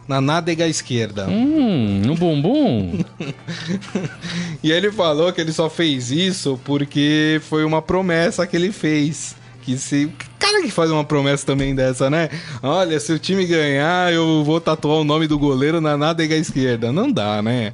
Na 0.06 0.20
nádega 0.20 0.68
esquerda. 0.68 1.26
Hum, 1.26 2.02
no 2.04 2.14
bumbum? 2.14 3.02
E 4.62 4.70
ele 4.70 4.90
falou 4.92 5.32
que 5.32 5.40
ele 5.40 5.52
só 5.52 5.68
fez 5.68 6.10
isso 6.10 6.58
porque 6.64 7.40
foi 7.48 7.64
uma 7.64 7.80
promessa 7.80 8.46
que 8.46 8.54
ele 8.56 8.70
fez. 8.70 9.34
Que 9.62 9.78
se. 9.78 10.10
Cara 10.38 10.62
que 10.62 10.70
faz 10.70 10.90
uma 10.90 11.04
promessa 11.04 11.44
também 11.46 11.74
dessa, 11.74 12.08
né? 12.10 12.28
Olha, 12.62 13.00
se 13.00 13.12
o 13.12 13.18
time 13.18 13.46
ganhar, 13.46 14.12
eu 14.12 14.42
vou 14.44 14.60
tatuar 14.60 14.98
o 14.98 15.04
nome 15.04 15.26
do 15.26 15.38
goleiro 15.38 15.80
na 15.80 15.96
nádega 15.96 16.36
esquerda. 16.36 16.92
Não 16.92 17.10
dá, 17.10 17.42
né? 17.42 17.72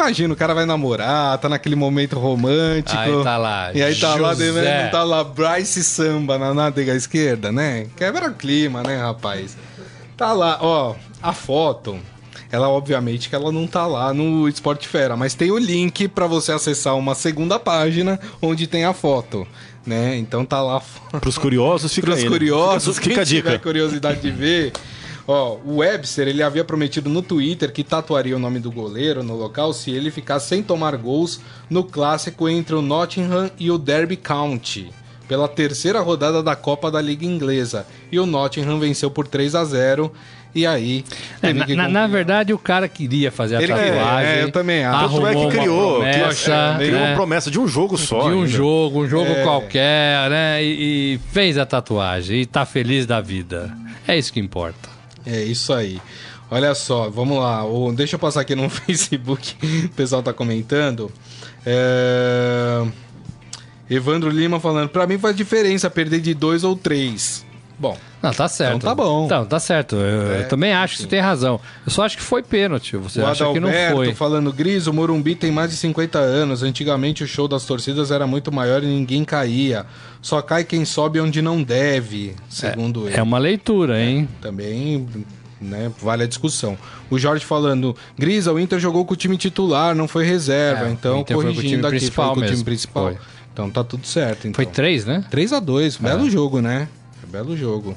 Imagina, 0.00 0.32
o 0.32 0.36
cara 0.36 0.54
vai 0.54 0.64
namorar, 0.64 1.36
tá 1.38 1.48
naquele 1.48 1.76
momento 1.76 2.18
romântico. 2.18 2.98
Aí 2.98 3.22
tá 3.22 3.36
lá, 3.36 3.70
E 3.74 3.82
aí 3.82 3.94
tá 3.94 4.14
lá, 4.14 4.32
de 4.34 4.46
José. 4.46 4.84
não 4.84 4.90
tá 4.90 5.04
lá 5.04 5.22
Bryce 5.22 5.84
Samba 5.84 6.38
na 6.38 6.54
nádega 6.54 6.94
esquerda, 6.94 7.52
né? 7.52 7.86
Quebra 7.96 8.30
o 8.30 8.34
clima, 8.34 8.82
né, 8.82 8.96
rapaz? 8.96 9.56
Tá 10.16 10.32
lá, 10.32 10.58
ó, 10.62 10.94
a 11.22 11.32
foto. 11.34 11.98
Ela, 12.50 12.68
obviamente, 12.68 13.28
que 13.28 13.34
ela 13.34 13.52
não 13.52 13.66
tá 13.66 13.86
lá 13.86 14.12
no 14.12 14.48
Sport 14.48 14.86
Fera, 14.86 15.16
mas 15.16 15.34
tem 15.34 15.52
o 15.52 15.58
link 15.58 16.08
pra 16.08 16.26
você 16.26 16.50
acessar 16.50 16.96
uma 16.96 17.14
segunda 17.14 17.58
página 17.60 18.18
onde 18.42 18.66
tem 18.66 18.84
a 18.84 18.92
foto, 18.92 19.46
né? 19.86 20.16
Então 20.16 20.44
tá 20.44 20.60
lá 20.60 20.82
Pros 21.20 21.38
curiosos, 21.38 21.94
fica 21.94 22.06
para 22.08 22.14
os 22.14 22.18
aí, 22.20 22.24
né? 22.24 22.30
curiosos, 22.30 22.96
Fica, 22.96 23.08
fica 23.10 23.20
a 23.20 23.24
dica. 23.24 23.58
curiosidade 23.60 24.20
de 24.20 24.30
ver. 24.32 24.72
Ó, 25.30 25.58
o 25.64 25.76
Webster, 25.76 26.26
ele 26.26 26.42
havia 26.42 26.64
prometido 26.64 27.08
no 27.08 27.22
Twitter 27.22 27.70
que 27.72 27.84
tatuaria 27.84 28.34
o 28.34 28.38
nome 28.38 28.58
do 28.58 28.70
goleiro 28.72 29.22
no 29.22 29.36
local 29.36 29.72
se 29.72 29.90
ele 29.92 30.10
ficar 30.10 30.40
sem 30.40 30.60
tomar 30.62 30.96
gols 30.96 31.40
no 31.68 31.84
clássico 31.84 32.48
entre 32.48 32.74
o 32.74 32.82
Nottingham 32.82 33.48
e 33.58 33.70
o 33.70 33.78
Derby 33.78 34.16
County, 34.16 34.90
pela 35.28 35.46
terceira 35.46 36.00
rodada 36.00 36.42
da 36.42 36.56
Copa 36.56 36.90
da 36.90 37.00
Liga 37.00 37.24
Inglesa. 37.24 37.86
E 38.10 38.18
o 38.18 38.26
Nottingham 38.26 38.80
venceu 38.80 39.08
por 39.08 39.28
3 39.28 39.54
a 39.54 39.64
0 39.64 40.12
e 40.52 40.66
aí 40.66 41.04
É, 41.40 41.52
na, 41.52 41.64
que 41.64 41.76
na- 41.76 42.06
verdade, 42.08 42.52
o 42.52 42.58
cara 42.58 42.88
queria 42.88 43.30
fazer 43.30 43.54
a 43.54 43.62
Ele 43.62 43.72
queria, 43.72 43.92
tatuagem. 43.92 44.30
é, 44.32 44.42
eu 44.42 44.50
também 44.50 44.84
acho. 44.84 44.98
Tanto 44.98 45.26
é 45.26 45.28
arrumou 45.30 45.30
que 45.50 45.56
uma 45.56 45.62
criou, 45.62 45.94
promessa, 46.00 46.74
criou 46.76 46.92
né? 47.00 47.06
uma 47.06 47.14
promessa 47.14 47.50
de 47.52 47.60
um 47.60 47.68
jogo 47.68 47.96
só. 47.96 48.22
de 48.22 48.34
um 48.34 48.38
ainda. 48.40 48.46
jogo, 48.48 49.02
um 49.04 49.08
jogo 49.08 49.30
É. 49.30 49.44
qualquer, 49.44 50.28
né? 50.28 50.64
E, 50.64 51.14
e 51.14 51.20
fez 51.32 51.56
a 51.56 51.64
tatuagem 51.64 52.40
e 52.40 52.46
tá 52.46 52.66
feliz 52.66 53.06
da 53.06 53.20
vida. 53.20 53.72
É 54.08 54.18
isso 54.18 54.32
que 54.32 54.40
importa. 54.40 54.88
É 55.26 55.42
isso 55.42 55.72
aí. 55.72 56.00
Olha 56.50 56.74
só, 56.74 57.08
vamos 57.08 57.38
lá. 57.38 57.64
O- 57.64 57.92
deixa 57.92 58.16
eu 58.16 58.18
passar 58.18 58.40
aqui 58.40 58.54
no 58.54 58.68
Facebook. 58.70 59.54
O 59.84 59.88
pessoal 59.90 60.22
tá 60.22 60.32
comentando. 60.32 61.10
É... 61.64 62.84
Evandro 63.88 64.30
Lima 64.30 64.58
falando: 64.60 64.88
pra 64.88 65.06
mim 65.06 65.18
faz 65.18 65.36
diferença 65.36 65.88
perder 65.90 66.20
de 66.20 66.34
dois 66.34 66.64
ou 66.64 66.74
três. 66.76 67.44
Bom, 67.80 67.96
Não, 68.22 68.30
tá 68.30 68.46
certo. 68.46 68.76
Então 68.76 68.90
tá 68.90 68.94
bom. 68.94 69.24
Então, 69.24 69.46
tá 69.46 69.58
certo. 69.58 69.96
Eu, 69.96 70.02
eu 70.02 70.32
É, 70.40 70.42
também 70.42 70.70
acho 70.74 70.92
que 70.92 70.98
sim. 70.98 71.04
você 71.04 71.08
tem 71.08 71.20
razão. 71.20 71.58
Eu 71.86 71.90
só 71.90 72.04
acho 72.04 72.14
que 72.18 72.22
foi 72.22 72.42
pênalti. 72.42 72.94
Você 72.98 73.22
o 73.22 73.26
acha 73.26 73.50
que 73.50 73.58
não 73.58 73.68
Adalberto 73.70 73.96
foi. 73.96 74.14
falando: 74.14 74.52
Gris, 74.52 74.86
o 74.86 74.92
Morumbi 74.92 75.34
tem 75.34 75.50
mais 75.50 75.70
de 75.70 75.76
50 75.78 76.18
anos. 76.18 76.62
Antigamente 76.62 77.24
o 77.24 77.26
show 77.26 77.48
das 77.48 77.64
torcidas 77.64 78.10
era 78.10 78.26
muito 78.26 78.52
maior 78.52 78.82
e 78.82 78.86
ninguém 78.86 79.24
caía. 79.24 79.86
Só 80.20 80.42
cai 80.42 80.62
quem 80.62 80.84
sobe 80.84 81.18
onde 81.20 81.40
não 81.40 81.62
deve, 81.62 82.36
segundo 82.50 83.08
ele. 83.08 83.16
É 83.16 83.22
uma 83.22 83.38
leitura, 83.38 83.98
hein? 83.98 84.28
Também, 84.42 85.08
né, 85.58 85.90
vale 86.02 86.24
a 86.24 86.26
discussão. 86.26 86.76
O 87.08 87.18
Jorge 87.18 87.46
falando, 87.46 87.96
Grisa, 88.18 88.52
o 88.52 88.60
Inter 88.60 88.78
jogou 88.78 89.06
com 89.06 89.14
o 89.14 89.16
time 89.16 89.38
titular, 89.38 89.94
não 89.94 90.06
foi 90.06 90.26
reserva. 90.26 90.86
É, 90.86 90.90
então, 90.90 91.16
o 91.16 91.20
Inter 91.20 91.34
foi 91.34 91.44
com 91.46 91.50
o 91.50 91.54
corrigindo 91.54 91.76
time 91.76 91.86
aqui, 91.88 91.96
principal 91.96 92.26
foi 92.26 92.34
com 92.34 92.40
o 92.40 92.42
time 92.42 92.50
mesmo. 92.52 92.64
principal. 92.66 93.04
Foi. 93.04 93.16
Então 93.54 93.70
tá 93.70 93.82
tudo 93.82 94.06
certo. 94.06 94.46
Então. 94.46 94.54
Foi 94.62 94.66
três, 94.66 95.06
né? 95.06 95.24
3 95.30 95.54
a 95.54 95.60
2 95.60 95.96
belo 95.96 96.28
jogo, 96.30 96.60
né? 96.60 96.86
Belo 97.30 97.56
jogo. 97.56 97.96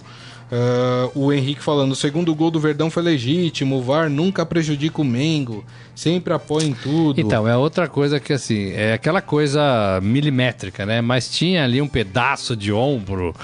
Ah, 0.51 1.09
o 1.15 1.33
Henrique 1.33 1.63
falando, 1.63 1.93
o 1.93 1.95
segundo 1.95 2.33
gol 2.35 2.51
do 2.51 2.59
Verdão 2.59 2.91
foi 2.91 3.01
legítimo, 3.01 3.77
o 3.77 3.81
VAR 3.81 4.07
nunca 4.07 4.45
prejudica 4.45 5.01
o 5.01 5.03
Mengo, 5.03 5.65
sempre 5.95 6.31
apoia 6.31 6.65
em 6.65 6.73
tudo. 6.73 7.19
Então, 7.19 7.47
é 7.47 7.57
outra 7.57 7.87
coisa 7.87 8.19
que, 8.19 8.31
assim, 8.31 8.71
é 8.73 8.93
aquela 8.93 9.19
coisa 9.19 9.99
milimétrica, 10.03 10.85
né? 10.85 11.01
Mas 11.01 11.27
tinha 11.27 11.63
ali 11.63 11.81
um 11.81 11.87
pedaço 11.87 12.55
de 12.55 12.71
ombro 12.71 13.35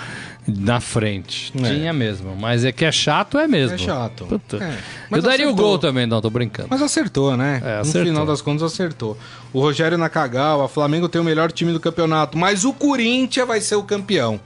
na 0.48 0.80
frente. 0.80 1.52
É. 1.58 1.74
Tinha 1.74 1.94
mesmo. 1.94 2.36
Mas 2.36 2.64
é 2.64 2.72
que 2.72 2.86
é 2.86 2.92
chato, 2.92 3.40
é 3.40 3.48
mesmo. 3.48 3.74
É 3.76 3.78
chato. 3.80 4.42
É. 4.62 4.78
Eu 5.10 5.22
daria 5.22 5.50
o 5.50 5.56
gol 5.56 5.80
também, 5.80 6.06
não, 6.06 6.22
tô 6.22 6.30
brincando. 6.30 6.68
Mas 6.70 6.82
acertou, 6.82 7.36
né? 7.36 7.60
É, 7.64 7.76
no 7.76 7.82
acertou. 7.82 8.04
final 8.04 8.26
das 8.26 8.42
contas, 8.42 8.62
acertou. 8.62 9.18
O 9.52 9.60
Rogério 9.60 9.98
Nakagawa, 9.98 10.68
Flamengo 10.68 11.10
tem 11.10 11.20
o 11.20 11.24
melhor 11.24 11.52
time 11.52 11.74
do 11.74 11.80
campeonato, 11.80 12.38
mas 12.38 12.66
o 12.66 12.74
Corinthians 12.74 13.48
vai 13.48 13.62
ser 13.62 13.76
o 13.76 13.84
campeão. 13.84 14.40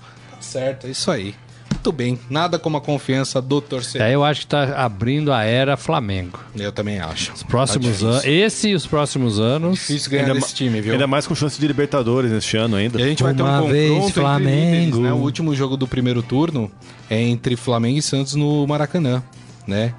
Certo, 0.43 0.87
é 0.87 0.91
isso 0.91 1.09
aí. 1.09 1.33
Muito 1.71 1.91
bem, 1.91 2.17
nada 2.29 2.57
como 2.57 2.77
a 2.77 2.81
confiança 2.81 3.41
do 3.41 3.59
torcedor. 3.59 4.07
É, 4.07 4.15
eu 4.15 4.23
acho 4.23 4.41
que 4.41 4.47
tá 4.47 4.73
abrindo 4.85 5.33
a 5.33 5.43
era 5.43 5.75
Flamengo. 5.75 6.39
Eu 6.55 6.71
também 6.71 6.99
acho. 6.99 7.33
Os 7.33 7.43
próximos 7.43 7.99
Tá 7.99 8.05
anos. 8.07 8.25
Esse 8.25 8.69
e 8.69 8.75
os 8.75 8.85
próximos 8.87 9.37
anos. 9.39 9.79
Difícil 9.79 10.11
ganhar 10.11 10.27
Ainda, 10.27 10.35
desse 10.35 10.53
time, 10.55 10.79
viu? 10.79 10.93
ainda 10.93 11.07
mais 11.07 11.27
com 11.27 11.35
chance 11.35 11.59
de 11.59 11.67
Libertadores 11.67 12.31
neste 12.31 12.55
ano 12.55 12.77
ainda. 12.77 12.99
E 13.01 13.03
a 13.03 13.07
gente 13.07 13.21
vai 13.23 13.33
ter 13.33 13.41
um 13.41 13.45
Uma 13.45 13.53
confronto 13.57 13.73
vez, 13.73 13.91
entre 14.03 14.13
Flamengo. 14.13 14.71
líderes, 14.75 14.97
né? 14.99 15.11
O 15.11 15.17
último 15.17 15.53
jogo 15.55 15.75
do 15.75 15.85
primeiro 15.87 16.21
turno 16.23 16.71
é 17.09 17.21
entre 17.21 17.57
Flamengo 17.57 17.97
e 17.97 18.01
Santos 18.01 18.35
no 18.35 18.65
Maracanã, 18.65 19.21
né? 19.67 19.93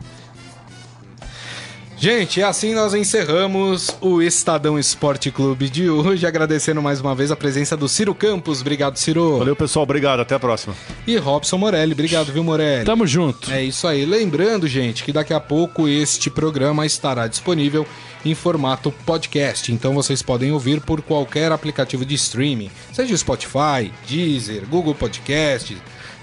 Gente, 2.05 2.43
assim 2.43 2.75
nós 2.75 2.93
encerramos 2.93 3.97
o 3.99 4.21
Estadão 4.21 4.79
Esporte 4.79 5.31
Clube 5.31 5.71
de 5.71 5.89
hoje, 5.89 6.27
agradecendo 6.27 6.83
mais 6.83 7.01
uma 7.01 7.15
vez 7.15 7.31
a 7.31 7.37
presença 7.37 7.79
do 7.79 7.89
Ciro 7.89 8.15
Campos. 8.15 8.61
Obrigado, 8.61 8.99
Ciro. 8.99 9.39
Valeu, 9.39 9.57
pessoal. 9.57 9.85
Obrigado. 9.85 10.21
Até 10.21 10.35
a 10.35 10.39
próxima. 10.39 10.77
E 11.07 11.17
Robson 11.17 11.57
Morelli. 11.57 11.95
Obrigado, 11.95 12.31
viu, 12.31 12.45
Morelli? 12.45 12.85
Tamo 12.85 13.07
junto. 13.07 13.51
É 13.51 13.65
isso 13.65 13.89
aí. 13.89 14.05
Lembrando, 14.05 14.69
gente, 14.69 15.03
que 15.03 15.15
daqui 15.15 15.33
a 15.33 15.41
pouco 15.41 15.89
este 15.89 16.29
programa 16.29 16.85
estará 16.85 17.27
disponível 17.27 17.87
em 18.23 18.35
formato 18.35 18.93
podcast. 19.07 19.73
Então 19.73 19.95
vocês 19.95 20.21
podem 20.21 20.53
ouvir 20.53 20.83
por 20.83 21.01
qualquer 21.01 21.53
aplicativo 21.53 22.05
de 22.05 22.17
streaming, 22.17 22.71
seja 22.93 23.17
Spotify, 23.17 23.91
Deezer, 24.07 24.67
Google 24.69 24.95
Podcast. 24.95 25.75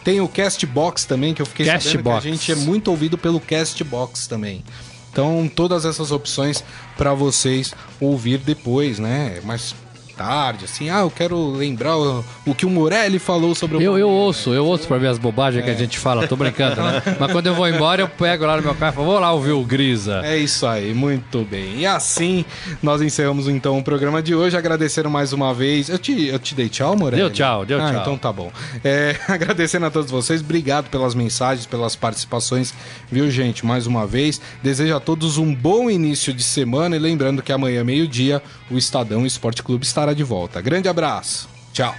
Tem 0.03 0.21
o 0.21 0.27
Castbox 0.27 1.05
também, 1.05 1.33
que 1.33 1.41
eu 1.41 1.45
fiquei 1.47 1.65
sabendo 1.65 1.81
que 1.81 1.87
a 1.87 1.91
Castbox. 1.91 2.23
gente 2.23 2.51
é 2.51 2.55
muito 2.55 2.89
ouvido 2.89 3.17
pelo 3.17 3.39
Castbox 3.39 4.27
também. 4.27 4.63
Então, 5.11 5.51
todas 5.53 5.83
essas 5.83 6.11
opções 6.11 6.63
para 6.97 7.13
vocês 7.13 7.73
ouvir 7.99 8.37
depois, 8.37 8.97
né? 8.97 9.41
Mas 9.43 9.75
tarde, 10.15 10.65
assim, 10.65 10.89
ah, 10.89 10.99
eu 10.99 11.11
quero 11.11 11.51
lembrar 11.51 11.97
o, 11.97 12.23
o 12.45 12.53
que 12.53 12.65
o 12.65 12.69
Morelli 12.69 13.19
falou 13.19 13.55
sobre 13.55 13.77
o 13.77 13.81
Eu, 13.81 13.97
eu 13.97 14.09
ouço, 14.09 14.53
eu 14.53 14.65
ouço 14.65 14.87
pra 14.87 14.97
ver 14.97 15.07
as 15.07 15.17
bobagens 15.17 15.63
que 15.63 15.69
a 15.69 15.75
gente 15.75 15.97
fala, 15.97 16.27
tô 16.27 16.35
brincando, 16.35 16.81
né? 16.81 17.01
Mas 17.19 17.31
quando 17.31 17.47
eu 17.47 17.55
vou 17.55 17.67
embora, 17.67 18.01
eu 18.01 18.07
pego 18.07 18.45
lá 18.45 18.57
no 18.57 18.63
meu 18.63 18.75
carro 18.75 18.93
e 18.93 18.95
falo, 18.95 19.07
vou 19.07 19.19
lá 19.19 19.31
ouvir 19.31 19.51
o 19.51 19.63
Grisa. 19.63 20.21
É 20.23 20.37
isso 20.37 20.65
aí, 20.65 20.93
muito 20.93 21.43
bem. 21.43 21.79
E 21.79 21.85
assim, 21.85 22.45
nós 22.81 23.01
encerramos 23.01 23.47
então 23.47 23.77
o 23.77 23.83
programa 23.83 24.21
de 24.21 24.35
hoje, 24.35 24.57
agradecendo 24.57 25.09
mais 25.09 25.33
uma 25.33 25.53
vez. 25.53 25.89
Eu 25.89 25.97
te, 25.97 26.27
eu 26.27 26.39
te 26.39 26.53
dei 26.53 26.69
tchau, 26.69 26.95
Morelli? 26.95 27.21
Deu 27.21 27.31
tchau, 27.31 27.65
deu 27.65 27.81
ah, 27.81 27.91
tchau. 27.91 28.01
então 28.01 28.17
tá 28.17 28.31
bom. 28.31 28.51
É, 28.83 29.15
agradecendo 29.27 29.85
a 29.85 29.91
todos 29.91 30.11
vocês, 30.11 30.41
obrigado 30.41 30.89
pelas 30.89 31.15
mensagens, 31.15 31.65
pelas 31.65 31.95
participações, 31.95 32.73
viu, 33.11 33.29
gente? 33.29 33.65
Mais 33.65 33.87
uma 33.87 34.05
vez, 34.05 34.41
desejo 34.61 34.95
a 34.95 34.99
todos 34.99 35.37
um 35.37 35.53
bom 35.53 35.89
início 35.89 36.33
de 36.33 36.43
semana 36.43 36.95
e 36.95 36.99
lembrando 36.99 37.41
que 37.41 37.51
amanhã, 37.51 37.83
meio-dia, 37.83 38.41
o 38.69 38.77
Estadão 38.77 39.25
Esporte 39.25 39.63
Clube 39.63 39.85
estará 39.85 40.10
de 40.13 40.23
volta. 40.23 40.61
Grande 40.61 40.87
abraço, 40.87 41.49
tchau. 41.73 41.93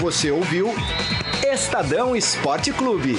Você 0.00 0.30
ouviu 0.30 0.74
Estadão 1.44 2.16
Esporte 2.16 2.72
Clube. 2.72 3.16